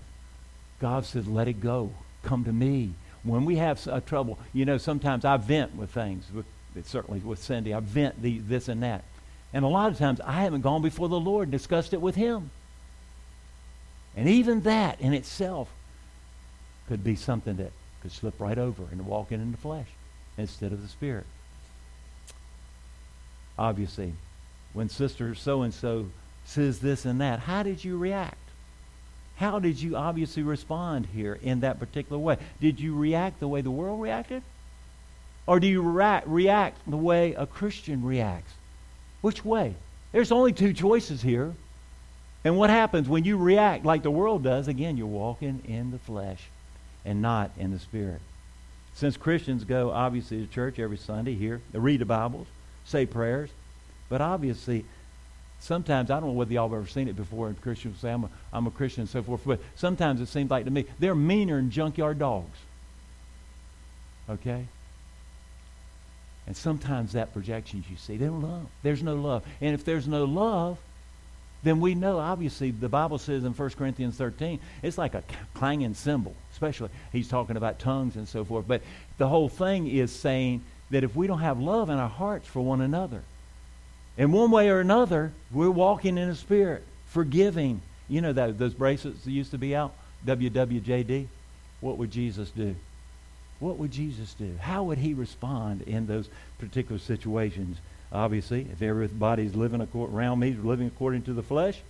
God 0.80 1.04
says, 1.04 1.26
let 1.26 1.48
it 1.48 1.60
go. 1.60 1.92
Come 2.22 2.44
to 2.44 2.52
me. 2.52 2.92
When 3.24 3.44
we 3.44 3.56
have 3.56 3.84
a 3.86 3.94
uh, 3.94 4.00
trouble, 4.00 4.38
you 4.52 4.64
know, 4.64 4.78
sometimes 4.78 5.24
I 5.24 5.36
vent 5.36 5.74
with 5.74 5.90
things, 5.90 6.26
with 6.32 6.46
certainly 6.86 7.20
with 7.20 7.42
Cindy. 7.42 7.74
I 7.74 7.80
vent 7.80 8.22
the, 8.22 8.38
this 8.38 8.68
and 8.68 8.82
that. 8.82 9.04
And 9.52 9.64
a 9.64 9.68
lot 9.68 9.90
of 9.90 9.98
times 9.98 10.20
I 10.20 10.42
haven't 10.42 10.60
gone 10.60 10.82
before 10.82 11.08
the 11.08 11.18
Lord 11.18 11.48
and 11.48 11.52
discussed 11.52 11.92
it 11.92 12.00
with 12.00 12.14
Him. 12.14 12.50
And 14.16 14.28
even 14.28 14.62
that 14.62 15.00
in 15.00 15.14
itself 15.14 15.68
could 16.86 17.02
be 17.02 17.16
something 17.16 17.56
that 17.56 17.72
could 18.02 18.12
slip 18.12 18.38
right 18.40 18.58
over 18.58 18.84
and 18.90 19.06
walk 19.06 19.32
in, 19.32 19.40
in 19.40 19.52
the 19.52 19.58
flesh 19.58 19.88
instead 20.36 20.72
of 20.72 20.82
the 20.82 20.88
Spirit. 20.88 21.26
Obviously, 23.58 24.12
when 24.72 24.88
Sister 24.88 25.34
so 25.34 25.62
and 25.62 25.74
so 25.74 26.10
says 26.44 26.78
this 26.78 27.04
and 27.04 27.20
that, 27.20 27.40
how 27.40 27.62
did 27.62 27.84
you 27.84 27.98
react? 27.98 28.47
How 29.38 29.60
did 29.60 29.80
you 29.80 29.96
obviously 29.96 30.42
respond 30.42 31.06
here 31.14 31.38
in 31.40 31.60
that 31.60 31.78
particular 31.78 32.18
way? 32.18 32.38
Did 32.60 32.80
you 32.80 32.96
react 32.96 33.38
the 33.38 33.46
way 33.46 33.60
the 33.60 33.70
world 33.70 34.00
reacted? 34.00 34.42
Or 35.46 35.60
do 35.60 35.68
you 35.68 35.80
react, 35.80 36.26
react 36.26 36.78
the 36.90 36.96
way 36.96 37.34
a 37.34 37.46
Christian 37.46 38.04
reacts? 38.04 38.52
Which 39.20 39.44
way? 39.44 39.76
There's 40.10 40.32
only 40.32 40.52
two 40.52 40.72
choices 40.72 41.22
here. 41.22 41.54
And 42.44 42.58
what 42.58 42.68
happens 42.68 43.08
when 43.08 43.24
you 43.24 43.36
react 43.38 43.84
like 43.84 44.02
the 44.02 44.10
world 44.10 44.42
does? 44.42 44.66
Again, 44.66 44.96
you're 44.96 45.06
walking 45.06 45.62
in 45.66 45.92
the 45.92 45.98
flesh 45.98 46.42
and 47.04 47.22
not 47.22 47.52
in 47.56 47.70
the 47.70 47.78
spirit. 47.78 48.20
Since 48.94 49.16
Christians 49.16 49.62
go, 49.62 49.92
obviously, 49.92 50.44
to 50.44 50.52
church 50.52 50.80
every 50.80 50.96
Sunday 50.96 51.34
here, 51.34 51.60
read 51.72 52.00
the 52.00 52.04
Bibles, 52.04 52.48
say 52.84 53.06
prayers, 53.06 53.50
but 54.08 54.20
obviously, 54.20 54.84
sometimes, 55.60 56.10
I 56.10 56.20
don't 56.20 56.30
know 56.30 56.34
whether 56.34 56.52
y'all 56.52 56.68
have 56.68 56.78
ever 56.78 56.86
seen 56.86 57.08
it 57.08 57.16
before, 57.16 57.48
and 57.48 57.60
Christians 57.60 58.00
say, 58.00 58.10
I'm 58.10 58.24
a, 58.24 58.30
I'm 58.52 58.66
a 58.66 58.70
Christian 58.70 59.02
and 59.02 59.10
so 59.10 59.22
forth, 59.22 59.42
but 59.44 59.60
sometimes 59.76 60.20
it 60.20 60.26
seems 60.26 60.50
like 60.50 60.64
to 60.64 60.70
me, 60.70 60.86
they're 60.98 61.14
meaner 61.14 61.56
than 61.56 61.70
junkyard 61.70 62.18
dogs. 62.18 62.58
Okay? 64.28 64.66
And 66.46 66.56
sometimes 66.56 67.12
that 67.12 67.32
projections 67.32 67.84
you 67.90 67.96
see, 67.96 68.16
they 68.16 68.26
don't 68.26 68.42
love. 68.42 68.66
There's 68.82 69.02
no 69.02 69.16
love. 69.16 69.44
And 69.60 69.74
if 69.74 69.84
there's 69.84 70.08
no 70.08 70.24
love, 70.24 70.78
then 71.62 71.80
we 71.80 71.94
know, 71.94 72.18
obviously, 72.18 72.70
the 72.70 72.88
Bible 72.88 73.18
says 73.18 73.44
in 73.44 73.52
1 73.52 73.70
Corinthians 73.70 74.16
13, 74.16 74.60
it's 74.82 74.96
like 74.96 75.14
a 75.14 75.24
clanging 75.54 75.94
cymbal, 75.94 76.34
especially 76.52 76.88
he's 77.12 77.28
talking 77.28 77.56
about 77.56 77.78
tongues 77.78 78.16
and 78.16 78.28
so 78.28 78.44
forth. 78.44 78.66
But 78.68 78.82
the 79.18 79.28
whole 79.28 79.48
thing 79.48 79.88
is 79.88 80.12
saying 80.12 80.62
that 80.90 81.04
if 81.04 81.16
we 81.16 81.26
don't 81.26 81.40
have 81.40 81.58
love 81.58 81.90
in 81.90 81.98
our 81.98 82.08
hearts 82.08 82.46
for 82.46 82.60
one 82.60 82.80
another, 82.80 83.22
in 84.18 84.32
one 84.32 84.50
way 84.50 84.68
or 84.68 84.80
another, 84.80 85.32
we're 85.50 85.70
walking 85.70 86.18
in 86.18 86.28
the 86.28 86.34
Spirit, 86.34 86.84
forgiving. 87.06 87.80
You 88.08 88.20
know 88.20 88.34
that 88.34 88.58
those 88.58 88.74
bracelets 88.74 89.24
that 89.24 89.30
used 89.30 89.52
to 89.52 89.58
be 89.58 89.74
out, 89.74 89.94
WWJD? 90.26 91.26
What 91.80 91.96
would 91.96 92.10
Jesus 92.10 92.50
do? 92.50 92.74
what 93.60 93.76
would 93.78 93.90
Jesus 93.90 94.34
do? 94.34 94.56
How 94.60 94.84
would 94.84 94.98
he 94.98 95.14
respond 95.14 95.82
in 95.82 96.06
those 96.06 96.28
particular 96.58 96.98
situations? 96.98 97.78
Obviously, 98.12 98.66
if 98.72 98.80
everybody's 98.82 99.54
living 99.54 99.86
around 99.94 100.38
me, 100.38 100.52
living 100.52 100.86
according 100.86 101.22
to 101.22 101.32
the 101.32 101.42
flesh, 101.42 101.80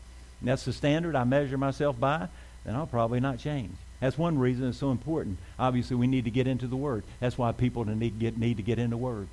and 0.41 0.49
that's 0.49 0.64
the 0.64 0.72
standard 0.72 1.14
I 1.14 1.24
measure 1.24 1.59
myself 1.59 1.99
by, 2.01 2.29
then 2.64 2.74
I'll 2.74 2.87
probably 2.87 3.20
not 3.20 3.39
change. 3.39 3.74
That's 4.01 4.16
one 4.16 4.39
reason 4.39 4.68
it's 4.68 4.79
so 4.79 4.91
important. 4.91 5.39
Obviously, 5.59 5.97
we 5.97 6.07
need 6.07 6.24
to 6.24 6.31
get 6.31 6.47
into 6.47 6.66
the 6.66 6.76
Word. 6.76 7.03
That's 7.20 7.37
why 7.37 7.53
people 7.53 7.85
need 7.85 8.18
get, 8.18 8.39
need 8.39 8.57
to 8.57 8.62
get 8.62 8.79
into 8.79 8.91
the 8.91 8.97
Word 8.97 9.29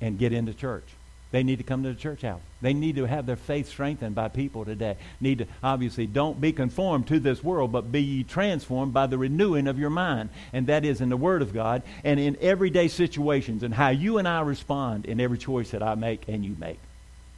and 0.00 0.18
get 0.18 0.32
into 0.32 0.52
church. 0.52 0.84
They 1.32 1.42
need 1.42 1.56
to 1.56 1.64
come 1.64 1.82
to 1.82 1.88
the 1.88 1.98
church 1.98 2.22
house. 2.22 2.40
They 2.60 2.72
need 2.72 2.96
to 2.96 3.04
have 3.04 3.26
their 3.26 3.36
faith 3.36 3.68
strengthened 3.68 4.14
by 4.14 4.28
people 4.28 4.64
today. 4.64 4.96
Need 5.20 5.38
to 5.38 5.46
obviously 5.62 6.06
don't 6.06 6.40
be 6.40 6.52
conformed 6.52 7.08
to 7.08 7.18
this 7.18 7.42
world, 7.42 7.72
but 7.72 7.90
be 7.90 8.00
ye 8.00 8.22
transformed 8.22 8.94
by 8.94 9.06
the 9.06 9.18
renewing 9.18 9.66
of 9.66 9.78
your 9.78 9.90
mind. 9.90 10.30
And 10.52 10.68
that 10.68 10.84
is 10.84 11.00
in 11.00 11.08
the 11.08 11.16
Word 11.16 11.42
of 11.42 11.52
God 11.52 11.82
and 12.04 12.20
in 12.20 12.36
everyday 12.40 12.86
situations 12.86 13.64
and 13.64 13.74
how 13.74 13.88
you 13.88 14.18
and 14.18 14.28
I 14.28 14.40
respond 14.42 15.06
in 15.06 15.20
every 15.20 15.38
choice 15.38 15.72
that 15.72 15.82
I 15.82 15.96
make 15.96 16.28
and 16.28 16.44
you 16.44 16.54
make. 16.60 16.78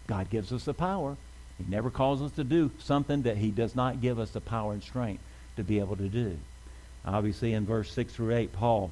God 0.07 0.29
gives 0.29 0.53
us 0.53 0.65
the 0.65 0.75
power. 0.75 1.17
He 1.57 1.65
never 1.69 1.91
calls 1.91 2.21
us 2.21 2.33
to 2.33 2.45
do 2.45 2.71
something 2.79 3.23
that 3.23 3.39
He 3.39 3.51
does 3.51 3.75
not 3.75 4.03
give 4.03 4.19
us 4.19 4.31
the 4.31 4.41
power 4.41 4.75
and 4.75 4.83
strength 4.83 5.23
to 5.57 5.65
be 5.65 5.81
able 5.81 5.97
to 5.97 6.09
do. 6.09 6.37
Obviously, 7.07 7.55
in 7.55 7.65
verse 7.65 7.91
6 7.93 8.13
through 8.13 8.35
8, 8.35 8.53
Paul 8.53 8.91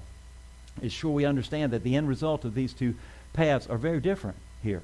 is 0.80 0.92
sure 0.92 1.10
we 1.10 1.26
understand 1.26 1.72
that 1.72 1.84
the 1.84 1.96
end 1.96 2.08
result 2.08 2.46
of 2.46 2.54
these 2.54 2.72
two 2.72 2.94
paths 3.34 3.66
are 3.66 3.78
very 3.78 4.00
different 4.00 4.36
here. 4.62 4.82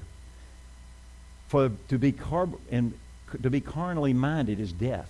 For 1.47 1.71
to 1.89 1.97
be, 1.97 2.11
carb- 2.11 2.59
and, 2.71 2.93
to 3.41 3.49
be 3.49 3.61
carnally 3.61 4.13
minded 4.13 4.59
is 4.59 4.71
death, 4.71 5.09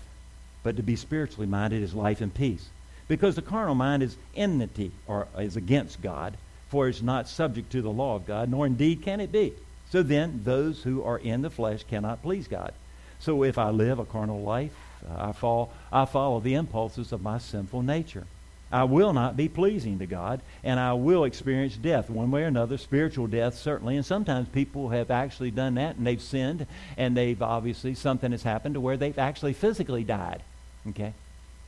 but 0.63 0.77
to 0.77 0.83
be 0.83 0.95
spiritually 0.95 1.47
minded 1.47 1.83
is 1.83 1.93
life 1.93 2.21
and 2.21 2.33
peace. 2.33 2.67
Because 3.07 3.35
the 3.35 3.41
carnal 3.41 3.75
mind 3.75 4.03
is 4.03 4.15
enmity, 4.35 4.91
or 5.07 5.27
is 5.37 5.57
against 5.57 6.01
God, 6.01 6.37
for 6.69 6.87
it's 6.87 7.01
not 7.01 7.27
subject 7.27 7.71
to 7.73 7.81
the 7.81 7.91
law 7.91 8.15
of 8.15 8.25
God, 8.25 8.49
nor 8.49 8.65
indeed 8.65 9.01
can 9.01 9.19
it 9.19 9.31
be. 9.31 9.53
So 9.91 10.01
then, 10.01 10.41
those 10.43 10.81
who 10.81 11.03
are 11.03 11.19
in 11.19 11.41
the 11.41 11.49
flesh 11.49 11.83
cannot 11.83 12.23
please 12.23 12.47
God. 12.47 12.73
So 13.19 13.43
if 13.43 13.57
I 13.57 13.69
live 13.69 13.99
a 13.99 14.05
carnal 14.05 14.41
life, 14.41 14.73
I, 15.15 15.33
fall, 15.33 15.71
I 15.91 16.05
follow 16.05 16.39
the 16.39 16.55
impulses 16.55 17.11
of 17.11 17.21
my 17.21 17.37
sinful 17.37 17.83
nature. 17.83 18.25
I 18.73 18.83
will 18.85 19.13
not 19.13 19.37
be 19.37 19.47
pleasing 19.47 19.99
to 19.99 20.05
God, 20.05 20.41
and 20.63 20.79
I 20.79 20.93
will 20.93 21.23
experience 21.23 21.77
death 21.77 22.09
one 22.09 22.31
way 22.31 22.43
or 22.43 22.47
another, 22.47 22.77
spiritual 22.77 23.27
death 23.27 23.55
certainly. 23.55 23.95
And 23.95 24.05
sometimes 24.05 24.49
people 24.49 24.89
have 24.89 25.11
actually 25.11 25.51
done 25.51 25.75
that, 25.75 25.95
and 25.95 26.05
they've 26.05 26.21
sinned, 26.21 26.67
and 26.97 27.15
they've 27.15 27.41
obviously 27.41 27.93
something 27.95 28.31
has 28.31 28.43
happened 28.43 28.73
to 28.73 28.81
where 28.81 28.97
they've 28.97 29.17
actually 29.17 29.53
physically 29.53 30.03
died. 30.03 30.41
Okay, 30.89 31.13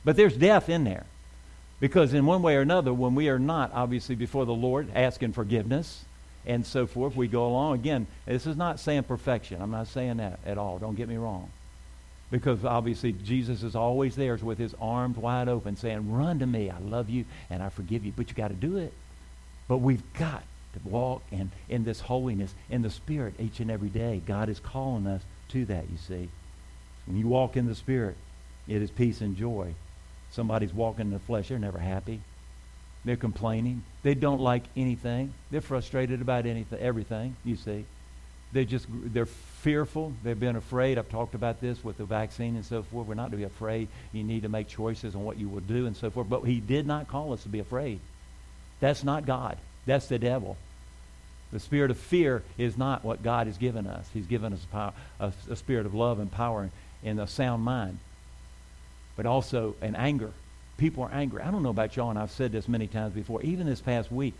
but 0.04 0.16
there's 0.16 0.36
death 0.36 0.68
in 0.68 0.84
there, 0.84 1.06
because 1.80 2.12
in 2.12 2.26
one 2.26 2.42
way 2.42 2.56
or 2.56 2.60
another, 2.60 2.92
when 2.92 3.14
we 3.14 3.28
are 3.28 3.38
not 3.38 3.70
obviously 3.72 4.14
before 4.14 4.44
the 4.44 4.52
Lord 4.52 4.88
asking 4.94 5.32
forgiveness 5.32 6.04
and 6.46 6.64
so 6.64 6.86
forth. 6.86 7.16
We 7.16 7.28
go 7.28 7.46
along. 7.46 7.74
Again, 7.74 8.06
this 8.24 8.46
is 8.46 8.56
not 8.56 8.80
saying 8.80 9.02
perfection. 9.02 9.60
I'm 9.60 9.72
not 9.72 9.88
saying 9.88 10.18
that 10.18 10.38
at 10.46 10.58
all. 10.58 10.78
Don't 10.78 10.94
get 10.94 11.08
me 11.08 11.16
wrong. 11.16 11.50
Because 12.30 12.64
obviously 12.64 13.12
Jesus 13.12 13.62
is 13.62 13.76
always 13.76 14.16
there 14.16 14.36
with 14.36 14.58
his 14.58 14.74
arms 14.80 15.16
wide 15.16 15.48
open 15.48 15.76
saying, 15.76 16.12
run 16.12 16.40
to 16.40 16.46
me. 16.46 16.70
I 16.70 16.78
love 16.78 17.08
you 17.08 17.24
and 17.50 17.62
I 17.62 17.68
forgive 17.68 18.04
you. 18.04 18.12
But 18.16 18.28
you 18.28 18.34
got 18.34 18.48
to 18.48 18.54
do 18.54 18.78
it. 18.78 18.92
But 19.68 19.78
we've 19.78 20.02
got 20.14 20.42
to 20.72 20.88
walk 20.88 21.22
in, 21.30 21.50
in 21.68 21.84
this 21.84 22.00
holiness, 22.00 22.54
in 22.68 22.82
the 22.82 22.90
Spirit 22.90 23.34
each 23.38 23.60
and 23.60 23.70
every 23.70 23.88
day. 23.88 24.20
God 24.26 24.48
is 24.48 24.60
calling 24.60 25.06
us 25.06 25.22
to 25.50 25.64
that, 25.66 25.84
you 25.90 25.98
see. 25.98 26.28
When 27.06 27.16
you 27.16 27.28
walk 27.28 27.56
in 27.56 27.66
the 27.66 27.74
Spirit, 27.74 28.16
it 28.66 28.82
is 28.82 28.90
peace 28.90 29.20
and 29.20 29.36
joy. 29.36 29.74
Somebody's 30.32 30.74
walking 30.74 31.06
in 31.06 31.12
the 31.12 31.18
flesh, 31.20 31.48
they're 31.48 31.58
never 31.58 31.78
happy. 31.78 32.20
They're 33.04 33.16
complaining. 33.16 33.84
They 34.02 34.14
don't 34.14 34.40
like 34.40 34.64
anything. 34.76 35.32
They're 35.52 35.60
frustrated 35.60 36.20
about 36.20 36.44
anything, 36.44 36.80
everything, 36.80 37.36
you 37.44 37.54
see. 37.54 37.84
They're 38.52 38.64
just 38.64 38.86
they're 38.90 39.26
fearful. 39.66 40.12
They've 40.22 40.38
been 40.38 40.54
afraid. 40.54 40.96
I've 40.96 41.08
talked 41.08 41.34
about 41.34 41.60
this 41.60 41.82
with 41.82 41.98
the 41.98 42.04
vaccine 42.04 42.54
and 42.54 42.64
so 42.64 42.84
forth. 42.84 43.08
We're 43.08 43.14
not 43.14 43.32
to 43.32 43.36
be 43.36 43.42
afraid. 43.42 43.88
You 44.12 44.22
need 44.22 44.42
to 44.42 44.48
make 44.48 44.68
choices 44.68 45.16
on 45.16 45.24
what 45.24 45.38
you 45.38 45.48
will 45.48 45.58
do 45.58 45.86
and 45.86 45.96
so 45.96 46.08
forth. 46.08 46.28
But 46.28 46.42
he 46.42 46.60
did 46.60 46.86
not 46.86 47.08
call 47.08 47.32
us 47.32 47.42
to 47.42 47.48
be 47.48 47.58
afraid. 47.58 47.98
That's 48.78 49.02
not 49.02 49.26
God. 49.26 49.58
That's 49.84 50.06
the 50.06 50.20
devil. 50.20 50.56
The 51.50 51.58
spirit 51.58 51.90
of 51.90 51.98
fear 51.98 52.44
is 52.56 52.78
not 52.78 53.04
what 53.04 53.24
God 53.24 53.48
has 53.48 53.58
given 53.58 53.88
us. 53.88 54.08
He's 54.14 54.26
given 54.26 54.52
us 54.52 54.62
a, 54.62 54.66
power, 54.68 54.92
a, 55.18 55.32
a 55.50 55.56
spirit 55.56 55.84
of 55.84 55.94
love 55.94 56.20
and 56.20 56.30
power 56.30 56.70
and 57.02 57.20
a 57.20 57.26
sound 57.26 57.64
mind, 57.64 57.98
but 59.16 59.26
also 59.26 59.74
an 59.80 59.96
anger. 59.96 60.30
People 60.78 61.02
are 61.02 61.12
angry. 61.12 61.42
I 61.42 61.50
don't 61.50 61.64
know 61.64 61.70
about 61.70 61.96
y'all, 61.96 62.10
and 62.10 62.20
I've 62.20 62.30
said 62.30 62.52
this 62.52 62.68
many 62.68 62.86
times 62.86 63.14
before. 63.14 63.42
Even 63.42 63.66
this 63.66 63.80
past 63.80 64.12
week, 64.12 64.34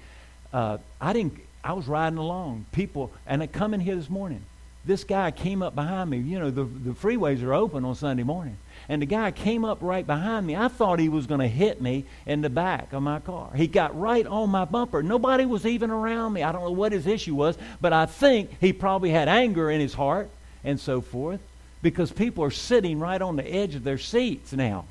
uh, 0.53 0.79
I 1.01 1.13
didn't. 1.13 1.41
I 1.65 1.73
was 1.73 1.89
riding 1.89 2.19
along. 2.19 2.67
People, 2.71 3.11
and 3.27 3.43
I 3.43 3.49
come 3.49 3.75
in 3.75 3.81
here 3.81 3.97
this 3.97 4.09
morning. 4.09 4.45
This 4.87 5.05
guy 5.05 5.31
came 5.33 5.63
up 5.63 5.75
behind 5.75 6.11
me. 6.11 6.19
You 6.19 6.39
know, 6.39 6.51
the 6.51 6.65
the 6.65 6.93
freeways 6.93 7.43
are 7.43 7.53
open 7.53 7.85
on 7.85 7.95
Sunday 7.95 8.23
morning 8.23 8.57
and 8.89 9.03
the 9.03 9.07
guy 9.07 9.31
came 9.31 9.65
up 9.65 9.79
right 9.81 10.07
behind 10.07 10.47
me. 10.47 10.55
I 10.55 10.69
thought 10.69 10.99
he 10.99 11.09
was 11.09 11.27
going 11.27 11.41
to 11.41 11.49
hit 11.49 11.81
me 11.81 12.05
in 12.25 12.41
the 12.41 12.51
back 12.51 12.93
of 12.93 13.03
my 13.03 13.21
car. 13.21 13.51
He 13.55 13.67
got 13.67 13.99
right 13.99 14.27
on 14.27 14.51
my 14.51 14.65
bumper. 14.65 15.03
Nobody 15.03 15.45
was 15.45 15.67
even 15.67 15.91
around 15.91 16.33
me. 16.33 16.43
I 16.43 16.53
don't 16.53 16.63
know 16.63 16.71
what 16.71 16.93
his 16.93 17.07
issue 17.07 17.35
was, 17.35 17.59
but 17.81 17.93
I 17.93 18.07
think 18.07 18.51
he 18.61 18.73
probably 18.73 19.11
had 19.11 19.29
anger 19.29 19.71
in 19.71 19.81
his 19.81 19.95
heart 19.95 20.31
and 20.63 20.79
so 20.79 21.01
forth 21.01 21.41
because 21.83 22.13
people 22.13 22.45
are 22.45 22.51
sitting 22.51 22.99
right 22.99 23.21
on 23.21 23.37
the 23.37 23.47
edge 23.47 23.75
of 23.75 23.85
their 23.85 23.99
seats 23.99 24.53
now 24.53 24.85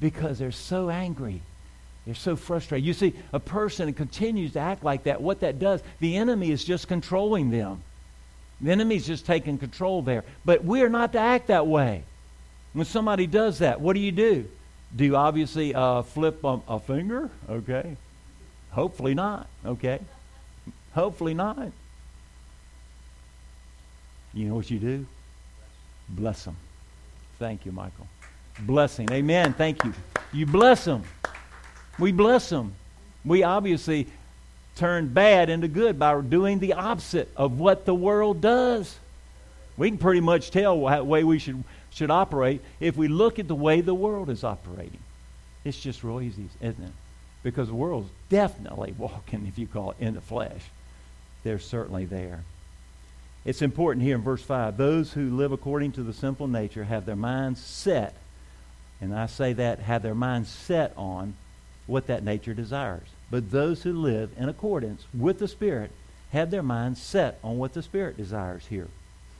because 0.00 0.38
they're 0.38 0.52
so 0.52 0.88
angry. 0.88 1.42
They're 2.06 2.14
so 2.14 2.34
frustrated. 2.34 2.84
You 2.84 2.94
see, 2.94 3.14
a 3.32 3.38
person 3.38 3.92
continues 3.92 4.54
to 4.54 4.60
act 4.60 4.82
like 4.82 5.04
that. 5.04 5.20
What 5.20 5.40
that 5.40 5.58
does, 5.58 5.82
the 6.00 6.16
enemy 6.16 6.50
is 6.50 6.64
just 6.64 6.88
controlling 6.88 7.50
them. 7.50 7.82
The 8.62 8.70
enemy's 8.70 9.06
just 9.06 9.26
taking 9.26 9.58
control 9.58 10.02
there. 10.02 10.24
But 10.44 10.64
we're 10.64 10.88
not 10.88 11.12
to 11.12 11.18
act 11.18 11.48
that 11.48 11.66
way. 11.66 12.04
When 12.72 12.86
somebody 12.86 13.26
does 13.26 13.58
that, 13.58 13.80
what 13.80 13.94
do 13.94 14.00
you 14.00 14.12
do? 14.12 14.48
Do 14.94 15.04
you 15.04 15.16
obviously 15.16 15.74
uh, 15.74 16.02
flip 16.02 16.44
a, 16.44 16.60
a 16.68 16.80
finger? 16.80 17.30
Okay. 17.48 17.96
Hopefully 18.70 19.14
not. 19.14 19.48
Okay. 19.66 19.98
Hopefully 20.94 21.34
not. 21.34 21.72
You 24.32 24.48
know 24.48 24.54
what 24.54 24.70
you 24.70 24.78
do? 24.78 25.06
Bless 26.08 26.44
them. 26.44 26.56
Thank 27.38 27.66
you, 27.66 27.72
Michael. 27.72 28.06
Blessing. 28.60 29.10
Amen. 29.10 29.52
Thank 29.54 29.82
you. 29.84 29.92
You 30.32 30.46
bless 30.46 30.84
them. 30.84 31.02
We 31.98 32.12
bless 32.12 32.48
them. 32.48 32.74
We 33.24 33.42
obviously 33.42 34.06
turn 34.76 35.08
bad 35.08 35.50
into 35.50 35.68
good 35.68 35.98
by 35.98 36.20
doing 36.20 36.58
the 36.58 36.74
opposite 36.74 37.30
of 37.36 37.58
what 37.58 37.84
the 37.84 37.94
world 37.94 38.40
does. 38.40 38.98
We 39.76 39.88
can 39.88 39.98
pretty 39.98 40.20
much 40.20 40.50
tell 40.50 40.78
what 40.78 41.06
way 41.06 41.24
we 41.24 41.38
should 41.38 41.64
should 41.92 42.10
operate 42.10 42.62
if 42.80 42.96
we 42.96 43.08
look 43.08 43.38
at 43.38 43.48
the 43.48 43.54
way 43.54 43.80
the 43.80 43.94
world 43.94 44.30
is 44.30 44.44
operating. 44.44 45.00
It's 45.64 45.78
just 45.78 46.02
real 46.02 46.20
easy, 46.20 46.48
isn't 46.60 46.82
it? 46.82 46.92
Because 47.42 47.68
the 47.68 47.74
world's 47.74 48.10
definitely 48.28 48.94
walking, 48.96 49.46
if 49.46 49.58
you 49.58 49.66
call 49.66 49.92
it, 49.92 49.98
in 50.00 50.14
the 50.14 50.20
flesh. 50.20 50.62
They're 51.44 51.58
certainly 51.58 52.04
there. 52.04 52.44
It's 53.44 53.62
important 53.62 54.04
here 54.04 54.14
in 54.14 54.22
verse 54.22 54.42
5 54.42 54.76
those 54.76 55.12
who 55.12 55.36
live 55.36 55.52
according 55.52 55.92
to 55.92 56.02
the 56.02 56.12
sinful 56.12 56.48
nature 56.48 56.84
have 56.84 57.04
their 57.04 57.16
minds 57.16 57.60
set, 57.60 58.14
and 59.00 59.14
I 59.14 59.26
say 59.26 59.52
that, 59.54 59.80
have 59.80 60.02
their 60.02 60.14
minds 60.14 60.48
set 60.48 60.92
on 60.96 61.34
what 61.86 62.06
that 62.06 62.24
nature 62.24 62.54
desires. 62.54 63.08
But 63.32 63.50
those 63.50 63.82
who 63.82 63.94
live 63.94 64.30
in 64.36 64.50
accordance 64.50 65.06
with 65.14 65.38
the 65.38 65.48
Spirit 65.48 65.90
have 66.32 66.50
their 66.50 66.62
minds 66.62 67.00
set 67.00 67.38
on 67.42 67.56
what 67.56 67.72
the 67.72 67.82
Spirit 67.82 68.18
desires 68.18 68.66
here. 68.66 68.88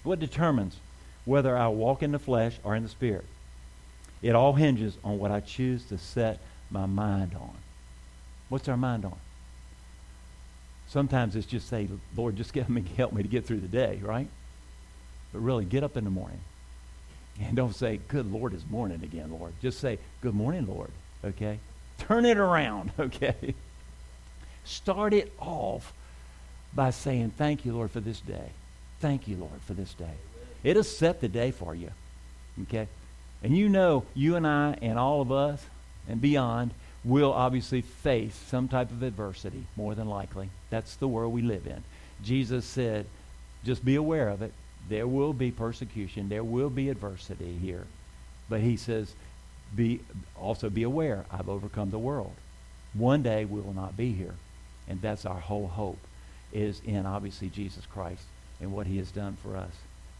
What 0.02 0.18
determines 0.18 0.78
whether 1.26 1.54
I 1.54 1.68
walk 1.68 2.02
in 2.02 2.10
the 2.10 2.18
flesh 2.18 2.58
or 2.64 2.74
in 2.74 2.84
the 2.84 2.88
spirit. 2.88 3.26
It 4.22 4.34
all 4.34 4.54
hinges 4.54 4.96
on 5.04 5.18
what 5.18 5.30
I 5.30 5.40
choose 5.40 5.84
to 5.90 5.98
set 5.98 6.38
my 6.70 6.86
mind 6.86 7.34
on. 7.34 7.54
What's 8.48 8.66
our 8.66 8.78
mind 8.78 9.04
on? 9.04 9.16
Sometimes 10.88 11.36
it's 11.36 11.46
just 11.46 11.68
say, 11.68 11.86
Lord, 12.16 12.36
just 12.36 12.54
get 12.54 12.70
me, 12.70 12.82
help 12.96 13.12
me 13.12 13.22
to 13.22 13.28
get 13.28 13.44
through 13.44 13.60
the 13.60 13.68
day, 13.68 14.00
right? 14.02 14.28
But 15.34 15.40
really, 15.40 15.66
get 15.66 15.84
up 15.84 15.98
in 15.98 16.04
the 16.04 16.10
morning. 16.10 16.40
And 17.42 17.54
don't 17.54 17.76
say, 17.76 18.00
good 18.08 18.32
Lord, 18.32 18.54
it's 18.54 18.64
morning 18.70 19.02
again, 19.02 19.30
Lord. 19.30 19.52
Just 19.60 19.80
say, 19.80 19.98
good 20.22 20.34
morning, 20.34 20.66
Lord, 20.66 20.90
okay? 21.22 21.58
Turn 21.98 22.24
it 22.24 22.38
around, 22.38 22.90
okay? 22.98 23.54
Start 24.64 25.12
it 25.12 25.32
off 25.38 25.92
by 26.74 26.90
saying, 26.90 27.32
thank 27.36 27.64
you, 27.64 27.72
Lord, 27.72 27.90
for 27.90 28.00
this 28.00 28.20
day. 28.20 28.50
Thank 29.00 29.28
you, 29.28 29.36
Lord, 29.36 29.60
for 29.66 29.74
this 29.74 29.94
day. 29.94 30.14
It'll 30.62 30.84
set 30.84 31.20
the 31.20 31.28
day 31.28 31.50
for 31.50 31.74
you. 31.74 31.90
Okay? 32.62 32.86
And 33.42 33.56
you 33.56 33.68
know, 33.68 34.04
you 34.14 34.36
and 34.36 34.46
I 34.46 34.78
and 34.80 34.98
all 34.98 35.20
of 35.20 35.32
us 35.32 35.64
and 36.08 36.20
beyond 36.20 36.70
will 37.04 37.32
obviously 37.32 37.80
face 37.80 38.34
some 38.46 38.68
type 38.68 38.90
of 38.90 39.02
adversity, 39.02 39.64
more 39.76 39.94
than 39.94 40.08
likely. 40.08 40.50
That's 40.70 40.94
the 40.96 41.08
world 41.08 41.32
we 41.32 41.42
live 41.42 41.66
in. 41.66 41.82
Jesus 42.22 42.64
said, 42.64 43.06
just 43.64 43.84
be 43.84 43.96
aware 43.96 44.28
of 44.28 44.42
it. 44.42 44.52
There 44.88 45.08
will 45.08 45.32
be 45.32 45.50
persecution. 45.50 46.28
There 46.28 46.44
will 46.44 46.70
be 46.70 46.88
adversity 46.88 47.56
here. 47.60 47.86
But 48.48 48.60
he 48.60 48.76
says, 48.76 49.14
be, 49.74 50.00
also 50.40 50.70
be 50.70 50.82
aware, 50.82 51.24
I've 51.30 51.48
overcome 51.48 51.90
the 51.90 51.98
world. 51.98 52.34
One 52.94 53.22
day 53.22 53.44
we 53.44 53.60
will 53.60 53.72
not 53.72 53.96
be 53.96 54.12
here. 54.12 54.34
And 54.88 55.00
that's 55.00 55.24
our 55.24 55.38
whole 55.38 55.68
hope, 55.68 55.98
is 56.52 56.80
in 56.84 57.06
obviously 57.06 57.48
Jesus 57.48 57.86
Christ 57.86 58.24
and 58.60 58.72
what 58.72 58.86
he 58.86 58.98
has 58.98 59.10
done 59.10 59.36
for 59.42 59.56
us. 59.56 59.72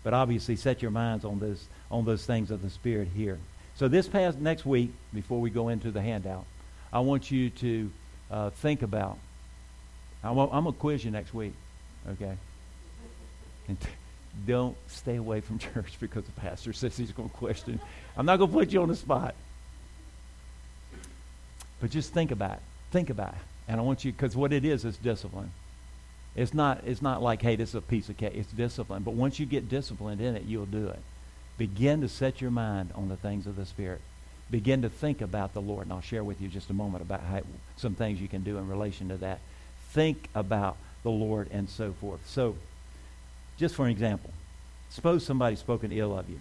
But 0.05 0.15
obviously, 0.15 0.57
set 0.57 0.83
your 0.83 0.91
minds 0.91 1.25
on 1.25 1.39
those 1.39 1.65
on 1.91 2.05
those 2.05 2.25
things 2.25 2.51
of 2.51 2.63
the 2.63 2.71
Spirit 2.71 3.09
here. 3.15 3.39
So 3.77 3.89
this 3.89 4.09
past 4.09 4.39
next 4.39 4.67
week, 4.67 4.93
before 5.15 5.41
we 5.41 5.51
go 5.51 5.69
into 5.69 5.91
the 5.91 6.03
handout, 6.03 6.45
I 6.93 7.01
want 7.01 7.31
you 7.31 7.51
to 7.51 7.91
uh, 8.31 8.51
think 8.51 8.83
about. 8.83 9.19
I'm, 10.25 10.37
gonna 10.37 10.73
quiz 10.73 11.05
you 11.05 11.11
next 11.11 11.35
week, 11.35 11.55
okay? 12.09 12.37
And 13.69 13.81
t- 13.81 13.89
don't 14.47 14.77
stay 14.87 15.17
away 15.17 15.41
from 15.41 15.59
church 15.75 15.97
because 16.01 16.25
the 16.25 16.33
pastor 16.33 16.73
says 16.73 16.97
he's 16.97 17.13
going 17.13 17.29
to 17.29 17.37
question. 17.37 17.81
I'm 18.17 18.27
not 18.27 18.39
going 18.39 18.51
to 18.51 18.57
put 18.57 18.71
you 18.71 18.83
on 18.83 18.89
the 18.89 18.97
spot. 18.97 19.35
But 21.81 21.91
just 21.91 22.13
think 22.13 22.31
about 22.31 22.55
it. 22.55 22.63
Think 22.93 23.11
about 23.11 23.33
it. 23.33 23.52
And 23.69 23.81
I 23.81 23.83
want 23.83 24.05
you, 24.05 24.13
because 24.13 24.37
what 24.37 24.53
it 24.53 24.65
is 24.65 24.85
is 24.85 24.97
discipline. 24.97 25.53
It's 26.35 26.55
not, 26.55 26.83
it's 26.87 27.03
not 27.03 27.23
like, 27.23 27.43
hey, 27.43 27.57
this 27.57 27.71
is 27.71 27.75
a 27.75 27.81
piece 27.81 28.09
of 28.09 28.17
cake. 28.17 28.33
It's 28.35 28.51
discipline. 28.53 29.03
But 29.03 29.15
once 29.15 29.39
you 29.39 29.47
get 29.47 29.69
disciplined 29.69 30.21
in 30.21 30.35
it, 30.35 30.45
you'll 30.45 30.67
do 30.67 30.89
it. 30.89 31.01
Begin 31.59 32.01
to 32.01 32.09
set 32.09 32.41
your 32.41 32.51
mind 32.51 32.91
on 32.95 33.09
the 33.09 33.17
things 33.17 33.47
of 33.47 33.57
the 33.57 33.67
Spirit. 33.67 34.01
Begin 34.51 34.83
to 34.83 34.89
think 34.89 35.21
about 35.21 35.55
the 35.55 35.61
Lord. 35.61 35.85
And 35.85 35.93
I'll 35.93 36.01
share 36.01 36.25
with 36.25 36.41
you 36.41 36.49
just 36.49 36.71
a 36.71 36.75
moment 36.75 37.03
about 37.03 37.21
how, 37.21 37.43
some 37.77 37.95
things 37.95 38.21
you 38.21 38.29
can 38.29 38.43
do 38.43 38.57
in 38.57 38.69
relation 38.69 39.09
to 39.11 39.17
that. 39.19 39.41
Think 39.91 40.29
about 40.35 40.77
the 41.03 41.11
Lord 41.11 41.49
and 41.51 41.69
so 41.69 41.93
forth. 41.93 42.21
So, 42.27 42.57
just 43.59 43.75
for 43.75 43.85
an 43.85 43.91
example, 43.91 44.31
suppose 44.89 45.25
somebody's 45.25 45.59
spoken 45.59 45.93
ill 45.93 46.19
of 46.19 46.29
you. 46.31 46.41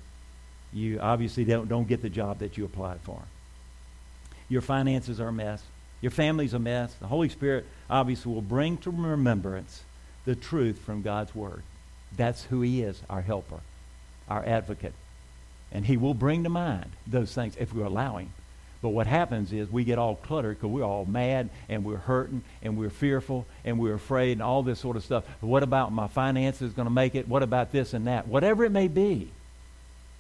You 0.74 1.00
obviously 1.00 1.44
don't, 1.44 1.68
don't 1.68 1.88
get 1.88 2.02
the 2.02 2.10
job 2.10 2.40
that 2.40 2.58
you 2.58 2.64
applied 2.64 3.02
for. 3.02 3.22
Your 4.48 4.62
finances 4.62 5.20
are 5.20 5.28
a 5.28 5.34
mess. 5.34 5.64
Your 6.02 6.12
family's 6.12 6.54
a 6.54 6.60
mess. 6.60 6.94
The 6.96 7.08
Holy 7.08 7.30
Spirit 7.30 7.66
obviously 7.90 8.34
will 8.34 8.42
bring 8.42 8.78
to 8.80 8.90
remembrance 8.90 9.84
the 10.26 10.36
truth 10.36 10.80
from 10.80 11.02
God's 11.02 11.34
Word. 11.36 11.64
That's 12.16 12.44
who 12.46 12.62
He 12.62 12.82
is, 12.82 13.02
our 13.10 13.22
helper, 13.22 13.60
our 14.28 14.44
advocate. 14.46 14.94
And 15.72 15.86
He 15.86 15.98
will 15.98 16.14
bring 16.14 16.44
to 16.44 16.50
mind 16.50 16.92
those 17.08 17.34
things 17.34 17.56
if 17.58 17.74
we 17.74 17.84
allow 17.84 18.18
Him. 18.18 18.32
But 18.82 18.90
what 18.90 19.06
happens 19.06 19.54
is 19.54 19.72
we 19.72 19.84
get 19.84 20.00
all 20.00 20.16
cluttered 20.16 20.58
because 20.58 20.72
we're 20.72 20.84
all 20.84 21.06
mad 21.06 21.50
and 21.70 21.86
we're 21.86 21.98
hurting 21.98 22.42
and 22.64 22.78
we're 22.78 22.90
fearful 22.90 23.46
and 23.64 23.78
we're 23.80 23.94
afraid 23.94 24.34
and 24.34 24.42
all 24.42 24.64
this 24.64 24.80
sort 24.80 24.98
of 24.98 25.04
stuff. 25.04 25.24
What 25.40 25.62
about 25.62 25.92
my 25.92 26.08
finances 26.08 26.74
going 26.74 26.88
to 26.88 26.94
make 26.94 27.14
it? 27.14 27.28
What 27.28 27.44
about 27.44 27.72
this 27.72 27.94
and 27.94 28.08
that? 28.08 28.28
Whatever 28.28 28.66
it 28.66 28.72
may 28.72 28.88
be. 28.88 29.30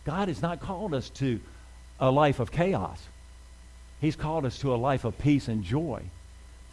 God 0.06 0.28
has 0.28 0.44
not 0.44 0.60
called 0.60 0.94
us 0.94 1.10
to 1.10 1.40
a 2.00 2.12
life 2.12 2.40
of 2.40 2.52
chaos. 2.52 3.02
He's 4.02 4.16
called 4.16 4.46
us 4.46 4.58
to 4.60 4.74
a 4.74 4.76
life 4.76 5.06
of 5.06 5.18
peace 5.20 5.48
and 5.48 5.64
joy. 5.64 6.02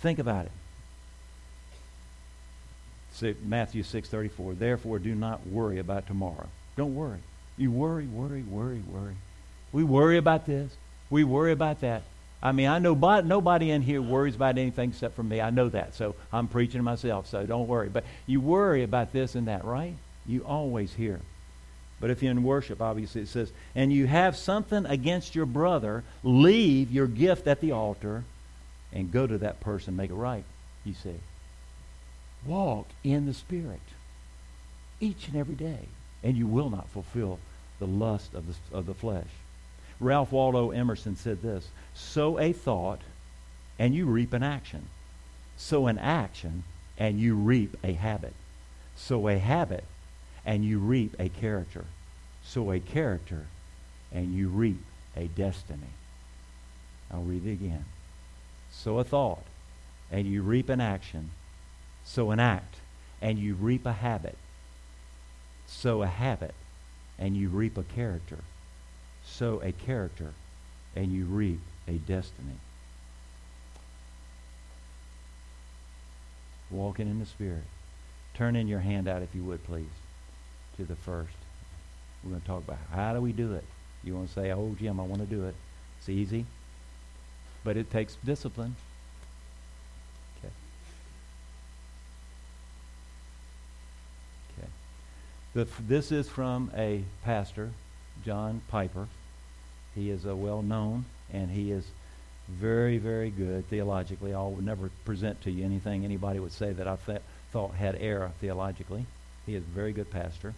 Think 0.01 0.19
about 0.19 0.47
it. 0.47 0.53
Matthew 3.45 3.83
6:34. 3.83 4.55
Therefore, 4.55 4.99
do 4.99 5.15
not 5.15 5.47
worry 5.47 5.79
about 5.79 6.07
tomorrow. 6.07 6.49
Don't 6.77 6.95
worry. 6.95 7.19
You 7.57 7.71
worry, 7.71 8.07
worry, 8.07 8.43
worry, 8.43 8.81
worry. 8.89 9.17
We 9.73 9.85
worry 9.85 10.17
about 10.17 10.47
this. 10.47 10.73
We 11.11 11.25
worry 11.25 11.53
about 11.53 11.81
that. 11.81 12.03
I 12.41 12.53
mean, 12.53 12.69
I 12.69 12.79
know 12.79 12.95
nobody 12.95 13.73
in 13.73 13.83
here 13.83 14.01
worries 14.01 14.37
about 14.37 14.57
anything 14.57 14.91
except 14.91 15.17
for 15.17 15.25
me. 15.25 15.41
I 15.41 15.51
know 15.51 15.69
that. 15.71 15.97
So 15.97 16.15
I'm 16.33 16.47
preaching 16.47 16.79
to 16.79 16.85
myself, 16.85 17.27
so 17.27 17.45
don't 17.45 17.67
worry. 17.67 17.89
But 17.89 18.05
you 18.27 18.41
worry 18.41 18.85
about 18.85 19.13
this 19.13 19.35
and 19.35 19.49
that, 19.49 19.65
right? 19.65 19.95
You 20.25 20.45
always 20.45 20.95
hear. 20.95 21.21
But 22.01 22.11
if 22.11 22.23
you're 22.23 22.31
in 22.31 22.45
worship, 22.45 22.81
obviously 22.81 23.23
it 23.23 23.29
says, 23.29 23.51
and 23.75 23.93
you 23.93 24.07
have 24.07 24.37
something 24.37 24.87
against 24.87 25.35
your 25.35 25.47
brother, 25.47 26.05
leave 26.23 26.91
your 26.91 27.07
gift 27.07 27.47
at 27.47 27.61
the 27.61 27.73
altar 27.73 28.25
and 28.93 29.13
go 29.13 29.27
to 29.27 29.39
that 29.39 29.61
person, 29.61 29.97
make 29.97 30.11
it 30.11 30.15
right, 30.15 30.45
you 30.85 30.95
see. 30.95 31.17
Walk 32.47 32.87
in 33.03 33.27
the 33.27 33.35
Spirit 33.35 33.81
each 35.01 35.29
and 35.29 35.37
every 35.37 35.55
day, 35.55 35.89
and 36.23 36.37
you 36.37 36.47
will 36.47 36.71
not 36.71 36.89
fulfill 36.89 37.39
the 37.79 37.87
lust 37.87 38.35
of 38.35 38.47
the, 38.47 38.77
of 38.77 38.87
the 38.87 38.95
flesh. 38.95 39.29
Ralph 40.01 40.33
Waldo 40.33 40.71
Emerson 40.71 41.17
said 41.17 41.43
this 41.43 41.69
sow 41.95 42.39
a 42.39 42.53
thought, 42.53 43.01
and 43.79 43.95
you 43.95 44.07
reap 44.07 44.33
an 44.33 44.43
action. 44.43 44.89
Sow 45.57 45.89
an 45.89 45.99
action, 45.99 46.63
and 46.97 47.19
you 47.19 47.35
reap 47.35 47.77
a 47.83 47.93
habit. 47.93 48.35
Sow 48.97 49.29
a 49.29 49.39
habit, 49.39 49.85
and 50.49 50.65
you 50.65 50.79
reap 50.79 51.15
a 51.19 51.29
character. 51.29 51.85
Sow 52.43 52.73
a 52.73 52.81
character, 52.81 53.45
and 54.11 54.35
you 54.35 54.49
reap 54.49 54.83
a 55.15 55.27
destiny. 55.27 55.93
I'll 57.13 57.21
read 57.21 57.47
it 57.47 57.53
again. 57.53 57.85
Sow 58.73 58.99
a 58.99 59.05
thought, 59.05 59.45
and 60.11 60.27
you 60.27 60.41
reap 60.41 60.71
an 60.71 60.81
action. 60.81 61.33
Sow 62.03 62.31
an 62.31 62.41
act, 62.41 62.77
and 63.21 63.39
you 63.39 63.57
reap 63.57 63.85
a 63.85 63.93
habit. 63.93 64.39
Sow 65.67 66.03
a 66.03 66.07
habit, 66.07 66.55
and 67.19 67.37
you 67.37 67.51
reap 67.51 67.77
a 67.77 67.83
character. 67.83 68.39
Sow 69.23 69.61
a 69.63 69.73
character, 69.73 70.33
and 70.97 71.13
you 71.13 71.27
reap 71.27 71.61
a 71.87 71.93
destiny. 71.93 72.57
Walking 76.71 77.07
in 77.07 77.19
the 77.19 77.27
Spirit. 77.27 77.65
Turn 78.33 78.57
in 78.57 78.67
your 78.67 78.81
hand 78.81 79.09
out, 79.09 79.21
if 79.21 79.35
you 79.35 79.45
would, 79.45 79.63
please, 79.65 79.85
to 80.79 80.85
the 80.85 80.97
first. 80.97 81.35
We're 82.25 82.31
going 82.31 82.41
to 82.41 82.47
talk 82.47 82.65
about 82.65 82.79
how 82.93 83.13
do 83.13 83.21
we 83.21 83.33
do 83.33 83.55
it. 83.55 83.65
You 84.03 84.15
want 84.15 84.29
to 84.29 84.35
say, 84.35 84.51
oh, 84.53 84.75
Jim, 84.79 84.99
I 84.99 85.05
want 85.05 85.21
to 85.21 85.27
do 85.27 85.45
it. 85.45 85.55
It's 85.99 86.09
easy, 86.09 86.47
but 87.65 87.77
it 87.77 87.91
takes 87.91 88.17
discipline. 88.25 88.77
Okay. 90.39 90.53
Okay. 94.59 94.69
The, 95.55 95.69
this 95.83 96.13
is 96.13 96.29
from 96.29 96.71
a 96.77 97.03
pastor, 97.25 97.71
John 98.25 98.63
Piper. 98.69 99.09
He 99.95 100.11
is 100.11 100.25
a 100.25 100.37
well-known 100.37 101.05
and 101.33 101.51
he 101.51 101.73
is 101.73 101.85
very, 102.49 102.99
very 102.99 103.31
good 103.31 103.69
theologically. 103.69 104.33
I 104.33 104.43
would 104.43 104.65
never 104.65 104.91
present 105.05 105.43
to 105.43 105.51
you 105.51 105.65
anything 105.65 106.05
anybody 106.05 106.39
would 106.39 106.53
say 106.53 106.73
that 106.73 106.87
I 106.87 106.97
th- 107.05 107.21
thought 107.53 107.75
had 107.75 107.97
error 107.97 108.31
theologically. 108.41 109.07
He 109.45 109.55
is 109.55 109.63
a 109.63 109.67
very 109.67 109.93
good 109.93 110.11
pastor. 110.11 110.55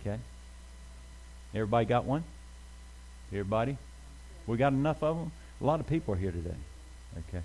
Okay? 0.00 0.18
Everybody 1.54 1.86
got 1.86 2.04
one? 2.04 2.24
Everybody? 3.30 3.76
We 4.46 4.56
got 4.56 4.72
enough 4.72 5.02
of 5.02 5.16
them? 5.16 5.32
A 5.60 5.64
lot 5.64 5.80
of 5.80 5.86
people 5.86 6.14
are 6.14 6.16
here 6.18 6.32
today. 6.32 6.54
Okay. 7.28 7.42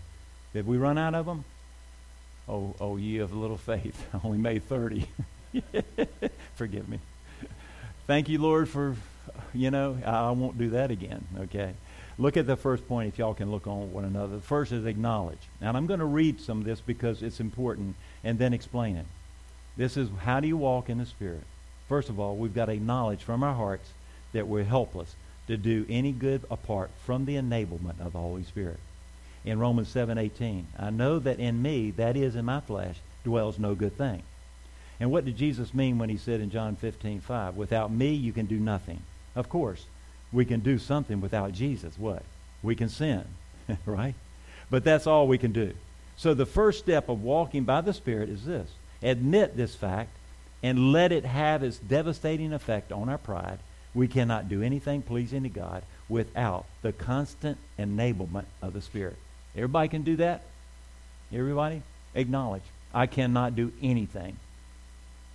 Did 0.54 0.66
we 0.66 0.78
run 0.78 0.98
out 0.98 1.14
of 1.14 1.26
them? 1.26 1.44
Oh, 2.50 2.74
oh, 2.80 2.98
ye 2.98 3.20
of 3.20 3.34
little 3.34 3.58
faith. 3.58 4.08
I 4.14 4.20
only 4.24 4.38
made 4.38 4.64
30. 4.64 5.08
Forgive 6.56 6.88
me. 6.88 7.00
Thank 8.06 8.30
you, 8.30 8.40
Lord, 8.40 8.70
for, 8.70 8.96
you 9.54 9.70
know, 9.70 9.98
I 10.06 10.32
won't 10.32 10.58
do 10.58 10.70
that 10.72 10.92
again. 10.92 11.26
Okay. 11.40 11.74
Look 12.18 12.38
at 12.38 12.48
the 12.48 12.56
first 12.56 12.88
point 12.88 13.10
if 13.10 13.20
y'all 13.20 13.34
can 13.34 13.52
look 13.52 13.68
on 13.68 13.92
one 13.92 14.06
another. 14.06 14.38
The 14.38 14.42
first 14.42 14.72
is 14.72 14.86
acknowledge. 14.86 15.38
And 15.62 15.78
I'm 15.78 15.86
going 15.86 16.00
to 16.00 16.06
read 16.06 16.42
some 16.42 16.60
of 16.60 16.66
this 16.66 16.82
because 16.82 17.22
it's 17.22 17.40
important 17.40 17.96
and 18.24 18.40
then 18.40 18.54
explain 18.54 18.96
it. 18.96 19.06
This 19.76 19.98
is 19.98 20.10
how 20.22 20.40
do 20.40 20.48
you 20.48 20.58
walk 20.58 20.90
in 20.90 20.98
the 20.98 21.06
Spirit? 21.06 21.44
First 21.88 22.10
of 22.10 22.20
all, 22.20 22.36
we've 22.36 22.54
got 22.54 22.70
a 22.70 22.78
knowledge 22.78 23.24
from 23.24 23.44
our 23.44 23.54
hearts 23.54 23.90
that 24.34 24.48
we're 24.48 24.64
helpless 24.64 25.16
to 25.48 25.58
do 25.58 25.86
any 25.90 26.12
good 26.12 26.44
apart 26.52 26.92
from 27.06 27.26
the 27.26 27.36
enablement 27.36 28.00
of 28.00 28.14
the 28.14 28.20
Holy 28.20 28.44
Spirit. 28.44 28.80
In 29.46 29.60
Romans 29.60 29.88
7:18, 29.88 30.66
I 30.78 30.90
know 30.90 31.20
that 31.20 31.40
in 31.40 31.62
me, 31.62 31.92
that 31.92 32.18
is 32.18 32.36
in 32.36 32.46
my 32.46 32.60
flesh, 32.60 32.98
dwells 33.24 33.58
no 33.58 33.76
good 33.76 33.98
thing. 33.98 34.24
And 35.00 35.12
what 35.12 35.26
did 35.26 35.38
Jesus 35.38 35.74
mean 35.74 35.98
when 35.98 36.10
he 36.10 36.18
said 36.18 36.42
in 36.42 36.50
John 36.50 36.76
15:5, 36.76 37.56
without 37.56 37.92
me 37.92 38.14
you 38.14 38.34
can 38.34 38.46
do 38.46 38.60
nothing? 38.60 39.04
Of 39.36 39.48
course, 39.48 39.86
we 40.34 40.44
can 40.44 40.60
do 40.60 40.78
something 40.78 41.22
without 41.22 41.54
Jesus. 41.54 41.98
What? 41.98 42.24
We 42.62 42.76
can 42.76 42.90
sin, 42.90 43.24
right? 43.86 44.16
But 44.70 44.84
that's 44.84 45.08
all 45.08 45.28
we 45.28 45.38
can 45.38 45.54
do. 45.54 45.74
So 46.18 46.34
the 46.34 46.46
first 46.46 46.80
step 46.80 47.08
of 47.08 47.24
walking 47.24 47.64
by 47.64 47.82
the 47.82 47.94
Spirit 47.94 48.30
is 48.30 48.46
this 48.46 48.72
admit 49.02 49.56
this 49.56 49.76
fact 49.76 50.17
and 50.64 50.92
let 50.92 51.12
it 51.12 51.26
have 51.26 51.64
its 51.64 51.78
devastating 51.78 52.54
effect 52.54 52.92
on 52.92 53.10
our 53.10 53.18
pride. 53.18 53.60
We 53.94 54.08
cannot 54.08 54.50
do 54.50 54.62
anything 54.62 55.02
pleasing 55.02 55.44
to 55.44 55.50
God 55.50 55.84
without 56.10 56.66
the 56.82 56.94
constant 56.94 57.58
enablement 57.78 58.46
of 58.62 58.74
the 58.74 58.82
Spirit. 58.82 59.18
Everybody 59.56 59.90
can 59.90 60.04
do 60.04 60.16
that? 60.18 60.44
Everybody? 61.34 61.82
Acknowledge. 62.16 62.64
I 62.94 63.08
cannot 63.08 63.56
do 63.56 63.72
anything 63.82 64.38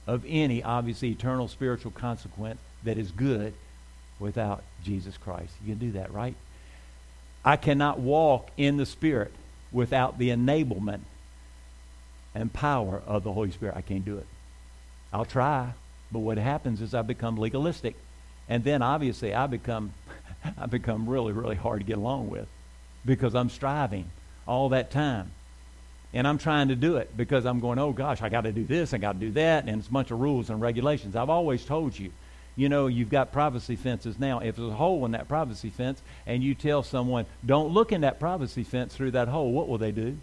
of 0.07 0.25
any, 0.27 0.63
obviously, 0.63 1.11
eternal 1.11 1.49
spiritual 1.49 1.93
consequence 1.93 2.61
that 2.85 2.99
is 2.99 3.11
good 3.11 3.55
without 4.19 4.63
Jesus 4.85 5.17
Christ. 5.17 5.53
You 5.65 5.75
can 5.75 5.79
do 5.79 5.93
that, 5.93 6.13
right? 6.13 6.35
I 7.45 7.57
cannot 7.57 7.99
walk 7.99 8.51
in 8.57 8.77
the 8.77 8.87
Spirit 8.87 9.33
without 9.71 10.19
the 10.19 10.31
enablement 10.31 11.01
and 12.35 12.53
power 12.53 13.03
of 13.07 13.25
the 13.25 13.33
Holy 13.33 13.51
Spirit. 13.51 13.77
I 13.77 13.83
can't 13.83 14.05
do 14.05 14.19
it. 14.19 14.27
I'll 15.13 15.25
try, 15.25 15.73
but 16.11 16.21
what 16.21 16.39
happens 16.39 16.81
is 16.81 16.95
I 16.95 17.03
become 17.03 17.37
legalistic, 17.37 17.97
and 18.49 18.65
then 18.65 18.83
obviously 18.83 19.35
I 19.35 19.47
become 19.47 19.93
I 20.59 20.67
become 20.67 21.09
really 21.09 21.33
really 21.33 21.57
hard 21.57 21.81
to 21.81 21.87
get 21.87 21.99
along 21.99 22.31
with 22.31 22.49
because 23.05 23.35
I'm 23.35 23.51
striving 23.51 24.11
all 24.47 24.71
that 24.71 24.91
time. 24.91 25.31
And 26.15 26.29
I'm 26.29 26.37
trying 26.37 26.69
to 26.69 26.77
do 26.77 26.99
it 26.99 27.17
because 27.17 27.47
I'm 27.47 27.61
going, 27.61 27.79
oh 27.79 27.93
gosh, 27.93 28.21
I 28.21 28.29
got 28.29 28.43
to 28.43 28.53
do 28.53 28.65
this, 28.65 28.93
I 28.93 28.99
got 28.99 29.13
to 29.13 29.19
do 29.19 29.31
that, 29.33 29.67
and 29.67 29.79
it's 29.79 29.89
a 29.89 29.93
bunch 29.93 30.11
of 30.11 30.21
rules 30.21 30.51
and 30.51 30.61
regulations. 30.61 31.17
I've 31.17 31.31
always 31.31 31.65
told 31.65 31.99
you, 31.99 32.13
you 32.55 32.69
know, 32.69 32.87
you've 32.87 33.09
got 33.09 33.33
privacy 33.33 33.77
fences 33.77 34.19
now. 34.19 34.41
If 34.41 34.57
there's 34.57 34.69
a 34.71 34.75
hole 34.75 35.07
in 35.07 35.13
that 35.13 35.27
privacy 35.27 35.71
fence 35.71 36.03
and 36.27 36.43
you 36.43 36.55
tell 36.55 36.83
someone, 36.83 37.25
don't 37.47 37.73
look 37.73 37.93
in 37.93 38.03
that 38.03 38.21
privacy 38.21 38.63
fence 38.63 38.95
through 38.95 39.13
that 39.13 39.29
hole, 39.29 39.53
what 39.53 39.69
will 39.69 39.79
they 39.79 39.93
do? 39.93 40.19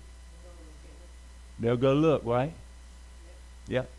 They'll 1.60 1.76
go 1.76 1.94
look, 1.94 2.24
right? 2.24 2.54
Yep. 3.68 3.90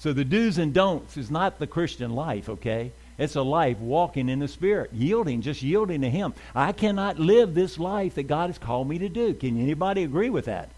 So 0.00 0.14
the 0.14 0.24
do's 0.24 0.56
and 0.56 0.72
don'ts 0.72 1.18
is 1.18 1.30
not 1.30 1.58
the 1.58 1.66
Christian 1.66 2.14
life, 2.14 2.48
okay? 2.48 2.90
It's 3.18 3.36
a 3.36 3.42
life 3.42 3.78
walking 3.78 4.30
in 4.30 4.38
the 4.38 4.48
Spirit, 4.48 4.94
yielding, 4.94 5.42
just 5.42 5.62
yielding 5.62 6.00
to 6.00 6.08
Him. 6.08 6.32
I 6.54 6.72
cannot 6.72 7.18
live 7.18 7.54
this 7.54 7.78
life 7.78 8.14
that 8.14 8.22
God 8.22 8.48
has 8.48 8.56
called 8.56 8.88
me 8.88 8.96
to 8.96 9.10
do. 9.10 9.34
Can 9.34 9.60
anybody 9.60 10.02
agree 10.02 10.30
with 10.30 10.46
that? 10.46 10.70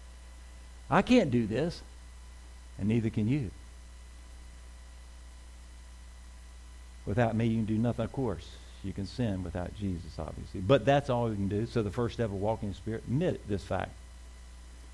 I 0.89 1.01
can't 1.03 1.31
do 1.31 1.47
this, 1.47 1.81
and 2.77 2.89
neither 2.89 3.09
can 3.09 3.29
you. 3.29 3.49
Without 7.05 7.33
me, 7.33 7.45
you 7.45 7.55
can 7.55 7.65
do 7.65 7.77
nothing, 7.77 8.03
of 8.03 8.11
course. 8.11 8.49
You 8.83 8.91
can 8.91 9.07
sin 9.07 9.41
without 9.45 9.73
Jesus, 9.77 10.19
obviously. 10.19 10.59
But 10.59 10.83
that's 10.83 11.09
all 11.09 11.29
we 11.29 11.35
can 11.35 11.47
do. 11.47 11.65
So 11.65 11.81
the 11.81 11.91
first 11.91 12.15
step 12.15 12.25
of 12.25 12.33
walking 12.33 12.67
in 12.67 12.73
the 12.73 12.77
Spirit, 12.77 13.03
admit 13.07 13.47
this 13.47 13.63
fact. 13.63 13.91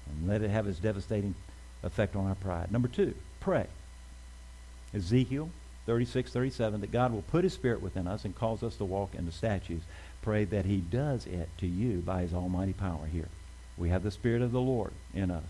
And 0.08 0.30
let 0.30 0.44
it 0.44 0.52
have 0.52 0.68
its 0.68 0.78
devastating 0.78 1.34
effect 1.82 2.16
on 2.16 2.28
our 2.28 2.36
pride. 2.36 2.72
Number 2.72 2.88
two, 2.88 3.16
pray. 3.40 3.66
Ezekiel 4.94 5.50
36, 5.86 6.32
37, 6.32 6.82
that 6.82 6.92
God 6.92 7.12
will 7.12 7.24
put 7.24 7.44
his 7.44 7.54
Spirit 7.54 7.82
within 7.82 8.08
us 8.08 8.26
and 8.26 8.36
cause 8.36 8.64
us 8.64 8.76
to 8.76 8.86
walk 8.86 9.16
in 9.16 9.26
the 9.26 9.32
statutes. 9.32 9.86
Pray 10.22 10.46
that 10.46 10.66
he 10.66 10.78
does 10.78 11.26
it 11.26 11.50
to 11.58 11.68
you 11.68 12.00
by 12.00 12.22
his 12.22 12.34
almighty 12.34 12.74
power 12.74 13.06
here. 13.12 13.30
We 13.78 13.90
have 13.90 14.04
the 14.04 14.12
Spirit 14.12 14.42
of 14.42 14.52
the 14.52 14.62
Lord 14.62 14.92
in 15.14 15.32
us. 15.32 15.46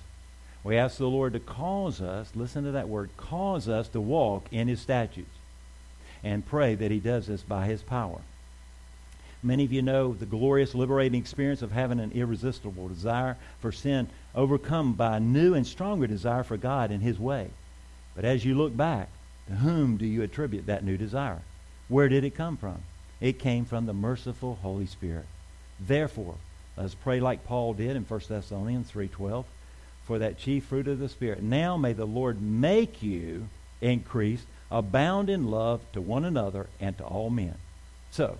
We 0.63 0.77
ask 0.77 0.97
the 0.97 1.07
Lord 1.07 1.33
to 1.33 1.39
cause 1.39 2.01
us, 2.01 2.31
listen 2.35 2.63
to 2.65 2.71
that 2.71 2.89
word, 2.89 3.09
cause 3.17 3.67
us 3.67 3.87
to 3.89 4.01
walk 4.01 4.45
in 4.51 4.67
his 4.67 4.81
statutes 4.81 5.35
and 6.23 6.45
pray 6.45 6.75
that 6.75 6.91
he 6.91 6.99
does 6.99 7.27
this 7.27 7.41
by 7.41 7.65
his 7.65 7.81
power. 7.81 8.21
Many 9.41 9.63
of 9.63 9.71
you 9.71 9.81
know 9.81 10.13
the 10.13 10.25
glorious 10.25 10.75
liberating 10.75 11.19
experience 11.19 11.61
of 11.61 11.71
having 11.71 11.99
an 11.99 12.11
irresistible 12.11 12.89
desire 12.89 13.37
for 13.61 13.71
sin 13.71 14.09
overcome 14.35 14.93
by 14.93 15.17
a 15.17 15.21
new 15.21 15.53
and 15.53 15.65
stronger 15.65 16.07
desire 16.07 16.43
for 16.43 16.57
God 16.57 16.91
and 16.91 17.01
his 17.01 17.17
way. 17.17 17.49
But 18.15 18.25
as 18.25 18.43
you 18.43 18.53
look 18.53 18.75
back, 18.75 19.07
to 19.49 19.55
whom 19.55 19.97
do 19.97 20.05
you 20.05 20.23
attribute 20.23 20.67
that 20.67 20.83
new 20.83 20.97
desire? 20.97 21.41
Where 21.87 22.07
did 22.07 22.23
it 22.23 22.35
come 22.35 22.55
from? 22.55 22.77
It 23.19 23.39
came 23.39 23.65
from 23.65 23.85
the 23.85 23.93
merciful 23.93 24.59
Holy 24.61 24.85
Spirit. 24.85 25.25
Therefore, 25.79 26.35
let's 26.77 26.95
pray 26.95 27.19
like 27.19 27.45
Paul 27.45 27.73
did 27.73 27.95
in 27.95 28.03
1 28.03 28.29
Thessalonians 28.29 28.89
3:12. 28.91 29.45
for 30.09 30.17
that 30.17 30.39
chief 30.39 30.65
fruit 30.65 30.87
of 30.87 30.97
the 30.97 31.07
Spirit. 31.07 31.43
Now 31.43 31.77
may 31.77 31.93
the 31.93 32.05
Lord 32.05 32.41
make 32.41 33.03
you 33.03 33.47
increase, 33.79 34.43
abound 34.71 35.29
in 35.29 35.51
love 35.51 35.81
to 35.93 36.01
one 36.01 36.25
another 36.25 36.65
and 36.79 36.97
to 36.97 37.03
all 37.03 37.29
men. 37.29 37.53
So, 38.09 38.39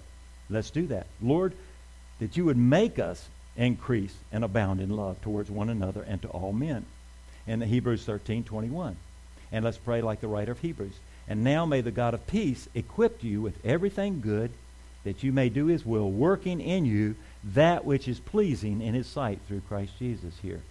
let's 0.49 0.71
do 0.71 0.87
that. 0.87 1.05
Lord, 1.21 1.53
that 2.17 2.35
you 2.35 2.45
would 2.45 2.57
make 2.57 2.97
us 2.97 3.29
increase 3.55 4.15
and 4.31 4.43
abound 4.43 4.81
in 4.81 4.95
love 4.95 5.21
towards 5.21 5.51
one 5.51 5.69
another 5.69 6.01
and 6.01 6.19
to 6.23 6.27
all 6.29 6.53
men. 6.53 6.87
In 7.45 7.59
the 7.59 7.67
Hebrews 7.67 8.03
13, 8.03 8.43
21. 8.43 8.97
And 9.51 9.65
let's 9.65 9.77
pray 9.77 10.01
like 10.01 10.21
the 10.21 10.27
writer 10.27 10.51
of 10.51 10.59
Hebrews. 10.59 10.99
And 11.27 11.43
now 11.43 11.65
may 11.65 11.81
the 11.81 11.91
God 11.91 12.13
of 12.13 12.25
peace 12.27 12.67
equip 12.73 13.23
you 13.23 13.41
with 13.41 13.63
everything 13.65 14.21
good 14.21 14.51
that 15.03 15.23
you 15.23 15.31
may 15.31 15.49
do 15.49 15.67
his 15.67 15.85
will, 15.85 16.11
working 16.11 16.59
in 16.59 16.85
you 16.85 17.15
that 17.43 17.85
which 17.85 18.07
is 18.07 18.19
pleasing 18.19 18.81
in 18.81 18.93
his 18.93 19.07
sight 19.07 19.39
through 19.47 19.61
Christ 19.61 19.93
Jesus 19.97 20.33
here. 20.41 20.61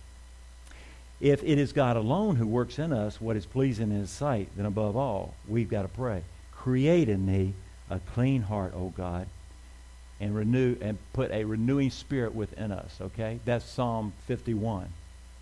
If 1.21 1.43
it 1.43 1.59
is 1.59 1.73
God 1.73 1.97
alone 1.97 2.37
who 2.37 2.47
works 2.47 2.79
in 2.79 2.93
us 2.93 3.21
what 3.21 3.37
is 3.37 3.47
pleasing 3.47 3.91
in 3.91 4.01
his 4.01 4.11
sight, 4.11 4.49
then 4.57 4.67
above 4.67 4.97
all, 4.97 5.35
we've 5.49 5.71
got 5.71 5.83
to 5.83 5.89
pray. 5.89 6.23
Create 6.53 7.09
in 7.09 7.27
me 7.27 7.55
a 7.91 8.01
clean 8.15 8.43
heart, 8.43 8.73
O 8.75 8.93
God, 8.97 9.27
and 10.21 10.35
renew 10.35 10.77
and 10.81 10.99
put 11.13 11.31
a 11.31 11.45
renewing 11.45 11.91
spirit 11.91 12.35
within 12.35 12.71
us, 12.71 12.97
okay? 13.01 13.41
That's 13.45 13.65
Psalm 13.65 14.13
51. 14.27 14.89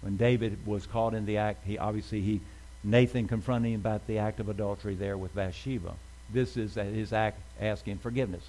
When 0.00 0.16
David 0.16 0.66
was 0.66 0.86
caught 0.86 1.14
in 1.14 1.26
the 1.26 1.38
act, 1.38 1.66
he 1.66 1.76
obviously 1.76 2.20
he 2.20 2.40
Nathan 2.84 3.26
confronting 3.26 3.74
him 3.74 3.80
about 3.80 4.06
the 4.06 4.18
act 4.18 4.40
of 4.40 4.48
adultery 4.48 4.94
there 4.94 5.16
with 5.16 5.34
Bathsheba. 5.34 5.94
This 6.32 6.56
is 6.56 6.74
his 6.74 7.12
act 7.12 7.40
asking 7.60 7.98
forgiveness. 7.98 8.48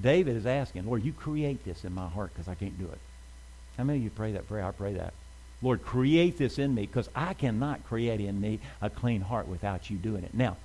David 0.00 0.36
is 0.36 0.46
asking, 0.46 0.86
Lord, 0.86 1.04
you 1.04 1.12
create 1.12 1.64
this 1.64 1.84
in 1.84 1.94
my 1.94 2.08
heart 2.08 2.32
because 2.32 2.48
I 2.48 2.54
can't 2.54 2.78
do 2.78 2.86
it. 2.86 2.98
How 3.76 3.84
many 3.84 3.98
of 3.98 4.04
you 4.04 4.10
pray 4.10 4.32
that 4.32 4.48
prayer? 4.48 4.64
I 4.64 4.72
pray 4.72 4.94
that. 4.94 5.14
Lord, 5.62 5.82
create 5.84 6.36
this 6.36 6.58
in 6.58 6.74
me 6.74 6.82
because 6.82 7.08
I 7.14 7.32
cannot 7.34 7.84
create 7.86 8.20
in 8.20 8.40
me 8.40 8.60
a 8.82 8.90
clean 8.90 9.20
heart 9.20 9.48
without 9.48 9.88
you 9.88 9.96
doing 9.96 10.24
it. 10.24 10.34
Now, 10.34 10.56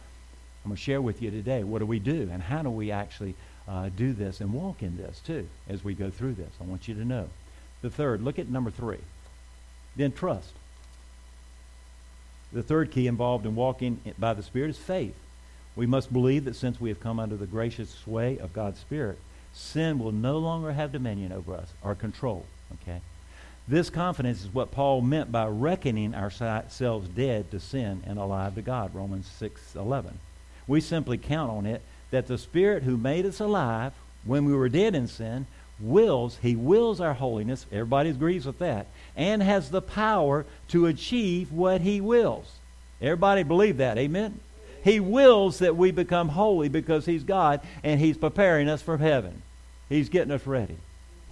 I'm 0.64 0.72
going 0.72 0.76
to 0.76 0.82
share 0.82 1.01
with 1.01 1.22
you 1.22 1.32
today 1.32 1.64
what 1.64 1.80
do 1.80 1.86
we 1.86 1.99
do 1.99 2.30
and 2.32 2.41
how 2.43 2.64
do 2.64 2.70
we 2.70 2.91
actually 2.91 3.36
uh, 3.68 3.89
do 3.95 4.14
this 4.14 4.41
and 4.41 4.51
walk 4.51 4.84
in 4.84 4.97
this 4.97 5.20
too 5.20 5.47
as 5.70 5.84
we 5.84 5.93
go 5.93 6.10
through 6.10 6.34
this. 6.34 6.51
I 6.60 6.66
want 6.66 6.88
you 6.88 6.95
to 6.95 7.05
know. 7.05 7.30
The 7.82 7.89
third, 7.89 8.22
look 8.22 8.39
at 8.39 8.49
number 8.49 8.72
three. 8.72 8.99
Then 9.95 10.12
trust. 10.12 10.51
The 12.51 12.63
third 12.63 12.91
key 12.91 13.07
involved 13.07 13.45
in 13.45 13.55
walking 13.55 14.01
by 14.17 14.33
the 14.33 14.43
Spirit 14.43 14.71
is 14.71 14.77
faith. 14.77 15.15
We 15.75 15.85
must 15.85 16.11
believe 16.11 16.45
that 16.45 16.55
since 16.55 16.81
we 16.81 16.89
have 16.89 16.99
come 16.99 17.19
under 17.19 17.37
the 17.37 17.45
gracious 17.45 17.89
sway 17.89 18.37
of 18.39 18.53
God's 18.53 18.79
Spirit, 18.79 19.19
sin 19.53 19.99
will 19.99 20.11
no 20.11 20.37
longer 20.37 20.71
have 20.71 20.91
dominion 20.91 21.31
over 21.31 21.55
us 21.55 21.73
or 21.81 21.95
control. 21.95 22.45
Okay? 22.81 23.01
This 23.67 23.91
confidence 23.91 24.43
is 24.43 24.53
what 24.53 24.71
Paul 24.71 25.01
meant 25.01 25.31
by 25.31 25.45
reckoning 25.45 26.15
ourselves 26.15 27.07
dead 27.07 27.51
to 27.51 27.59
sin 27.59 28.01
and 28.05 28.17
alive 28.17 28.55
to 28.55 28.63
God, 28.63 28.95
Romans 28.95 29.27
6:11. 29.27 30.17
We 30.67 30.81
simply 30.81 31.19
count 31.19 31.51
on 31.51 31.65
it 31.67 31.83
that 32.09 32.25
the 32.25 32.39
Spirit 32.39 32.83
who 32.83 32.97
made 32.97 33.25
us 33.27 33.39
alive 33.39 33.93
when 34.25 34.45
we 34.45 34.53
were 34.53 34.69
dead 34.69 34.95
in 34.95 35.07
sin 35.07 35.45
wills, 35.79 36.39
he 36.41 36.55
wills 36.55 36.99
our 36.99 37.13
holiness, 37.13 37.65
everybody 37.71 38.09
agrees 38.09 38.45
with 38.45 38.59
that, 38.59 38.87
and 39.16 39.41
has 39.43 39.70
the 39.70 39.82
power 39.82 40.45
to 40.70 40.86
achieve 40.86 41.51
what 41.51 41.82
he 41.82 42.01
wills. 42.01 42.51
Everybody 43.01 43.43
believe 43.43 43.78
that, 43.78 43.97
amen? 43.97 44.39
He 44.84 44.99
wills 44.99 45.60
that 45.60 45.76
we 45.76 45.91
become 45.91 46.30
holy 46.30 46.70
because 46.70 47.05
He's 47.05 47.24
God 47.24 47.62
and 47.84 47.99
He's 47.99 48.18
preparing 48.18 48.70
us 48.70 48.82
for 48.82 48.97
heaven. 48.97 49.41
He's 49.89 50.10
getting 50.10 50.32
us 50.32 50.45
ready. 50.47 50.78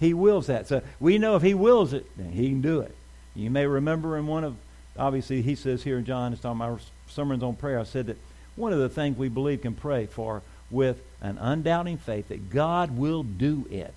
He 0.00 0.14
wills 0.14 0.46
that. 0.46 0.68
So 0.68 0.82
we 1.00 1.18
know 1.18 1.36
if 1.36 1.42
He 1.42 1.54
wills 1.54 1.92
it, 1.92 2.06
then 2.16 2.32
He 2.32 2.48
can 2.48 2.60
do 2.60 2.80
it. 2.80 2.94
You 3.34 3.50
may 3.50 3.66
remember 3.66 4.16
in 4.18 4.26
one 4.26 4.44
of, 4.44 4.56
obviously, 4.98 5.42
He 5.42 5.54
says 5.54 5.82
here 5.82 5.98
in 5.98 6.04
John, 6.04 6.32
it's 6.32 6.44
on 6.44 6.58
my 6.58 6.76
sermons 7.08 7.42
on 7.42 7.56
prayer, 7.56 7.80
I 7.80 7.84
said 7.84 8.06
that 8.06 8.18
one 8.56 8.72
of 8.72 8.78
the 8.78 8.88
things 8.88 9.16
we 9.16 9.28
believe 9.28 9.62
can 9.62 9.74
pray 9.74 10.06
for 10.06 10.42
with 10.70 11.00
an 11.20 11.38
undoubting 11.38 11.96
faith 11.96 12.28
that 12.28 12.50
God 12.50 12.96
will 12.96 13.22
do 13.22 13.66
it 13.70 13.94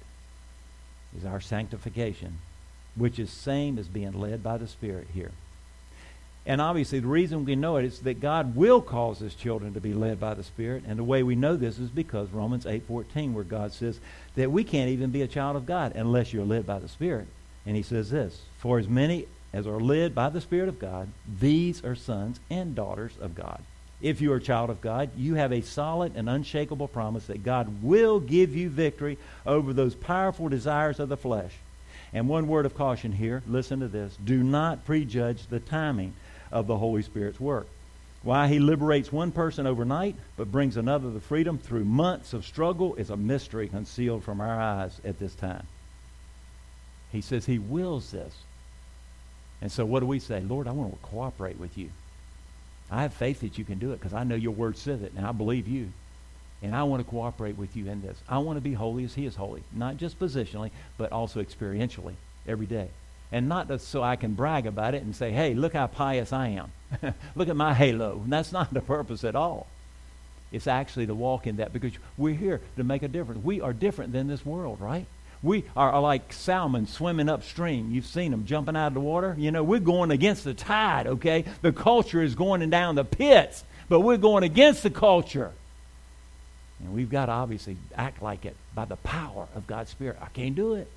is 1.17 1.25
our 1.25 1.41
sanctification, 1.41 2.37
which 2.95 3.19
is 3.19 3.29
same 3.29 3.77
as 3.77 3.87
being 3.87 4.13
led 4.13 4.43
by 4.43 4.57
the 4.57 4.67
Spirit 4.67 5.07
here. 5.13 5.31
And 6.45 6.59
obviously, 6.59 6.99
the 6.99 7.07
reason 7.07 7.45
we 7.45 7.55
know 7.55 7.77
it 7.77 7.85
is 7.85 7.99
that 7.99 8.19
God 8.19 8.55
will 8.55 8.81
cause 8.81 9.19
His 9.19 9.35
children 9.35 9.73
to 9.75 9.79
be 9.79 9.93
led 9.93 10.19
by 10.19 10.33
the 10.33 10.43
Spirit. 10.43 10.83
And 10.87 10.97
the 10.97 11.03
way 11.03 11.21
we 11.21 11.35
know 11.35 11.55
this 11.55 11.77
is 11.77 11.89
because 11.89 12.29
Romans 12.31 12.65
8.14, 12.65 13.33
where 13.33 13.43
God 13.43 13.73
says 13.73 13.99
that 14.35 14.51
we 14.51 14.63
can't 14.63 14.89
even 14.89 15.11
be 15.11 15.21
a 15.21 15.27
child 15.27 15.55
of 15.55 15.67
God 15.67 15.95
unless 15.95 16.33
you're 16.33 16.45
led 16.45 16.65
by 16.65 16.79
the 16.79 16.87
Spirit. 16.87 17.27
And 17.65 17.75
He 17.75 17.83
says 17.83 18.09
this, 18.09 18.41
For 18.57 18.79
as 18.79 18.87
many 18.87 19.27
as 19.53 19.67
are 19.67 19.79
led 19.79 20.15
by 20.15 20.29
the 20.29 20.41
Spirit 20.41 20.67
of 20.67 20.79
God, 20.79 21.09
these 21.39 21.83
are 21.83 21.95
sons 21.95 22.39
and 22.49 22.73
daughters 22.73 23.13
of 23.21 23.35
God. 23.35 23.61
If 24.01 24.19
you 24.19 24.33
are 24.33 24.37
a 24.37 24.41
child 24.41 24.71
of 24.71 24.81
God, 24.81 25.11
you 25.15 25.35
have 25.35 25.51
a 25.51 25.61
solid 25.61 26.13
and 26.15 26.27
unshakable 26.27 26.87
promise 26.87 27.27
that 27.27 27.43
God 27.43 27.83
will 27.83 28.19
give 28.19 28.55
you 28.55 28.67
victory 28.69 29.19
over 29.45 29.73
those 29.73 29.93
powerful 29.93 30.49
desires 30.49 30.99
of 30.99 31.09
the 31.09 31.17
flesh. 31.17 31.53
And 32.13 32.27
one 32.27 32.47
word 32.47 32.65
of 32.65 32.75
caution 32.75 33.11
here, 33.11 33.41
listen 33.47 33.79
to 33.79 33.87
this. 33.87 34.17
Do 34.23 34.43
not 34.43 34.85
prejudge 34.85 35.47
the 35.47 35.59
timing 35.59 36.13
of 36.51 36.67
the 36.67 36.77
Holy 36.77 37.01
Spirit's 37.01 37.39
work. 37.39 37.67
Why 38.23 38.47
he 38.47 38.59
liberates 38.59 39.11
one 39.11 39.31
person 39.31 39.65
overnight 39.65 40.15
but 40.37 40.51
brings 40.51 40.77
another 40.77 41.11
to 41.11 41.19
freedom 41.19 41.57
through 41.57 41.85
months 41.85 42.33
of 42.33 42.45
struggle 42.45 42.95
is 42.95 43.09
a 43.09 43.17
mystery 43.17 43.67
concealed 43.67 44.23
from 44.23 44.41
our 44.41 44.61
eyes 44.61 44.99
at 45.03 45.17
this 45.17 45.33
time. 45.33 45.65
He 47.11 47.21
says 47.21 47.45
he 47.45 47.57
wills 47.57 48.11
this. 48.11 48.35
And 49.61 49.71
so 49.71 49.85
what 49.85 50.01
do 50.01 50.05
we 50.05 50.19
say? 50.19 50.41
Lord, 50.41 50.67
I 50.67 50.71
want 50.71 50.91
to 50.91 51.07
cooperate 51.07 51.59
with 51.59 51.77
you. 51.77 51.89
I 52.91 53.03
have 53.03 53.13
faith 53.13 53.39
that 53.41 53.57
you 53.57 53.63
can 53.63 53.79
do 53.79 53.93
it 53.93 53.99
because 53.99 54.13
I 54.13 54.23
know 54.23 54.35
your 54.35 54.51
word 54.51 54.77
says 54.77 55.01
it, 55.01 55.13
and 55.15 55.25
I 55.25 55.31
believe 55.31 55.67
you. 55.67 55.91
And 56.61 56.75
I 56.75 56.83
want 56.83 57.03
to 57.03 57.09
cooperate 57.09 57.57
with 57.57 57.75
you 57.75 57.87
in 57.87 58.01
this. 58.01 58.17
I 58.29 58.37
want 58.37 58.57
to 58.57 58.61
be 58.61 58.73
holy 58.73 59.03
as 59.03 59.15
he 59.15 59.25
is 59.25 59.35
holy, 59.35 59.63
not 59.73 59.97
just 59.97 60.19
positionally, 60.19 60.71
but 60.97 61.11
also 61.11 61.41
experientially 61.41 62.13
every 62.47 62.67
day 62.67 62.89
and 63.31 63.47
not 63.47 63.79
so 63.81 64.03
I 64.03 64.17
can 64.17 64.33
brag 64.33 64.65
about 64.65 64.93
it 64.93 65.03
and 65.03 65.15
say, 65.15 65.31
hey, 65.31 65.53
look 65.53 65.73
how 65.73 65.87
pious 65.87 66.33
I 66.33 66.47
am. 66.49 66.71
look 67.35 67.47
at 67.47 67.55
my 67.55 67.73
halo. 67.73 68.19
And 68.23 68.31
that's 68.31 68.51
not 68.51 68.73
the 68.73 68.81
purpose 68.81 69.23
at 69.23 69.35
all. 69.35 69.67
It's 70.51 70.67
actually 70.67 71.05
to 71.07 71.15
walk 71.15 71.47
in 71.47 71.57
that 71.57 71.71
because 71.71 71.93
we're 72.17 72.35
here 72.35 72.59
to 72.75 72.83
make 72.83 73.03
a 73.03 73.07
difference. 73.07 73.43
We 73.43 73.61
are 73.61 73.71
different 73.71 74.11
than 74.11 74.27
this 74.27 74.45
world, 74.45 74.81
right? 74.81 75.05
We 75.41 75.63
are 75.77 75.99
like 76.01 76.33
salmon 76.33 76.87
swimming 76.87 77.29
upstream. 77.29 77.91
You've 77.91 78.05
seen 78.05 78.31
them 78.31 78.45
jumping 78.45 78.75
out 78.75 78.87
of 78.87 78.93
the 78.95 78.99
water. 78.99 79.33
You 79.39 79.51
know, 79.51 79.63
we're 79.63 79.79
going 79.79 80.11
against 80.11 80.43
the 80.43 80.53
tide, 80.53 81.07
okay? 81.07 81.45
The 81.61 81.71
culture 81.71 82.21
is 82.21 82.35
going 82.35 82.69
down 82.69 82.95
the 82.95 83.05
pits, 83.05 83.63
but 83.87 84.01
we're 84.01 84.17
going 84.17 84.43
against 84.43 84.83
the 84.83 84.89
culture. 84.89 85.53
And 86.83 86.93
we've 86.93 87.09
got 87.09 87.27
to 87.27 87.31
obviously 87.31 87.77
act 87.95 88.21
like 88.21 88.45
it 88.45 88.55
by 88.73 88.85
the 88.85 88.95
power 88.97 89.47
of 89.55 89.67
God's 89.67 89.91
Spirit. 89.91 90.17
I 90.21 90.27
can't 90.27 90.55
do 90.55 90.73
it 90.73 90.87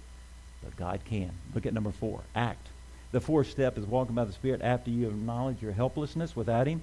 but 0.64 0.76
God 0.76 1.00
can. 1.04 1.30
Look 1.54 1.66
at 1.66 1.74
number 1.74 1.92
four, 1.92 2.22
act. 2.34 2.68
The 3.12 3.20
fourth 3.20 3.50
step 3.50 3.78
is 3.78 3.84
walking 3.84 4.14
by 4.14 4.24
the 4.24 4.32
Spirit 4.32 4.62
after 4.62 4.90
you 4.90 5.08
acknowledge 5.08 5.62
your 5.62 5.72
helplessness 5.72 6.34
without 6.34 6.66
Him. 6.66 6.82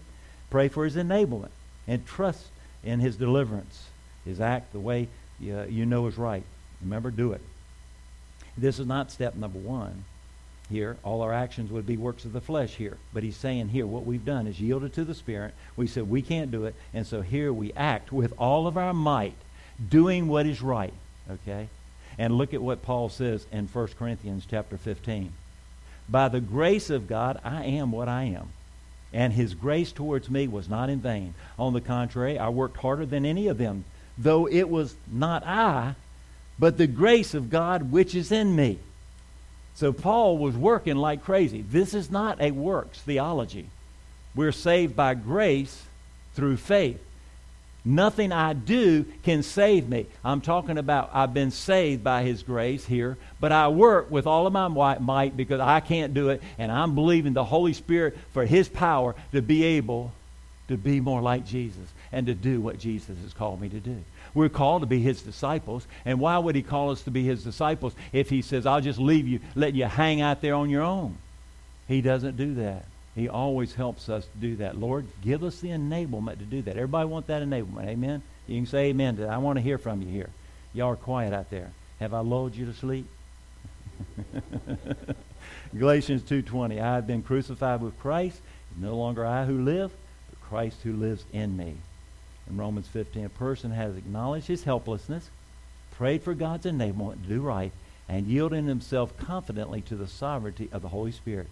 Pray 0.49 0.69
for 0.69 0.85
His 0.85 0.95
enablement 0.95 1.49
and 1.87 2.05
trust 2.05 2.45
in 2.83 2.99
His 2.99 3.17
deliverance. 3.17 3.87
His 4.23 4.39
act 4.39 4.71
the 4.71 4.79
way 4.79 5.09
you, 5.39 5.65
you 5.69 5.85
know 5.85 6.07
is 6.07 6.17
right. 6.17 6.43
Remember, 6.81 7.11
do 7.11 7.33
it. 7.33 7.41
This 8.57 8.79
is 8.79 8.85
not 8.85 9.11
step 9.11 9.35
number 9.35 9.59
one 9.59 10.05
here. 10.71 10.97
All 11.03 11.21
our 11.21 11.33
actions 11.33 11.71
would 11.71 11.85
be 11.85 11.97
works 11.97 12.25
of 12.25 12.33
the 12.33 12.41
flesh 12.41 12.75
here. 12.75 12.97
But 13.13 13.23
he's 13.23 13.37
saying 13.37 13.69
here, 13.69 13.85
what 13.85 14.05
we've 14.05 14.25
done 14.25 14.47
is 14.47 14.59
yielded 14.59 14.93
to 14.93 15.05
the 15.05 15.13
Spirit. 15.13 15.53
We 15.75 15.85
said 15.85 16.09
we 16.09 16.21
can't 16.21 16.51
do 16.51 16.65
it. 16.65 16.75
And 16.93 17.05
so 17.05 17.21
here 17.21 17.53
we 17.53 17.73
act 17.73 18.11
with 18.11 18.33
all 18.39 18.65
of 18.65 18.77
our 18.77 18.93
might, 18.93 19.35
doing 19.89 20.27
what 20.27 20.45
is 20.47 20.61
right. 20.61 20.93
Okay? 21.29 21.67
And 22.17 22.37
look 22.37 22.53
at 22.53 22.61
what 22.61 22.81
Paul 22.81 23.09
says 23.09 23.45
in 23.51 23.67
1 23.67 23.87
Corinthians 23.99 24.47
chapter 24.49 24.77
15. 24.77 25.31
By 26.09 26.27
the 26.27 26.41
grace 26.41 26.89
of 26.89 27.07
God, 27.07 27.39
I 27.43 27.63
am 27.65 27.91
what 27.91 28.09
I 28.09 28.23
am. 28.23 28.49
And 29.13 29.33
his 29.33 29.53
grace 29.53 29.91
towards 29.91 30.29
me 30.29 30.47
was 30.47 30.69
not 30.69 30.89
in 30.89 30.99
vain. 30.99 31.33
On 31.59 31.73
the 31.73 31.81
contrary, 31.81 32.39
I 32.39 32.49
worked 32.49 32.77
harder 32.77 33.05
than 33.05 33.25
any 33.25 33.47
of 33.47 33.57
them, 33.57 33.85
though 34.17 34.47
it 34.47 34.69
was 34.69 34.95
not 35.11 35.45
I, 35.45 35.95
but 36.57 36.77
the 36.77 36.87
grace 36.87 37.33
of 37.33 37.49
God 37.49 37.91
which 37.91 38.15
is 38.15 38.31
in 38.31 38.55
me. 38.55 38.79
So 39.75 39.93
Paul 39.93 40.37
was 40.37 40.55
working 40.55 40.95
like 40.95 41.23
crazy. 41.23 41.61
This 41.61 41.93
is 41.93 42.11
not 42.11 42.41
a 42.41 42.51
works 42.51 42.99
theology. 43.01 43.67
We're 44.35 44.51
saved 44.51 44.95
by 44.95 45.13
grace 45.13 45.83
through 46.35 46.57
faith. 46.57 47.01
Nothing 47.83 48.31
I 48.31 48.53
do 48.53 49.05
can 49.23 49.41
save 49.41 49.89
me. 49.89 50.05
I'm 50.23 50.41
talking 50.41 50.77
about 50.77 51.09
I've 51.13 51.33
been 51.33 51.49
saved 51.49 52.03
by 52.03 52.21
His 52.21 52.43
grace 52.43 52.85
here, 52.85 53.17
but 53.39 53.51
I 53.51 53.69
work 53.69 54.11
with 54.11 54.27
all 54.27 54.45
of 54.45 54.53
my 54.53 54.67
might 54.99 55.35
because 55.35 55.59
I 55.59 55.79
can't 55.79 56.13
do 56.13 56.29
it, 56.29 56.43
and 56.59 56.71
I'm 56.71 56.93
believing 56.93 57.33
the 57.33 57.43
Holy 57.43 57.73
Spirit 57.73 58.17
for 58.33 58.45
His 58.45 58.69
power 58.69 59.15
to 59.31 59.41
be 59.41 59.63
able 59.63 60.11
to 60.67 60.77
be 60.77 60.99
more 60.99 61.21
like 61.21 61.45
Jesus 61.45 61.87
and 62.11 62.27
to 62.27 62.35
do 62.35 62.61
what 62.61 62.77
Jesus 62.77 63.17
has 63.23 63.33
called 63.33 63.59
me 63.59 63.69
to 63.69 63.79
do. 63.79 63.97
We're 64.33 64.49
called 64.49 64.81
to 64.81 64.85
be 64.85 64.99
His 64.99 65.21
disciples, 65.21 65.85
and 66.05 66.19
why 66.19 66.37
would 66.37 66.55
He 66.55 66.63
call 66.63 66.91
us 66.91 67.01
to 67.03 67.11
be 67.11 67.23
His 67.23 67.43
disciples 67.43 67.93
if 68.13 68.29
He 68.29 68.41
says, 68.41 68.65
I'll 68.65 68.81
just 68.81 68.99
leave 68.99 69.27
you, 69.27 69.39
let 69.55 69.73
you 69.73 69.85
hang 69.85 70.21
out 70.21 70.41
there 70.41 70.55
on 70.55 70.69
your 70.69 70.83
own? 70.83 71.17
He 71.87 72.01
doesn't 72.01 72.37
do 72.37 72.55
that. 72.55 72.85
He 73.15 73.27
always 73.27 73.75
helps 73.75 74.07
us 74.07 74.25
do 74.39 74.55
that. 74.57 74.77
Lord, 74.77 75.05
give 75.21 75.43
us 75.43 75.59
the 75.59 75.69
enablement 75.69 76.39
to 76.39 76.45
do 76.45 76.61
that. 76.61 76.77
Everybody 76.77 77.09
want 77.09 77.27
that 77.27 77.43
enablement. 77.43 77.87
Amen? 77.87 78.21
You 78.47 78.57
can 78.57 78.65
say 78.65 78.85
amen 78.85 79.17
to 79.17 79.21
that. 79.23 79.31
I 79.31 79.37
want 79.37 79.57
to 79.57 79.61
hear 79.61 79.77
from 79.77 80.01
you 80.01 80.07
here. 80.07 80.29
Y'all 80.73 80.91
are 80.91 80.95
quiet 80.95 81.33
out 81.33 81.49
there. 81.49 81.71
Have 81.99 82.13
I 82.13 82.19
lulled 82.19 82.55
you 82.55 82.65
to 82.65 82.73
sleep? 82.73 83.05
Galatians 85.77 86.21
2.20, 86.23 86.81
I 86.81 86.95
have 86.95 87.07
been 87.07 87.21
crucified 87.21 87.81
with 87.81 87.99
Christ. 87.99 88.39
No 88.77 88.95
longer 88.95 89.25
I 89.25 89.45
who 89.45 89.63
live, 89.63 89.91
but 90.29 90.41
Christ 90.49 90.77
who 90.83 90.93
lives 90.93 91.25
in 91.33 91.57
me. 91.57 91.75
In 92.51 92.57
Romans 92.57 92.87
15, 92.89 93.25
a 93.25 93.29
person 93.29 93.71
has 93.71 93.95
acknowledged 93.95 94.47
his 94.47 94.65
helplessness, 94.65 95.29
prayed 95.91 96.21
for 96.21 96.33
God's 96.33 96.65
enablement 96.65 97.23
to 97.23 97.29
do 97.29 97.39
right, 97.39 97.71
and 98.09 98.27
yielded 98.27 98.65
himself 98.65 99.17
confidently 99.17 99.79
to 99.83 99.95
the 99.95 100.07
sovereignty 100.07 100.67
of 100.73 100.81
the 100.81 100.89
Holy 100.89 101.13
Spirit. 101.13 101.47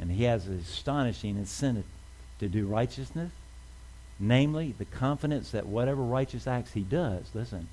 And 0.00 0.10
he 0.10 0.24
has 0.24 0.46
an 0.46 0.58
astonishing 0.58 1.36
incentive 1.36 1.84
to 2.40 2.48
do 2.48 2.66
righteousness, 2.66 3.30
namely 4.18 4.74
the 4.78 4.86
confidence 4.86 5.50
that 5.50 5.66
whatever 5.66 6.02
righteous 6.02 6.46
acts 6.46 6.72
he 6.72 6.80
does, 6.80 7.26
listen, 7.34 7.68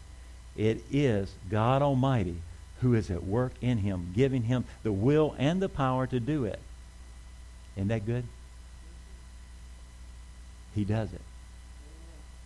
it 0.57 0.83
is 0.91 1.33
God 1.49 1.81
Almighty 1.81 2.41
who 2.81 2.93
is 2.93 3.09
at 3.09 3.23
work 3.23 3.53
in 3.61 3.77
him, 3.77 4.11
giving 4.13 4.43
him 4.43 4.65
the 4.83 4.91
will 4.91 5.33
and 5.37 5.61
the 5.61 5.69
power 5.69 6.05
to 6.07 6.19
do 6.19 6.43
it. 6.43 6.59
Isn't 7.77 7.87
that 7.87 8.05
good? 8.05 8.25
He 10.75 10.83
does 10.83 11.13
it. 11.13 11.21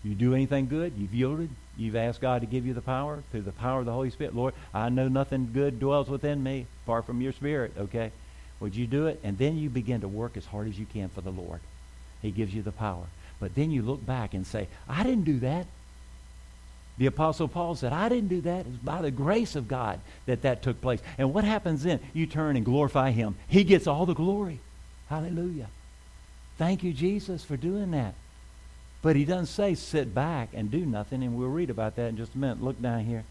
You 0.04 0.16
do 0.16 0.34
anything 0.34 0.68
good, 0.68 0.94
you've 0.98 1.14
yielded, 1.14 1.50
you've 1.78 1.96
asked 1.96 2.20
God 2.20 2.42
to 2.42 2.48
give 2.48 2.66
you 2.66 2.74
the 2.74 2.82
power 2.82 3.24
through 3.32 3.44
the 3.44 3.54
power 3.54 3.80
of 3.80 3.86
the 3.86 3.94
Holy 3.94 4.10
Spirit. 4.10 4.36
Lord, 4.36 4.54
I 4.74 4.90
know 4.90 5.08
nothing 5.08 5.52
good 5.54 5.80
dwells 5.80 6.10
within 6.10 6.44
me 6.44 6.66
apart 6.84 7.06
from 7.06 7.22
your 7.22 7.32
spirit, 7.32 7.74
okay? 7.78 8.12
Would 8.60 8.76
you 8.76 8.86
do 8.86 9.08
it? 9.08 9.20
And 9.24 9.38
then 9.38 9.58
you 9.58 9.70
begin 9.70 10.02
to 10.02 10.08
work 10.08 10.36
as 10.36 10.46
hard 10.46 10.68
as 10.68 10.78
you 10.78 10.86
can 10.86 11.10
for 11.10 11.22
the 11.22 11.32
Lord. 11.32 11.62
He 12.22 12.32
gives 12.32 12.54
you 12.54 12.62
the 12.62 12.72
power. 12.72 13.06
But 13.40 13.56
then 13.56 13.72
you 13.72 13.82
look 13.82 14.06
back 14.06 14.34
and 14.34 14.46
say, 14.46 14.68
I 14.88 15.04
didn't 15.04 15.26
do 15.26 15.40
that. 15.40 15.68
The 16.98 17.08
Apostle 17.08 17.48
Paul 17.48 17.76
said, 17.76 17.92
I 17.92 18.08
didn't 18.08 18.30
do 18.30 18.42
that. 18.42 18.66
It's 18.68 18.78
by 18.78 19.02
the 19.02 19.12
grace 19.12 19.56
of 19.56 19.68
God 19.68 20.00
that 20.26 20.44
that 20.44 20.62
took 20.62 20.80
place. 20.80 21.02
And 21.18 21.34
what 21.34 21.44
happens 21.44 21.84
then? 21.84 22.00
You 22.14 22.28
turn 22.28 22.56
and 22.56 22.64
glorify 22.64 23.12
Him. 23.12 23.36
He 23.48 23.64
gets 23.64 23.88
all 23.88 24.06
the 24.06 24.14
glory. 24.14 24.60
Hallelujah. 25.10 25.68
Thank 26.58 26.84
you, 26.84 26.94
Jesus, 26.94 27.44
for 27.44 27.58
doing 27.58 27.92
that. 27.92 28.14
But 29.04 29.16
He 29.16 29.26
doesn't 29.26 29.46
say 29.46 29.76
sit 29.76 30.16
back 30.16 30.50
and 30.54 30.72
do 30.72 30.84
nothing, 30.84 31.22
and 31.22 31.38
we'll 31.38 31.50
read 31.50 31.70
about 31.70 31.96
that 31.98 32.10
in 32.10 32.18
just 32.18 32.34
a 32.34 32.38
minute. 32.40 32.64
Look 32.64 32.82
down 32.82 33.02
here. 33.02 33.24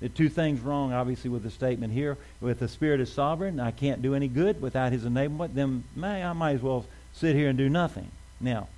The 0.00 0.08
two 0.08 0.30
things 0.30 0.60
wrong, 0.60 0.94
obviously, 0.94 1.28
with 1.28 1.42
the 1.42 1.50
statement 1.50 1.92
here. 1.92 2.16
With 2.40 2.60
the 2.60 2.68
Spirit 2.68 3.00
is 3.00 3.12
sovereign, 3.12 3.60
I 3.60 3.70
can't 3.70 4.00
do 4.00 4.14
any 4.14 4.28
good 4.28 4.62
without 4.62 4.92
His 4.92 5.04
enablement, 5.04 5.52
then 5.52 5.84
may, 5.94 6.24
I 6.24 6.32
might 6.32 6.54
as 6.54 6.62
well 6.62 6.86
sit 7.12 7.36
here 7.36 7.50
and 7.50 7.58
do 7.58 7.68
nothing. 7.68 8.10
Now, 8.40 8.68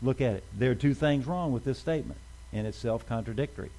look 0.00 0.22
at 0.22 0.36
it. 0.36 0.44
There 0.56 0.70
are 0.70 0.76
two 0.76 0.94
things 0.94 1.26
wrong 1.26 1.52
with 1.52 1.64
this 1.64 1.78
statement 1.78 2.18
and 2.52 2.66
it's 2.66 2.78
self-contradictory. 2.78 3.70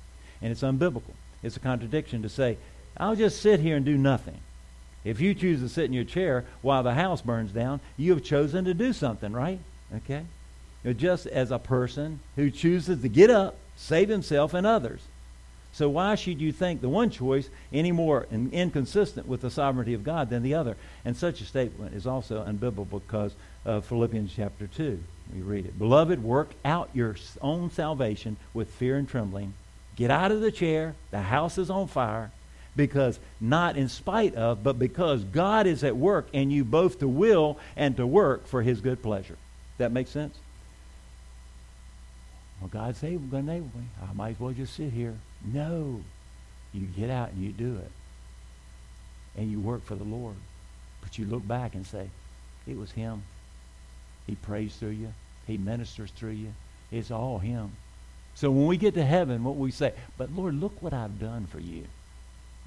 And 0.41 0.51
it's 0.51 0.61
unbiblical. 0.61 1.13
It's 1.43 1.57
a 1.57 1.59
contradiction 1.59 2.21
to 2.23 2.29
say, 2.29 2.57
I'll 2.97 3.15
just 3.15 3.41
sit 3.41 3.59
here 3.59 3.75
and 3.75 3.85
do 3.85 3.97
nothing. 3.97 4.39
If 5.03 5.19
you 5.19 5.33
choose 5.33 5.61
to 5.61 5.69
sit 5.69 5.85
in 5.85 5.93
your 5.93 6.03
chair 6.03 6.45
while 6.61 6.83
the 6.83 6.93
house 6.93 7.21
burns 7.21 7.51
down, 7.51 7.79
you 7.97 8.13
have 8.13 8.23
chosen 8.23 8.65
to 8.65 8.73
do 8.73 8.93
something, 8.93 9.33
right? 9.33 9.59
Okay? 9.95 10.23
You're 10.83 10.93
just 10.93 11.27
as 11.27 11.51
a 11.51 11.59
person 11.59 12.19
who 12.35 12.49
chooses 12.49 13.01
to 13.01 13.09
get 13.09 13.29
up, 13.29 13.57
save 13.75 14.09
himself 14.09 14.53
and 14.53 14.65
others. 14.65 15.01
So 15.73 15.87
why 15.87 16.15
should 16.15 16.41
you 16.41 16.51
think 16.51 16.81
the 16.81 16.89
one 16.89 17.09
choice 17.09 17.49
any 17.71 17.91
more 17.91 18.27
in, 18.29 18.51
inconsistent 18.51 19.27
with 19.27 19.41
the 19.41 19.49
sovereignty 19.49 19.93
of 19.93 20.03
God 20.03 20.29
than 20.29 20.43
the 20.43 20.53
other? 20.53 20.75
And 21.05 21.15
such 21.15 21.39
a 21.39 21.45
statement 21.45 21.95
is 21.95 22.05
also 22.05 22.43
unbiblical 22.43 22.89
because 22.89 23.33
of 23.63 23.85
Philippians 23.85 24.33
chapter 24.35 24.67
2. 24.67 25.01
We 25.33 25.41
read 25.41 25.65
it. 25.65 25.79
Beloved, 25.79 26.21
work 26.21 26.51
out 26.65 26.89
your 26.93 27.15
own 27.41 27.71
salvation 27.71 28.35
with 28.53 28.69
fear 28.71 28.97
and 28.97 29.07
trembling. 29.07 29.53
Get 29.95 30.11
out 30.11 30.31
of 30.31 30.41
the 30.41 30.51
chair. 30.51 30.95
The 31.11 31.21
house 31.21 31.57
is 31.57 31.69
on 31.69 31.87
fire. 31.87 32.31
Because 32.75 33.19
not 33.39 33.77
in 33.77 33.87
spite 33.87 34.35
of, 34.35 34.63
but 34.63 34.79
because 34.79 35.23
God 35.23 35.67
is 35.67 35.83
at 35.83 35.95
work 35.95 36.27
in 36.33 36.51
you 36.51 36.65
both 36.65 36.99
to 36.99 37.07
will 37.07 37.57
and 37.75 37.95
to 37.97 38.07
work 38.07 38.47
for 38.47 38.61
his 38.61 38.81
good 38.81 39.01
pleasure. 39.01 39.37
That 39.77 39.91
makes 39.91 40.09
sense? 40.09 40.37
Well, 42.61 42.69
God's 42.71 43.03
able, 43.03 43.25
going 43.27 43.47
to 43.47 43.51
enable 43.51 43.71
me. 43.77 43.87
I 44.07 44.13
might 44.13 44.31
as 44.31 44.39
well 44.39 44.53
just 44.53 44.75
sit 44.75 44.93
here. 44.93 45.17
No. 45.43 46.01
You 46.73 46.81
get 46.85 47.09
out 47.09 47.31
and 47.31 47.43
you 47.43 47.51
do 47.51 47.77
it. 47.77 47.91
And 49.35 49.51
you 49.51 49.59
work 49.59 49.83
for 49.83 49.95
the 49.95 50.03
Lord. 50.03 50.35
But 51.01 51.17
you 51.17 51.25
look 51.25 51.45
back 51.47 51.73
and 51.73 51.85
say, 51.85 52.09
it 52.67 52.77
was 52.77 52.91
him. 52.91 53.23
He 54.27 54.35
prays 54.35 54.75
through 54.75 54.89
you. 54.89 55.13
He 55.47 55.57
ministers 55.57 56.11
through 56.11 56.31
you. 56.31 56.53
It's 56.91 57.11
all 57.11 57.39
him. 57.39 57.71
So 58.35 58.51
when 58.51 58.67
we 58.67 58.77
get 58.77 58.93
to 58.93 59.03
heaven, 59.03 59.43
what 59.43 59.57
we 59.57 59.71
say, 59.71 59.93
but 60.17 60.31
Lord, 60.33 60.53
look 60.55 60.81
what 60.81 60.93
I've 60.93 61.19
done 61.19 61.47
for 61.47 61.59
you. 61.59 61.85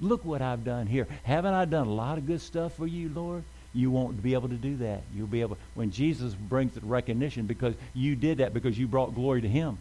Look 0.01 0.25
what 0.25 0.41
I've 0.41 0.65
done 0.65 0.87
here. 0.87 1.07
Haven't 1.23 1.53
I 1.53 1.65
done 1.65 1.87
a 1.87 1.93
lot 1.93 2.17
of 2.17 2.27
good 2.27 2.41
stuff 2.41 2.73
for 2.73 2.85
you, 2.85 3.09
Lord? 3.09 3.43
You 3.75 3.91
won't 3.91 4.23
be 4.23 4.33
able 4.33 4.49
to 4.49 4.55
do 4.55 4.77
that. 4.77 5.03
You'll 5.13 5.27
be 5.27 5.41
able 5.41 5.57
when 5.75 5.91
Jesus 5.91 6.33
brings 6.33 6.73
the 6.73 6.81
recognition 6.81 7.45
because 7.45 7.75
you 7.93 8.15
did 8.15 8.39
that 8.39 8.53
because 8.53 8.79
you 8.79 8.87
brought 8.87 9.13
glory 9.13 9.41
to 9.41 9.47
him. 9.47 9.77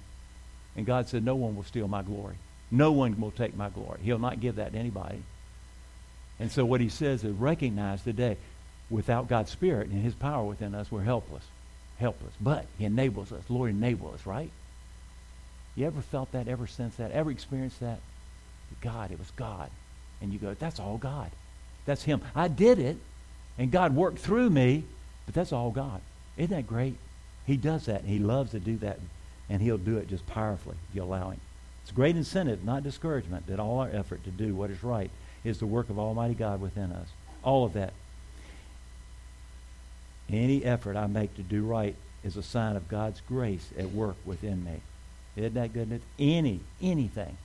And 0.76 0.84
God 0.84 1.09
said, 1.09 1.24
No 1.24 1.36
one 1.36 1.57
will 1.57 1.64
steal 1.64 1.88
my 1.88 2.03
glory. 2.03 2.34
No 2.70 2.92
one 2.92 3.20
will 3.20 3.30
take 3.30 3.57
my 3.57 3.70
glory. 3.70 4.01
He'll 4.03 4.18
not 4.18 4.40
give 4.40 4.57
that 4.57 4.72
to 4.72 4.78
anybody. 4.78 5.22
And 6.40 6.51
so 6.51 6.64
what 6.64 6.80
he 6.80 6.88
says 6.88 7.22
is 7.24 7.32
recognize 7.32 8.03
today, 8.03 8.36
without 8.90 9.28
God's 9.28 9.53
Spirit 9.53 9.88
and 9.88 10.03
his 10.03 10.14
power 10.14 10.45
within 10.45 10.74
us, 10.74 10.90
we're 10.90 11.03
helpless 11.03 11.45
helpless. 11.99 12.34
But 12.40 12.66
he 12.78 12.84
enables 12.84 13.32
us. 13.32 13.42
Lord 13.49 13.70
enables 13.70 14.14
us, 14.14 14.26
right? 14.26 14.51
You 15.76 15.86
ever 15.86 16.01
felt 16.01 16.32
that, 16.32 16.49
ever 16.49 16.66
since 16.66 16.97
that, 16.97 17.11
ever 17.12 17.30
experienced 17.30 17.80
that? 17.80 17.99
God, 18.80 19.11
it 19.11 19.18
was 19.18 19.30
God. 19.32 19.70
And 20.20 20.32
you 20.32 20.38
go, 20.38 20.55
that's 20.55 20.80
all 20.80 20.99
God. 20.99 21.30
That's 21.86 22.03
him. 22.03 22.20
I 22.34 22.49
did 22.49 22.78
it, 22.78 22.97
and 23.59 23.70
God 23.70 23.94
worked 23.94 24.18
through 24.18 24.50
me, 24.50 24.84
but 25.26 25.34
that's 25.34 25.52
all 25.52 25.70
God. 25.70 26.00
Isn't 26.36 26.55
that 26.55 26.66
great? 26.66 26.96
He 27.46 27.57
does 27.57 27.86
that, 27.86 28.00
and 28.00 28.09
he 28.09 28.18
loves 28.18 28.52
to 28.52 28.61
do 28.61 28.76
that, 28.78 28.98
and 29.48 29.62
he'll 29.62 29.78
do 29.78 29.98
it 29.98 30.09
just 30.09 30.26
powerfully 30.26 30.76
if 30.88 30.96
you 30.96 31.02
allow 31.02 31.30
him. 31.30 31.40
It's 31.82 31.90
a 31.90 31.94
great 31.94 32.16
incentive, 32.16 32.64
not 32.64 32.82
discouragement, 32.82 33.46
that 33.46 33.61
all 33.61 33.78
our 33.78 33.90
effort 33.90 34.24
to 34.24 34.30
do 34.30 34.55
what 34.55 34.70
is 34.70 34.82
right 34.82 35.11
is 35.44 35.59
the 35.59 35.66
work 35.66 35.90
of 35.90 35.98
Almighty 35.98 36.34
God 36.34 36.61
within 36.61 36.92
us. 36.92 37.09
All 37.42 37.64
of 37.64 37.74
that 37.74 37.92
any 40.28 40.64
effort 40.64 40.96
I 40.96 41.07
make 41.07 41.34
to 41.36 41.42
do 41.42 41.64
right 41.64 41.94
is 42.22 42.36
a 42.36 42.42
sign 42.42 42.76
of 42.76 42.88
God's 42.88 43.20
grace 43.28 43.68
at 43.78 43.90
work 43.90 44.16
within 44.24 44.64
me. 44.64 44.80
Isn't 45.36 45.55
that 45.55 45.72
good? 45.72 46.00
Any, 46.18 46.61
anything 46.80 47.36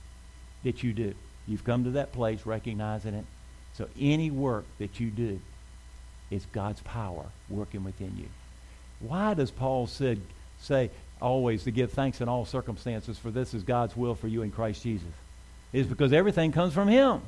that 0.64 0.82
you 0.82 0.92
do, 0.92 1.14
you've 1.46 1.64
come 1.64 1.84
to 1.84 1.90
that 1.92 2.12
place 2.12 2.46
recognizing 2.46 3.14
it. 3.14 3.24
So 3.74 3.88
any 3.98 4.30
work 4.30 4.64
that 4.78 5.00
you 5.00 5.10
do 5.10 5.40
is 6.30 6.46
God's 6.52 6.80
power 6.82 7.26
working 7.48 7.84
within 7.84 8.16
you. 8.16 8.26
Why 9.00 9.34
does 9.34 9.50
Paul 9.50 9.86
said, 9.86 10.20
say 10.60 10.90
always 11.20 11.64
to 11.64 11.70
give 11.70 11.92
thanks 11.92 12.20
in 12.20 12.28
all 12.28 12.44
circumstances 12.44 13.18
for 13.18 13.30
this 13.30 13.54
is 13.54 13.62
God's 13.62 13.96
will 13.96 14.14
for 14.14 14.28
you 14.28 14.42
in 14.42 14.50
Christ 14.50 14.82
Jesus? 14.82 15.08
Is 15.72 15.86
because 15.86 16.12
everything 16.12 16.52
comes 16.52 16.74
from 16.74 16.88
him. 16.88 17.22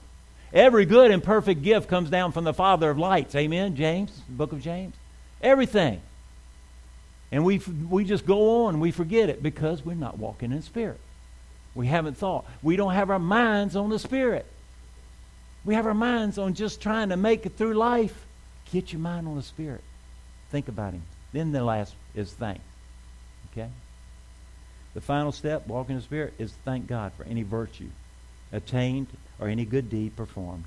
Every 0.53 0.85
good 0.85 1.11
and 1.11 1.23
perfect 1.23 1.63
gift 1.63 1.89
comes 1.89 2.11
down 2.11 2.33
from 2.33 2.45
the 2.45 2.53
Father 2.53 2.91
of 2.91 2.99
lights. 2.99 3.35
Amen, 3.35 3.75
James, 3.75 4.11
book 4.29 4.53
of 4.53 4.61
James. 4.61 4.95
Everything. 5.41 6.01
And 7.31 7.45
we, 7.45 7.59
we 7.89 8.05
just 8.05 8.27
go 8.27 8.67
on, 8.67 8.79
we 8.79 8.91
forget 8.91 9.31
it 9.31 9.43
because 9.43 9.85
we're 9.85 9.95
not 9.95 10.19
walking 10.19 10.53
in 10.53 10.61
spirit. 10.61 11.01
We 11.75 11.87
haven't 11.87 12.19
thought. 12.19 12.45
We 12.63 12.77
don't 12.77 12.93
have 12.93 13.09
our 13.09 13.19
minds 13.19 13.77
on 13.77 13.89
the 13.89 13.99
spirit. 13.99 14.45
We 15.65 15.75
have 15.75 15.87
our 15.87 15.95
minds 15.95 16.37
on 16.37 16.53
just 16.53 16.83
trying 16.83 17.09
to 17.09 17.17
make 17.17 17.47
it 17.47 17.57
through 17.57 17.75
life. 17.75 18.27
Get 18.73 18.93
your 18.93 19.01
mind 19.01 19.29
on 19.29 19.37
the 19.37 19.43
spirit. 19.43 19.83
Think 20.51 20.67
about 20.67 20.95
him. 20.95 21.03
Then 21.33 21.53
the 21.53 21.63
last 21.63 21.95
is 22.15 22.33
thanks. 22.33 22.65
Okay? 23.53 23.69
The 24.95 25.01
final 25.01 25.31
step, 25.31 25.67
walking 25.67 25.95
in 25.95 25.99
the 25.99 26.05
spirit, 26.05 26.35
is 26.39 26.53
thank 26.65 26.87
God 26.87 27.13
for 27.13 27.25
any 27.25 27.43
virtue 27.43 27.91
attained 28.51 29.07
or 29.39 29.49
any 29.49 29.65
good 29.65 29.89
deed 29.89 30.17
performed. 30.17 30.65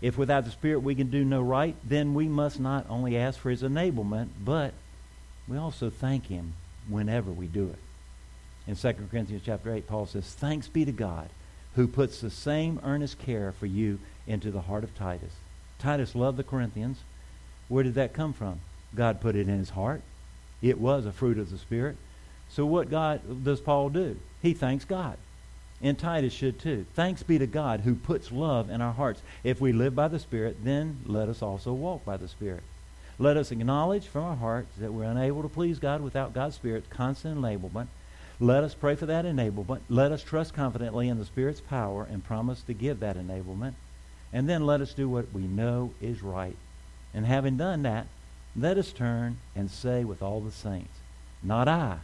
If 0.00 0.18
without 0.18 0.44
the 0.44 0.50
Spirit 0.50 0.80
we 0.80 0.94
can 0.94 1.10
do 1.10 1.24
no 1.24 1.42
right, 1.42 1.74
then 1.82 2.14
we 2.14 2.28
must 2.28 2.60
not 2.60 2.86
only 2.88 3.16
ask 3.16 3.38
for 3.38 3.50
his 3.50 3.62
enablement, 3.62 4.28
but 4.44 4.74
we 5.48 5.56
also 5.56 5.90
thank 5.90 6.26
him 6.26 6.54
whenever 6.88 7.30
we 7.30 7.46
do 7.46 7.68
it. 7.70 7.78
In 8.68 8.76
2 8.76 9.08
Corinthians 9.10 9.42
chapter 9.44 9.72
8, 9.72 9.86
Paul 9.86 10.06
says, 10.06 10.34
Thanks 10.34 10.68
be 10.68 10.84
to 10.84 10.92
God 10.92 11.30
who 11.74 11.86
puts 11.86 12.20
the 12.20 12.30
same 12.30 12.80
earnest 12.82 13.18
care 13.18 13.52
for 13.52 13.66
you 13.66 13.98
into 14.26 14.50
the 14.50 14.62
heart 14.62 14.82
of 14.82 14.94
Titus. 14.94 15.32
Titus 15.78 16.14
loved 16.14 16.38
the 16.38 16.44
Corinthians. 16.44 16.98
Where 17.68 17.84
did 17.84 17.94
that 17.94 18.12
come 18.12 18.32
from? 18.32 18.60
God 18.94 19.20
put 19.20 19.36
it 19.36 19.48
in 19.48 19.58
his 19.58 19.70
heart. 19.70 20.02
It 20.62 20.78
was 20.78 21.06
a 21.06 21.12
fruit 21.12 21.38
of 21.38 21.50
the 21.50 21.58
Spirit. 21.58 21.96
So 22.48 22.64
what 22.64 22.90
God 22.90 23.44
does 23.44 23.60
Paul 23.60 23.90
do? 23.90 24.16
He 24.42 24.54
thanks 24.54 24.84
God. 24.84 25.18
And 25.82 25.98
Titus 25.98 26.32
should 26.32 26.58
too. 26.58 26.86
Thanks 26.94 27.22
be 27.22 27.38
to 27.38 27.46
God 27.46 27.80
who 27.80 27.94
puts 27.94 28.32
love 28.32 28.70
in 28.70 28.80
our 28.80 28.92
hearts. 28.92 29.20
If 29.44 29.60
we 29.60 29.72
live 29.72 29.94
by 29.94 30.08
the 30.08 30.18
Spirit, 30.18 30.64
then 30.64 31.00
let 31.04 31.28
us 31.28 31.42
also 31.42 31.72
walk 31.72 32.04
by 32.04 32.16
the 32.16 32.28
Spirit. 32.28 32.62
Let 33.18 33.36
us 33.36 33.50
acknowledge 33.50 34.06
from 34.06 34.24
our 34.24 34.36
hearts 34.36 34.76
that 34.78 34.92
we're 34.92 35.04
unable 35.04 35.42
to 35.42 35.48
please 35.48 35.78
God 35.78 36.00
without 36.00 36.34
God's 36.34 36.54
Spirit's 36.54 36.88
constant 36.88 37.38
enablement. 37.38 37.88
Let 38.38 38.64
us 38.64 38.74
pray 38.74 38.94
for 38.94 39.06
that 39.06 39.24
enablement. 39.24 39.80
Let 39.88 40.12
us 40.12 40.22
trust 40.22 40.54
confidently 40.54 41.08
in 41.08 41.18
the 41.18 41.24
Spirit's 41.24 41.60
power 41.60 42.06
and 42.10 42.24
promise 42.24 42.62
to 42.62 42.74
give 42.74 43.00
that 43.00 43.16
enablement. 43.16 43.72
And 44.32 44.48
then 44.48 44.66
let 44.66 44.82
us 44.82 44.92
do 44.92 45.08
what 45.08 45.32
we 45.32 45.42
know 45.42 45.92
is 46.00 46.22
right. 46.22 46.56
And 47.16 47.24
having 47.24 47.56
done 47.56 47.82
that, 47.82 48.06
let 48.54 48.76
us 48.76 48.92
turn 48.92 49.38
and 49.56 49.70
say 49.70 50.04
with 50.04 50.22
all 50.22 50.42
the 50.42 50.52
saints, 50.52 50.98
Not 51.42 51.66
I, 51.66 51.98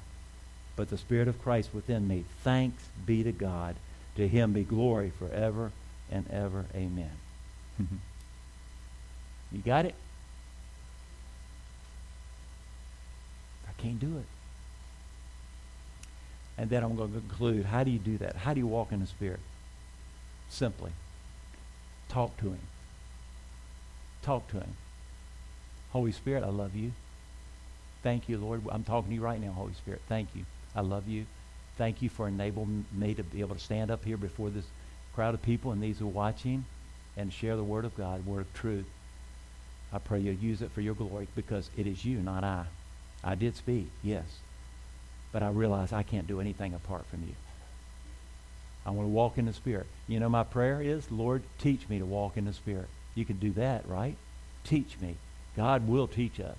but 0.75 0.89
the 0.89 0.97
Spirit 0.97 1.29
of 1.29 1.41
Christ 1.43 1.75
within 1.75 2.09
me. 2.09 2.25
Thanks 2.43 2.83
be 3.05 3.23
to 3.23 3.31
God. 3.31 3.77
To 4.17 4.27
him 4.27 4.55
be 4.55 4.63
glory 4.63 5.13
forever 5.19 5.71
and 6.11 6.29
ever. 6.31 6.65
Amen. 6.75 7.11
you 9.53 9.59
got 9.65 9.85
it? 9.85 9.95
I 13.69 13.83
can't 13.83 14.01
do 14.01 14.17
it. 14.17 14.27
And 16.57 16.71
then 16.71 16.83
I'm 16.83 16.97
going 16.97 17.13
to 17.13 17.21
conclude. 17.21 17.67
How 17.67 17.85
do 17.85 17.91
you 17.91 17.99
do 17.99 18.17
that? 18.19 18.37
How 18.37 18.55
do 18.55 18.61
you 18.61 18.67
walk 18.67 18.93
in 18.93 19.01
the 19.01 19.07
Spirit? 19.07 19.41
Simply. 20.49 20.93
Talk 22.09 22.37
to 22.39 22.47
Him. 22.47 22.61
Talk 24.23 24.49
to 24.49 24.59
Him. 24.61 24.77
Holy 25.93 26.13
Spirit, 26.13 26.43
I 26.43 26.49
love 26.49 26.75
you. 26.75 26.93
Thank 28.03 28.29
you, 28.29 28.39
Lord. 28.39 28.63
I'm 28.71 28.83
talking 28.83 29.11
to 29.11 29.15
you 29.15 29.21
right 29.21 29.41
now, 29.41 29.53
Holy 29.53 29.75
Spirit. 29.75 30.01
Thank 30.09 30.29
you. 30.35 30.45
I 30.75 30.81
love 30.81 31.07
you. 31.07 31.27
Thank 31.77 32.03
you 32.03 32.09
for 32.09 32.29
enabling 32.29 32.87
me 32.93 33.15
to 33.15 33.23
be 33.23 33.41
able 33.41 33.55
to 33.55 33.61
stand 33.61 33.91
up 33.91 34.05
here 34.05 34.17
before 34.17 34.51
this 34.51 34.65
crowd 35.15 35.35
of 35.35 35.43
people 35.43 35.71
and 35.71 35.83
these 35.83 35.99
who 35.99 36.07
are 36.07 36.11
watching 36.11 36.65
and 37.17 37.33
share 37.33 37.57
the 37.57 37.63
Word 37.63 37.85
of 37.85 37.97
God, 37.97 38.27
Word 38.27 38.41
of 38.41 38.55
truth. 38.55 38.87
I 39.93 39.99
pray 39.99 40.21
you'll 40.21 40.35
use 40.35 40.63
it 40.63 40.71
for 40.71 40.81
your 40.81 40.95
glory 40.95 41.29
because 41.37 41.69
it 41.77 41.87
is 41.87 42.05
you, 42.05 42.19
not 42.19 42.45
I. 42.45 42.65
I 43.23 43.35
did 43.35 43.55
speak, 43.57 43.89
yes. 44.03 44.25
But 45.31 45.43
I 45.43 45.51
realize 45.51 45.93
I 45.93 46.03
can't 46.03 46.27
do 46.27 46.41
anything 46.41 46.75
apart 46.75 47.05
from 47.07 47.21
you. 47.21 47.35
I 48.85 48.91
want 48.91 49.07
to 49.07 49.13
walk 49.13 49.39
in 49.39 49.45
the 49.45 49.53
Spirit. 49.53 49.87
You 50.09 50.19
know, 50.19 50.29
my 50.29 50.43
prayer 50.43 50.81
is, 50.83 51.11
Lord, 51.13 51.43
teach 51.59 51.89
me 51.89 51.99
to 51.99 52.07
walk 52.07 52.37
in 52.37 52.47
the 52.47 52.53
Spirit. 52.53 52.89
You 53.15 53.25
can 53.25 53.39
do 53.39 53.51
that, 53.53 53.87
right? 53.87 54.17
Teach 54.65 54.99
me. 55.01 55.17
God 55.57 55.87
will 55.87 56.09
teach 56.09 56.41
us. 56.41 56.57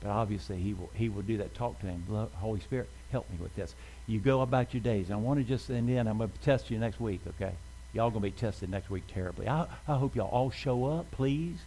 But 0.00 0.10
obviously, 0.10 0.58
he 0.58 0.74
will, 0.74 0.90
he 0.94 1.08
will 1.08 1.22
do 1.22 1.38
that. 1.38 1.54
Talk 1.54 1.80
to 1.80 1.86
him. 1.86 2.04
Holy 2.34 2.60
Spirit, 2.60 2.88
help 3.10 3.30
me 3.30 3.36
with 3.40 3.54
this. 3.54 3.74
You 4.06 4.18
go 4.18 4.40
about 4.40 4.74
your 4.74 4.82
days. 4.82 5.10
I 5.10 5.16
want 5.16 5.38
to 5.38 5.44
just, 5.44 5.68
and 5.70 5.88
then 5.88 6.08
I'm 6.08 6.18
going 6.18 6.30
to 6.30 6.38
test 6.40 6.70
you 6.70 6.78
next 6.78 7.00
week, 7.00 7.20
okay? 7.28 7.52
Y'all 7.92 8.10
going 8.10 8.22
to 8.22 8.28
be 8.28 8.32
tested 8.32 8.70
next 8.70 8.90
week 8.90 9.04
terribly. 9.12 9.48
I, 9.48 9.66
I 9.86 9.94
hope 9.96 10.16
y'all 10.16 10.28
all 10.28 10.50
show 10.50 10.86
up, 10.86 11.10
please. 11.12 11.58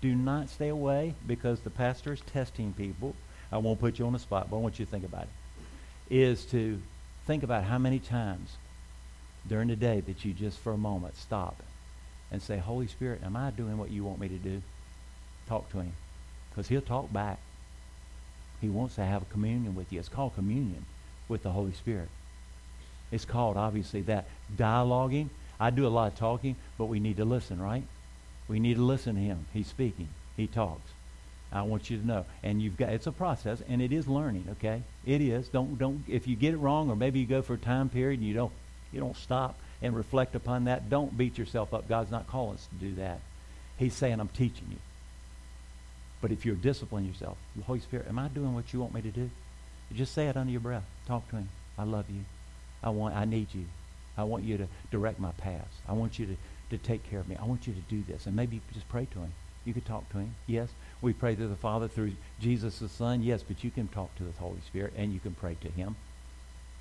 Do 0.00 0.14
not 0.14 0.48
stay 0.48 0.68
away 0.68 1.14
because 1.26 1.60
the 1.60 1.70
pastor 1.70 2.12
is 2.12 2.20
testing 2.20 2.72
people. 2.72 3.14
I 3.52 3.58
won't 3.58 3.80
put 3.80 3.98
you 3.98 4.06
on 4.06 4.12
the 4.12 4.18
spot, 4.18 4.48
but 4.50 4.56
I 4.56 4.60
want 4.60 4.78
you 4.78 4.84
to 4.84 4.90
think 4.90 5.04
about 5.04 5.22
it. 5.22 5.28
Is 6.10 6.44
to 6.46 6.80
think 7.26 7.42
about 7.42 7.64
how 7.64 7.78
many 7.78 7.98
times 7.98 8.56
during 9.46 9.68
the 9.68 9.76
day 9.76 10.00
that 10.00 10.24
you 10.24 10.32
just 10.32 10.58
for 10.58 10.72
a 10.72 10.78
moment 10.78 11.16
stop 11.16 11.62
and 12.30 12.42
say, 12.42 12.58
Holy 12.58 12.86
Spirit, 12.86 13.22
am 13.24 13.36
I 13.36 13.50
doing 13.50 13.78
what 13.78 13.90
you 13.90 14.04
want 14.04 14.20
me 14.20 14.28
to 14.28 14.36
do? 14.36 14.62
Talk 15.48 15.70
to 15.70 15.78
him. 15.78 15.92
Because 16.50 16.68
he'll 16.68 16.80
talk 16.80 17.12
back. 17.12 17.38
He 18.60 18.68
wants 18.68 18.94
to 18.96 19.04
have 19.04 19.22
a 19.22 19.26
communion 19.26 19.74
with 19.74 19.92
you. 19.92 19.98
It's 19.98 20.08
called 20.08 20.34
communion 20.34 20.86
with 21.28 21.42
the 21.42 21.50
Holy 21.50 21.72
Spirit. 21.72 22.08
It's 23.10 23.24
called, 23.24 23.56
obviously, 23.56 24.02
that 24.02 24.26
dialoguing. 24.56 25.28
I 25.60 25.70
do 25.70 25.86
a 25.86 25.88
lot 25.88 26.12
of 26.12 26.18
talking, 26.18 26.56
but 26.78 26.86
we 26.86 27.00
need 27.00 27.18
to 27.18 27.24
listen, 27.24 27.60
right? 27.60 27.84
We 28.48 28.58
need 28.58 28.76
to 28.76 28.82
listen 28.82 29.14
to 29.14 29.20
him. 29.20 29.46
He's 29.52 29.66
speaking. 29.66 30.08
He 30.36 30.46
talks. 30.46 30.90
I 31.52 31.62
want 31.62 31.88
you 31.88 31.98
to 31.98 32.06
know. 32.06 32.24
And 32.42 32.60
you've 32.60 32.76
got 32.76 32.88
it's 32.90 33.06
a 33.06 33.12
process 33.12 33.62
and 33.68 33.80
it 33.80 33.92
is 33.92 34.08
learning, 34.08 34.46
okay? 34.52 34.82
It 35.06 35.20
is. 35.20 35.48
Don't 35.48 35.78
don't 35.78 36.02
if 36.08 36.26
you 36.26 36.34
get 36.34 36.54
it 36.54 36.56
wrong 36.56 36.90
or 36.90 36.96
maybe 36.96 37.20
you 37.20 37.26
go 37.26 37.42
for 37.42 37.54
a 37.54 37.58
time 37.58 37.88
period 37.88 38.18
and 38.18 38.28
you 38.28 38.34
don't 38.34 38.52
you 38.92 38.98
don't 38.98 39.16
stop 39.16 39.56
and 39.80 39.94
reflect 39.94 40.34
upon 40.34 40.64
that, 40.64 40.90
don't 40.90 41.16
beat 41.16 41.38
yourself 41.38 41.72
up. 41.72 41.88
God's 41.88 42.10
not 42.10 42.26
calling 42.26 42.54
us 42.54 42.66
to 42.66 42.74
do 42.86 42.94
that. 42.96 43.20
He's 43.76 43.94
saying 43.94 44.18
I'm 44.18 44.28
teaching 44.28 44.66
you. 44.70 44.78
But 46.24 46.32
if 46.32 46.46
you're 46.46 46.54
disciplining 46.54 47.10
yourself, 47.10 47.36
the 47.54 47.64
Holy 47.64 47.80
Spirit, 47.80 48.06
am 48.08 48.18
I 48.18 48.28
doing 48.28 48.54
what 48.54 48.72
you 48.72 48.80
want 48.80 48.94
me 48.94 49.02
to 49.02 49.10
do? 49.10 49.28
Just 49.92 50.14
say 50.14 50.26
it 50.26 50.38
under 50.38 50.50
your 50.50 50.62
breath. 50.62 50.86
Talk 51.06 51.28
to 51.28 51.36
him. 51.36 51.50
I 51.76 51.84
love 51.84 52.06
you. 52.08 52.24
I 52.82 52.88
want 52.88 53.14
I 53.14 53.26
need 53.26 53.48
you. 53.52 53.66
I 54.16 54.24
want 54.24 54.42
you 54.42 54.56
to 54.56 54.66
direct 54.90 55.20
my 55.20 55.32
paths. 55.32 55.76
I 55.86 55.92
want 55.92 56.18
you 56.18 56.24
to, 56.24 56.36
to 56.70 56.78
take 56.78 57.04
care 57.10 57.20
of 57.20 57.28
me. 57.28 57.36
I 57.38 57.44
want 57.44 57.66
you 57.66 57.74
to 57.74 57.80
do 57.90 58.02
this. 58.08 58.24
And 58.24 58.34
maybe 58.34 58.62
just 58.72 58.88
pray 58.88 59.06
to 59.12 59.18
him. 59.18 59.34
You 59.66 59.74
could 59.74 59.84
talk 59.84 60.08
to 60.12 60.16
him. 60.16 60.34
Yes. 60.46 60.70
We 61.02 61.12
pray 61.12 61.34
to 61.34 61.46
the 61.46 61.56
Father 61.56 61.88
through 61.88 62.12
Jesus 62.40 62.78
the 62.78 62.88
Son. 62.88 63.22
Yes, 63.22 63.42
but 63.46 63.62
you 63.62 63.70
can 63.70 63.88
talk 63.88 64.16
to 64.16 64.24
the 64.24 64.32
Holy 64.38 64.62
Spirit 64.66 64.94
and 64.96 65.12
you 65.12 65.20
can 65.20 65.34
pray 65.34 65.58
to 65.60 65.68
him. 65.68 65.94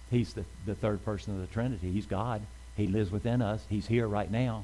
He's 0.09 0.31
the, 0.31 0.45
the 0.65 0.75
third 0.75 1.03
person 1.03 1.35
of 1.35 1.41
the 1.41 1.53
Trinity. 1.53 1.91
He's 1.91 2.05
God. 2.05 2.43
He 2.77 2.87
lives 2.87 3.11
within 3.11 3.41
us. 3.41 3.65
He's 3.67 3.87
here 3.87 4.07
right 4.07 4.31
now. 4.31 4.63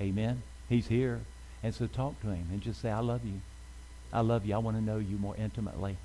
Amen. 0.00 0.42
He's 0.68 0.88
here. 0.88 1.20
And 1.62 1.72
so 1.72 1.86
talk 1.86 2.20
to 2.22 2.30
him 2.30 2.48
and 2.50 2.60
just 2.60 2.82
say, 2.82 2.90
I 2.90 2.98
love 2.98 3.24
you. 3.24 3.42
I 4.12 4.20
love 4.20 4.46
you. 4.46 4.54
I 4.54 4.58
want 4.58 4.76
to 4.76 4.82
know 4.82 4.98
you 4.98 5.16
more 5.18 5.36
intimately. 5.36 5.96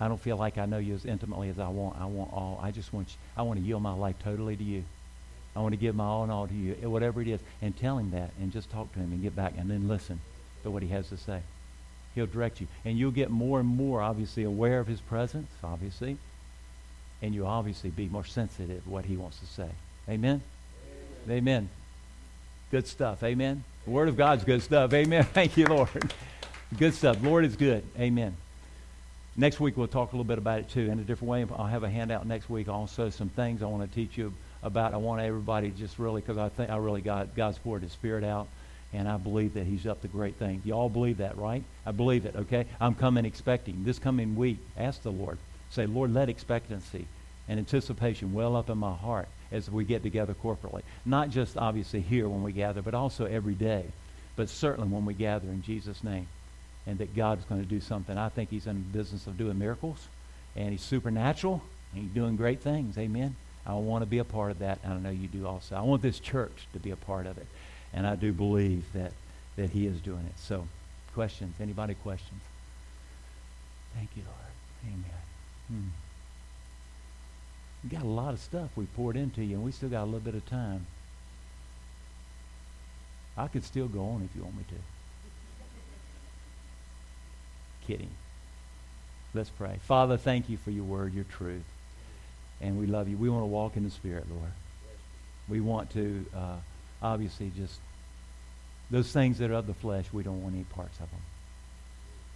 I 0.00 0.08
don't 0.08 0.20
feel 0.20 0.36
like 0.36 0.58
I 0.58 0.66
know 0.66 0.78
you 0.78 0.94
as 0.94 1.04
intimately 1.04 1.48
as 1.48 1.58
I 1.58 1.68
want. 1.68 1.98
I 2.00 2.04
want 2.06 2.32
all. 2.32 2.60
I 2.62 2.70
just 2.70 2.92
want 2.92 3.08
you, 3.08 3.14
I 3.36 3.42
want 3.42 3.58
to 3.58 3.64
yield 3.64 3.82
my 3.82 3.94
life 3.94 4.16
totally 4.22 4.56
to 4.56 4.64
you. 4.64 4.84
I 5.54 5.60
want 5.60 5.72
to 5.72 5.78
give 5.78 5.94
my 5.94 6.04
all 6.04 6.22
and 6.22 6.30
all 6.30 6.46
to 6.46 6.54
you, 6.54 6.76
eh, 6.82 6.86
whatever 6.86 7.22
it 7.22 7.28
is. 7.28 7.40
And 7.62 7.74
tell 7.76 7.96
him 7.96 8.10
that 8.10 8.30
and 8.38 8.52
just 8.52 8.70
talk 8.70 8.92
to 8.92 8.98
him 8.98 9.12
and 9.12 9.22
get 9.22 9.34
back 9.34 9.54
and 9.56 9.70
then 9.70 9.88
listen 9.88 10.20
to 10.62 10.70
what 10.70 10.82
he 10.82 10.88
has 10.88 11.08
to 11.08 11.16
say. 11.16 11.40
He'll 12.14 12.26
direct 12.26 12.60
you. 12.60 12.66
And 12.84 12.98
you'll 12.98 13.10
get 13.10 13.30
more 13.30 13.58
and 13.58 13.68
more, 13.68 14.02
obviously, 14.02 14.44
aware 14.44 14.80
of 14.80 14.86
his 14.86 15.00
presence, 15.00 15.50
obviously. 15.64 16.18
And 17.22 17.34
you'll 17.34 17.46
obviously 17.46 17.88
be 17.88 18.08
more 18.08 18.24
sensitive 18.24 18.84
to 18.84 18.90
what 18.90 19.06
he 19.06 19.16
wants 19.16 19.38
to 19.40 19.46
say. 19.46 19.68
Amen? 20.08 20.42
Amen. 21.26 21.38
Amen. 21.38 21.68
Good 22.70 22.86
stuff. 22.86 23.22
Amen. 23.22 23.64
The 23.86 23.90
Word 23.90 24.08
of 24.08 24.16
God's 24.16 24.44
good 24.44 24.62
stuff. 24.62 24.92
Amen. 24.92 25.24
Thank 25.32 25.56
you, 25.56 25.66
Lord. 25.66 26.12
Good 26.78 26.92
stuff. 26.92 27.22
Lord 27.22 27.46
is 27.46 27.56
good. 27.56 27.82
Amen. 27.98 28.36
Next 29.34 29.58
week 29.60 29.78
we'll 29.78 29.88
talk 29.88 30.12
a 30.12 30.14
little 30.14 30.24
bit 30.24 30.36
about 30.36 30.58
it 30.58 30.68
too 30.68 30.82
in 30.90 30.98
a 30.98 31.04
different 31.04 31.30
way. 31.30 31.46
I'll 31.56 31.64
have 31.64 31.84
a 31.84 31.88
handout 31.88 32.26
next 32.26 32.50
week 32.50 32.68
also 32.68 33.08
some 33.08 33.30
things 33.30 33.62
I 33.62 33.66
want 33.66 33.88
to 33.88 33.94
teach 33.94 34.18
you 34.18 34.34
about. 34.62 34.92
I 34.92 34.98
want 34.98 35.22
everybody 35.22 35.70
just 35.70 35.98
really 35.98 36.20
because 36.20 36.36
I 36.36 36.50
think 36.50 36.68
I 36.68 36.76
really 36.76 37.00
got 37.00 37.34
God's 37.34 37.56
poured 37.56 37.80
His 37.80 37.92
Spirit 37.92 38.24
out, 38.24 38.46
and 38.92 39.08
I 39.08 39.16
believe 39.16 39.54
that 39.54 39.64
He's 39.64 39.86
up 39.86 40.02
to 40.02 40.08
great 40.08 40.34
things. 40.34 40.66
You 40.66 40.74
all 40.74 40.90
believe 40.90 41.16
that, 41.16 41.38
right? 41.38 41.64
I 41.86 41.92
believe 41.92 42.26
it. 42.26 42.36
Okay, 42.36 42.66
I'm 42.78 42.94
coming 42.94 43.24
expecting 43.24 43.82
this 43.82 43.98
coming 43.98 44.36
week. 44.36 44.58
Ask 44.76 45.02
the 45.02 45.12
Lord. 45.12 45.38
Say, 45.70 45.86
Lord, 45.86 46.12
let 46.12 46.28
expectancy 46.28 47.06
and 47.48 47.58
anticipation 47.58 48.34
well 48.34 48.54
up 48.54 48.68
in 48.68 48.76
my 48.76 48.94
heart 48.94 49.28
as 49.50 49.70
we 49.70 49.86
get 49.86 50.02
together 50.02 50.34
corporately. 50.34 50.82
Not 51.06 51.30
just 51.30 51.56
obviously 51.56 52.02
here 52.02 52.28
when 52.28 52.42
we 52.42 52.52
gather, 52.52 52.82
but 52.82 52.92
also 52.92 53.24
every 53.24 53.54
day. 53.54 53.86
But 54.36 54.50
certainly 54.50 54.90
when 54.90 55.06
we 55.06 55.14
gather 55.14 55.48
in 55.48 55.62
Jesus' 55.62 56.04
name 56.04 56.28
and 56.86 56.98
that 56.98 57.14
God 57.14 57.38
is 57.38 57.44
going 57.44 57.62
to 57.62 57.68
do 57.68 57.80
something. 57.80 58.16
I 58.16 58.28
think 58.28 58.50
he's 58.50 58.66
in 58.66 58.76
the 58.76 58.98
business 58.98 59.26
of 59.26 59.36
doing 59.36 59.58
miracles, 59.58 60.08
and 60.54 60.70
he's 60.70 60.82
supernatural, 60.82 61.62
and 61.92 62.02
he's 62.02 62.12
doing 62.12 62.36
great 62.36 62.60
things. 62.60 62.96
Amen. 62.96 63.36
I 63.66 63.74
want 63.74 64.02
to 64.02 64.06
be 64.06 64.18
a 64.18 64.24
part 64.24 64.52
of 64.52 64.60
that, 64.60 64.78
and 64.84 64.92
I 64.92 64.98
know 64.98 65.10
you 65.10 65.26
do 65.26 65.46
also. 65.46 65.74
I 65.74 65.80
want 65.80 66.00
this 66.00 66.20
church 66.20 66.68
to 66.72 66.78
be 66.78 66.92
a 66.92 66.96
part 66.96 67.26
of 67.26 67.36
it, 67.38 67.46
and 67.92 68.06
I 68.06 68.14
do 68.14 68.32
believe 68.32 68.84
that, 68.92 69.12
that 69.56 69.70
he 69.70 69.86
is 69.86 70.00
doing 70.00 70.24
it. 70.26 70.38
So, 70.38 70.68
questions? 71.14 71.54
Anybody 71.60 71.94
questions? 71.94 72.40
Thank 73.94 74.10
you, 74.14 74.22
Lord. 74.24 74.94
Amen. 74.94 75.22
Hmm. 75.68 75.88
You 77.82 77.90
got 77.90 78.02
a 78.02 78.08
lot 78.08 78.34
of 78.34 78.40
stuff 78.40 78.70
we 78.76 78.84
poured 78.86 79.16
into 79.16 79.42
you, 79.42 79.56
and 79.56 79.64
we 79.64 79.72
still 79.72 79.88
got 79.88 80.04
a 80.04 80.06
little 80.06 80.20
bit 80.20 80.34
of 80.34 80.46
time. 80.46 80.86
I 83.36 83.48
could 83.48 83.64
still 83.64 83.88
go 83.88 84.04
on 84.04 84.22
if 84.22 84.36
you 84.36 84.44
want 84.44 84.56
me 84.56 84.64
to 84.68 84.95
kidding. 87.86 88.10
Let's 89.34 89.50
pray. 89.50 89.78
Father, 89.82 90.16
thank 90.16 90.48
you 90.48 90.56
for 90.56 90.70
your 90.70 90.84
word, 90.84 91.14
your 91.14 91.24
truth. 91.24 91.64
And 92.60 92.78
we 92.78 92.86
love 92.86 93.08
you. 93.08 93.16
We 93.16 93.28
want 93.28 93.42
to 93.42 93.46
walk 93.46 93.76
in 93.76 93.84
the 93.84 93.90
Spirit, 93.90 94.24
Lord. 94.30 94.52
We 95.48 95.60
want 95.60 95.90
to, 95.90 96.24
uh, 96.34 96.56
obviously, 97.02 97.52
just 97.56 97.78
those 98.90 99.12
things 99.12 99.38
that 99.38 99.50
are 99.50 99.54
of 99.54 99.66
the 99.66 99.74
flesh, 99.74 100.06
we 100.12 100.22
don't 100.22 100.42
want 100.42 100.54
any 100.54 100.64
parts 100.64 100.98
of 101.00 101.10
them. 101.10 101.20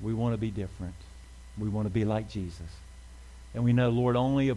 We 0.00 0.14
want 0.14 0.34
to 0.34 0.38
be 0.38 0.50
different. 0.50 0.94
We 1.58 1.68
want 1.68 1.86
to 1.86 1.90
be 1.90 2.04
like 2.04 2.28
Jesus. 2.28 2.68
And 3.54 3.64
we 3.64 3.72
know, 3.72 3.88
Lord, 3.90 4.16
only, 4.16 4.54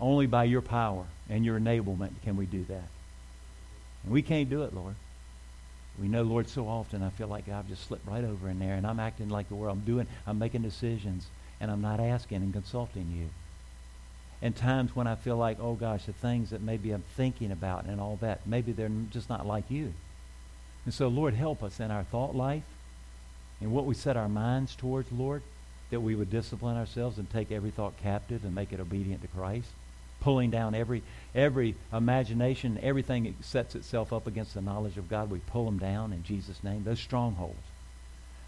only 0.00 0.26
by 0.26 0.44
your 0.44 0.62
power 0.62 1.04
and 1.28 1.44
your 1.44 1.58
enablement 1.58 2.10
can 2.22 2.36
we 2.36 2.46
do 2.46 2.64
that. 2.68 2.88
And 4.04 4.12
we 4.12 4.22
can't 4.22 4.48
do 4.48 4.62
it, 4.62 4.74
Lord. 4.74 4.94
We 6.00 6.08
know, 6.08 6.22
Lord, 6.22 6.48
so 6.48 6.66
often 6.68 7.02
I 7.02 7.10
feel 7.10 7.28
like 7.28 7.48
I've 7.48 7.68
just 7.68 7.86
slipped 7.86 8.06
right 8.06 8.24
over 8.24 8.48
in 8.48 8.58
there 8.58 8.74
and 8.74 8.86
I'm 8.86 9.00
acting 9.00 9.28
like 9.28 9.48
the 9.48 9.54
world. 9.54 9.76
I'm 9.76 9.84
doing, 9.84 10.06
I'm 10.26 10.38
making 10.38 10.62
decisions 10.62 11.26
and 11.60 11.70
I'm 11.70 11.82
not 11.82 12.00
asking 12.00 12.38
and 12.38 12.52
consulting 12.52 13.12
you. 13.16 13.28
And 14.40 14.56
times 14.56 14.96
when 14.96 15.06
I 15.06 15.14
feel 15.14 15.36
like, 15.36 15.58
oh 15.60 15.74
gosh, 15.74 16.06
the 16.06 16.12
things 16.12 16.50
that 16.50 16.62
maybe 16.62 16.90
I'm 16.90 17.04
thinking 17.16 17.52
about 17.52 17.84
and 17.84 18.00
all 18.00 18.16
that, 18.20 18.46
maybe 18.46 18.72
they're 18.72 18.90
just 19.10 19.28
not 19.28 19.46
like 19.46 19.70
you. 19.70 19.92
And 20.84 20.92
so, 20.92 21.08
Lord, 21.08 21.34
help 21.34 21.62
us 21.62 21.78
in 21.78 21.90
our 21.90 22.02
thought 22.02 22.34
life 22.34 22.64
and 23.60 23.70
what 23.70 23.84
we 23.84 23.94
set 23.94 24.16
our 24.16 24.28
minds 24.28 24.74
towards, 24.74 25.12
Lord, 25.12 25.42
that 25.90 26.00
we 26.00 26.16
would 26.16 26.30
discipline 26.30 26.76
ourselves 26.76 27.18
and 27.18 27.30
take 27.30 27.52
every 27.52 27.70
thought 27.70 27.96
captive 28.02 28.44
and 28.44 28.54
make 28.54 28.72
it 28.72 28.80
obedient 28.80 29.22
to 29.22 29.28
Christ, 29.28 29.68
pulling 30.22 30.50
down 30.50 30.74
every 30.74 31.02
every 31.34 31.74
imagination, 31.92 32.78
everything 32.82 33.24
that 33.24 33.44
sets 33.44 33.74
itself 33.74 34.12
up 34.12 34.26
against 34.26 34.54
the 34.54 34.60
knowledge 34.60 34.96
of 34.96 35.08
God, 35.08 35.30
we 35.30 35.40
pull 35.40 35.64
them 35.64 35.78
down 35.78 36.12
in 36.12 36.22
Jesus' 36.22 36.62
name. 36.62 36.84
Those 36.84 37.00
strongholds. 37.00 37.58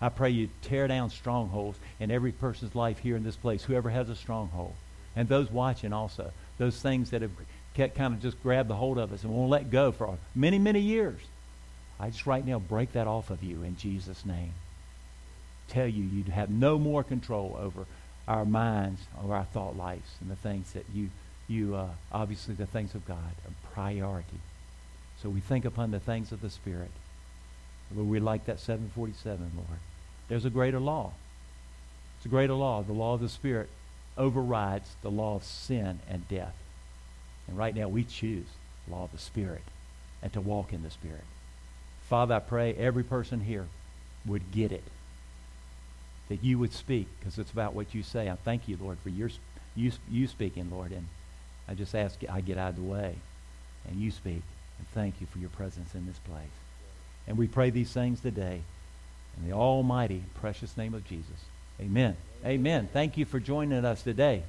I 0.01 0.09
pray 0.09 0.31
you 0.31 0.51
tear 0.63 0.87
down 0.87 1.11
strongholds 1.11 1.79
in 1.99 2.11
every 2.11 2.33
person's 2.33 2.75
life 2.75 2.99
here 2.99 3.17
in 3.17 3.25
this 3.25 3.37
place, 3.37 3.65
whoever 3.65 3.91
has 3.91 4.09
a 4.09 4.17
stronghold. 4.17 4.75
And 5.17 5.29
those 5.29 5.51
watching 5.51 5.93
also. 5.93 6.33
Those 6.59 6.81
things 6.81 7.11
that 7.11 7.23
have 7.23 7.31
kept, 7.75 7.97
kind 7.97 8.15
of 8.15 8.21
just 8.21 8.43
grabbed 8.43 8.69
the 8.69 8.77
hold 8.77 8.99
of 8.99 9.13
us 9.13 9.23
and 9.23 9.33
won't 9.33 9.51
let 9.51 9.71
go 9.71 9.93
for 9.93 10.19
many, 10.35 10.59
many 10.59 10.81
years. 10.81 11.21
I 11.99 12.11
just 12.11 12.27
right 12.27 12.45
now 12.45 12.59
break 12.59 12.93
that 12.93 13.07
off 13.07 13.31
of 13.31 13.43
you 13.43 13.63
in 13.63 13.77
Jesus' 13.77 14.27
name. 14.27 14.53
Tell 15.69 15.87
you 15.87 16.05
you'd 16.05 16.29
have 16.29 16.51
no 16.51 16.79
more 16.79 17.03
control 17.03 17.57
over 17.59 17.87
our 18.27 18.45
minds 18.45 19.01
or 19.23 19.35
our 19.35 19.45
thought 19.45 19.77
lives 19.77 20.11
and 20.21 20.31
the 20.31 20.37
things 20.37 20.73
that 20.73 20.85
you, 20.95 21.11
you 21.49 21.75
uh, 21.75 21.89
obviously 22.13 22.55
the 22.55 22.67
things 22.67 22.95
of 22.95 23.07
God 23.07 23.19
are 23.19 23.73
priority. 23.73 24.41
So 25.23 25.29
we 25.29 25.41
think 25.41 25.65
upon 25.65 25.91
the 25.91 26.01
things 26.01 26.33
of 26.33 26.41
the 26.41 26.51
Spirit. 26.51 26.91
Lord, 27.95 28.09
we 28.09 28.21
like 28.21 28.47
that 28.47 28.61
747, 28.61 29.53
Lord. 29.57 29.79
There's 30.29 30.45
a 30.45 30.51
greater 30.51 30.81
law. 30.81 31.13
It's 32.17 32.27
a 32.27 32.29
greater 32.29 32.55
law. 32.55 32.83
The 32.83 32.93
law 32.93 33.15
of 33.15 33.21
the 33.21 33.29
Spirit 33.29 33.69
overrides 34.17 34.97
the 35.03 35.11
law 35.11 35.37
of 35.37 35.45
sin 35.45 36.01
and 36.09 36.27
death. 36.29 36.55
And 37.47 37.59
right 37.59 37.75
now 37.75 37.89
we 37.89 38.05
choose 38.05 38.47
the 38.87 38.95
law 38.95 39.05
of 39.05 39.13
the 39.13 39.19
Spirit 39.19 39.63
and 40.23 40.33
to 40.33 40.41
walk 40.41 40.73
in 40.73 40.83
the 40.83 40.91
Spirit. 40.91 41.25
Father, 42.09 42.35
I 42.35 42.41
pray 42.41 42.75
every 42.75 43.05
person 43.05 43.41
here 43.41 43.67
would 44.27 44.51
get 44.53 44.73
it. 44.73 44.85
That 46.29 46.43
you 46.43 46.59
would 46.59 46.73
speak, 46.73 47.09
because 47.19 47.39
it's 47.39 47.51
about 47.51 47.75
what 47.75 47.95
you 47.95 48.03
say. 48.03 48.31
I 48.31 48.37
thank 48.37 48.67
you, 48.67 48.79
Lord, 48.81 48.99
for 49.03 49.11
your, 49.11 49.29
you, 49.75 49.93
you 50.11 50.27
speaking, 50.27 50.71
Lord. 50.71 50.93
And 50.93 51.07
I 51.69 51.75
just 51.75 51.95
ask 51.95 52.19
I 52.31 52.41
get 52.41 52.59
out 52.59 52.71
of 52.71 52.77
the 52.77 52.83
way 52.83 53.15
and 53.89 54.01
you 54.01 54.11
speak. 54.11 54.43
And 54.79 54.89
thank 54.93 55.21
you 55.21 55.27
for 55.27 55.39
your 55.39 55.51
presence 55.51 55.95
in 55.95 56.07
this 56.07 56.19
place. 56.19 56.43
And 57.27 57.39
we 57.39 57.47
pray 57.47 57.71
these 57.71 57.91
things 57.91 58.21
today 58.21 58.63
in 59.37 59.49
the 59.49 59.55
almighty, 59.55 60.23
precious 60.35 60.77
name 60.77 60.95
of 60.95 61.07
Jesus. 61.07 61.45
Amen. 61.81 62.17
Amen. 62.45 62.89
Thank 62.93 63.17
you 63.17 63.25
for 63.25 63.41
joining 63.41 63.85
us 63.85 64.03
today. 64.03 64.43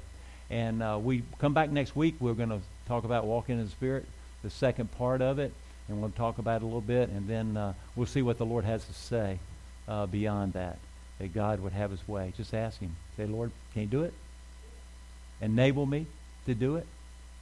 And 0.49 0.83
uh, 0.83 0.99
we 1.01 1.23
come 1.39 1.53
back 1.53 1.71
next 1.71 1.95
week. 1.95 2.15
We're 2.19 2.33
going 2.33 2.49
to 2.49 2.59
talk 2.87 3.03
about 3.03 3.25
walking 3.25 3.57
in 3.57 3.65
the 3.65 3.71
Spirit, 3.71 4.05
the 4.43 4.49
second 4.49 4.91
part 4.91 5.21
of 5.21 5.39
it, 5.39 5.53
and 5.87 6.01
we'll 6.01 6.11
talk 6.11 6.37
about 6.37 6.61
it 6.61 6.63
a 6.63 6.65
little 6.65 6.81
bit, 6.81 7.09
and 7.09 7.27
then 7.27 7.57
uh, 7.57 7.73
we'll 7.95 8.05
see 8.05 8.21
what 8.21 8.37
the 8.37 8.45
Lord 8.45 8.63
has 8.63 8.85
to 8.85 8.93
say 8.93 9.39
uh, 9.87 10.05
beyond 10.05 10.53
that. 10.53 10.77
That 11.19 11.33
God 11.33 11.61
would 11.61 11.71
have 11.71 11.91
His 11.91 12.05
way. 12.07 12.33
Just 12.35 12.53
ask 12.53 12.79
Him. 12.79 12.95
Say, 13.17 13.25
Lord, 13.25 13.51
can 13.73 13.83
you 13.83 13.87
do 13.87 14.03
it? 14.03 14.13
Enable 15.41 15.85
me 15.85 16.05
to 16.45 16.53
do 16.53 16.75
it, 16.75 16.85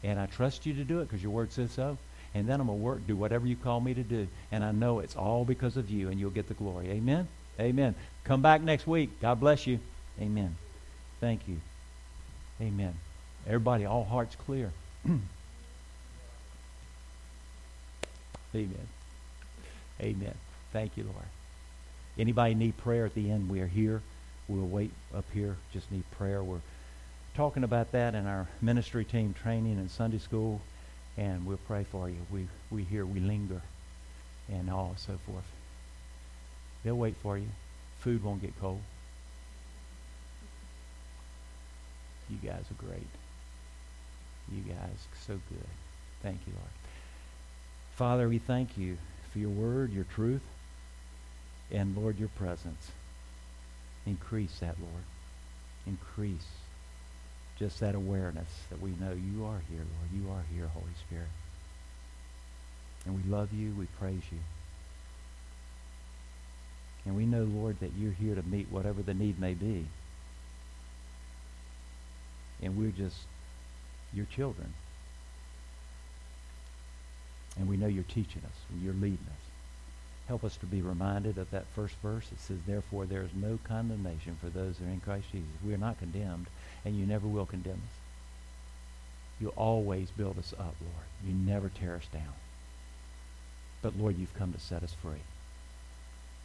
and 0.03 0.19
I 0.19 0.25
trust 0.27 0.65
you 0.65 0.73
to 0.75 0.83
do 0.83 0.99
it 0.99 1.05
because 1.05 1.23
your 1.23 1.31
Word 1.31 1.51
says 1.51 1.71
so. 1.71 1.97
And 2.35 2.47
then 2.47 2.59
I'm 2.59 2.67
going 2.67 2.79
to 2.79 2.83
work, 2.83 3.05
do 3.05 3.15
whatever 3.15 3.45
you 3.45 3.55
call 3.55 3.79
me 3.79 3.93
to 3.93 4.01
do, 4.01 4.27
and 4.51 4.63
I 4.63 4.71
know 4.71 4.99
it's 4.99 5.15
all 5.15 5.45
because 5.45 5.77
of 5.77 5.91
you, 5.91 6.09
and 6.09 6.19
you'll 6.19 6.31
get 6.31 6.47
the 6.47 6.55
glory. 6.55 6.89
Amen. 6.89 7.27
Amen. 7.59 7.93
Come 8.23 8.41
back 8.41 8.61
next 8.61 8.87
week. 8.87 9.11
God 9.21 9.39
bless 9.39 9.67
you. 9.67 9.79
Amen. 10.19 10.55
Thank 11.19 11.47
you. 11.47 11.57
Amen. 12.59 12.95
Everybody, 13.45 13.85
all 13.85 14.03
hearts 14.03 14.35
clear. 14.35 14.71
Amen. 18.55 18.87
Amen. 20.01 20.33
Thank 20.71 20.97
you, 20.97 21.03
Lord. 21.03 21.25
Anybody 22.17 22.55
need 22.55 22.77
prayer 22.77 23.05
at 23.05 23.13
the 23.13 23.29
end? 23.29 23.49
We 23.49 23.61
are 23.61 23.67
here. 23.67 24.01
We'll 24.47 24.67
wait 24.67 24.91
up 25.15 25.25
here. 25.33 25.55
Just 25.71 25.91
need 25.91 26.03
prayer. 26.11 26.43
We're 26.43 26.59
talking 27.35 27.63
about 27.63 27.91
that 27.91 28.13
in 28.13 28.27
our 28.27 28.47
ministry 28.61 29.03
team 29.03 29.33
training 29.33 29.77
and 29.77 29.89
Sunday 29.89 30.19
school, 30.19 30.61
and 31.17 31.45
we'll 31.45 31.57
pray 31.67 31.83
for 31.83 32.09
you. 32.09 32.17
We 32.31 32.47
we 32.69 32.83
here 32.83 33.05
we 33.05 33.19
linger, 33.19 33.61
and 34.51 34.69
all 34.69 34.95
so 34.97 35.17
forth. 35.25 35.45
They'll 36.83 36.97
wait 36.97 37.15
for 37.21 37.37
you. 37.37 37.47
Food 37.99 38.23
won't 38.23 38.41
get 38.41 38.59
cold. 38.59 38.81
You 42.29 42.37
guys 42.37 42.65
are 42.71 42.85
great. 42.85 43.07
You 44.51 44.61
guys 44.61 44.77
are 44.77 45.25
so 45.25 45.33
good. 45.33 45.67
Thank 46.21 46.39
you, 46.45 46.53
Lord. 46.53 46.71
Father, 47.95 48.27
we 48.27 48.39
thank 48.39 48.77
you 48.77 48.97
for 49.31 49.39
your 49.39 49.49
word, 49.49 49.93
your 49.93 50.05
truth, 50.15 50.41
and 51.71 51.95
Lord, 51.95 52.19
your 52.19 52.29
presence. 52.29 52.91
Increase 54.05 54.59
that, 54.59 54.75
Lord. 54.79 55.03
Increase 55.87 56.47
just 57.59 57.79
that 57.79 57.95
awareness 57.95 58.49
that 58.69 58.81
we 58.81 58.91
know 58.91 59.11
you 59.11 59.45
are 59.45 59.61
here, 59.69 59.79
Lord. 59.79 60.09
You 60.13 60.31
are 60.31 60.43
here, 60.53 60.67
Holy 60.67 60.85
Spirit. 61.07 61.29
And 63.05 63.15
we 63.15 63.31
love 63.31 63.53
you. 63.53 63.73
We 63.77 63.85
praise 63.99 64.23
you. 64.31 64.39
And 67.05 67.15
we 67.15 67.25
know, 67.25 67.43
Lord, 67.43 67.79
that 67.81 67.91
you're 67.97 68.13
here 68.13 68.35
to 68.35 68.43
meet 68.43 68.71
whatever 68.71 69.01
the 69.01 69.13
need 69.13 69.39
may 69.39 69.53
be. 69.53 69.85
And 72.61 72.77
we're 72.77 72.91
just 72.91 73.17
your 74.13 74.25
children. 74.25 74.73
And 77.57 77.67
we 77.67 77.77
know 77.77 77.87
you're 77.87 78.03
teaching 78.03 78.41
us 78.45 78.57
and 78.71 78.81
you're 78.81 78.93
leading 78.93 79.27
us. 79.29 79.43
Help 80.27 80.45
us 80.45 80.55
to 80.57 80.65
be 80.65 80.81
reminded 80.81 81.37
of 81.37 81.51
that 81.51 81.65
first 81.75 81.95
verse. 82.01 82.29
It 82.31 82.39
says, 82.39 82.57
Therefore, 82.65 83.05
there 83.05 83.23
is 83.23 83.31
no 83.35 83.59
condemnation 83.65 84.37
for 84.39 84.49
those 84.49 84.77
who 84.77 84.85
are 84.85 84.89
in 84.89 85.01
Christ 85.01 85.25
Jesus. 85.31 85.49
We 85.65 85.73
are 85.73 85.77
not 85.77 85.99
condemned, 85.99 86.47
and 86.85 86.97
you 86.97 87.05
never 87.05 87.27
will 87.27 87.45
condemn 87.45 87.73
us. 87.73 87.99
You 89.39 89.49
always 89.49 90.09
build 90.11 90.37
us 90.37 90.53
up, 90.59 90.75
Lord. 90.81 91.05
You 91.25 91.33
never 91.33 91.69
tear 91.69 91.95
us 91.95 92.07
down. 92.11 92.33
But, 93.81 93.97
Lord, 93.97 94.17
you've 94.17 94.33
come 94.35 94.53
to 94.53 94.59
set 94.59 94.83
us 94.83 94.93
free. 95.01 95.21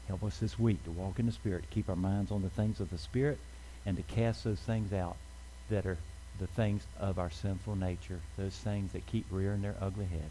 Help 0.09 0.25
us 0.25 0.39
this 0.39 0.59
week 0.59 0.83
to 0.85 0.91
walk 0.91 1.19
in 1.19 1.27
the 1.27 1.33
Spirit, 1.33 1.63
to 1.63 1.75
keep 1.75 1.89
our 1.89 1.97
minds 1.97 2.33
on 2.33 2.43
the 2.43 2.51
things 2.51 2.81
of 2.81 2.91
the 2.91 2.99
Spirit, 2.99 3.39
and 3.85 3.97
to 3.97 4.03
cast 4.03 4.43
those 4.43 4.59
things 4.61 4.93
out 4.93 5.17
that 5.71 5.87
are 5.87 5.99
the 6.41 6.47
things 6.47 6.83
of 6.99 7.19
our 7.19 7.31
sinful 7.31 7.77
nature, 7.77 8.21
those 8.37 8.55
things 8.55 8.93
that 8.93 9.07
keep 9.07 9.27
rearing 9.31 9.63
their 9.63 9.77
ugly 9.81 10.07
head. 10.07 10.31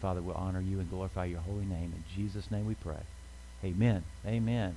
Father, 0.00 0.20
we'll 0.20 0.34
honor 0.34 0.60
you 0.60 0.80
and 0.80 0.90
glorify 0.90 1.24
your 1.24 1.40
holy 1.40 1.64
name. 1.64 1.92
In 1.94 2.04
Jesus' 2.14 2.50
name 2.50 2.66
we 2.66 2.74
pray. 2.74 3.00
Amen. 3.62 4.04
Amen. 4.26 4.76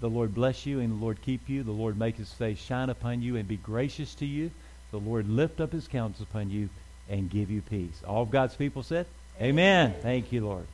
The 0.00 0.10
Lord 0.10 0.34
bless 0.34 0.66
you 0.66 0.80
and 0.80 0.90
the 0.90 1.02
Lord 1.04 1.22
keep 1.22 1.48
you. 1.48 1.62
The 1.62 1.72
Lord 1.72 1.98
make 1.98 2.16
his 2.16 2.32
face 2.32 2.58
shine 2.58 2.90
upon 2.90 3.22
you 3.22 3.36
and 3.36 3.48
be 3.48 3.56
gracious 3.56 4.14
to 4.16 4.26
you. 4.26 4.50
The 4.90 5.00
Lord 5.00 5.28
lift 5.28 5.60
up 5.60 5.72
his 5.72 5.88
countenance 5.88 6.20
upon 6.20 6.50
you 6.50 6.68
and 7.08 7.30
give 7.30 7.50
you 7.50 7.62
peace. 7.62 8.02
All 8.06 8.22
of 8.22 8.30
God's 8.30 8.54
people 8.54 8.82
said, 8.82 9.06
Amen. 9.40 9.90
Amen. 9.90 10.02
Thank 10.02 10.32
you, 10.32 10.44
Lord. 10.44 10.66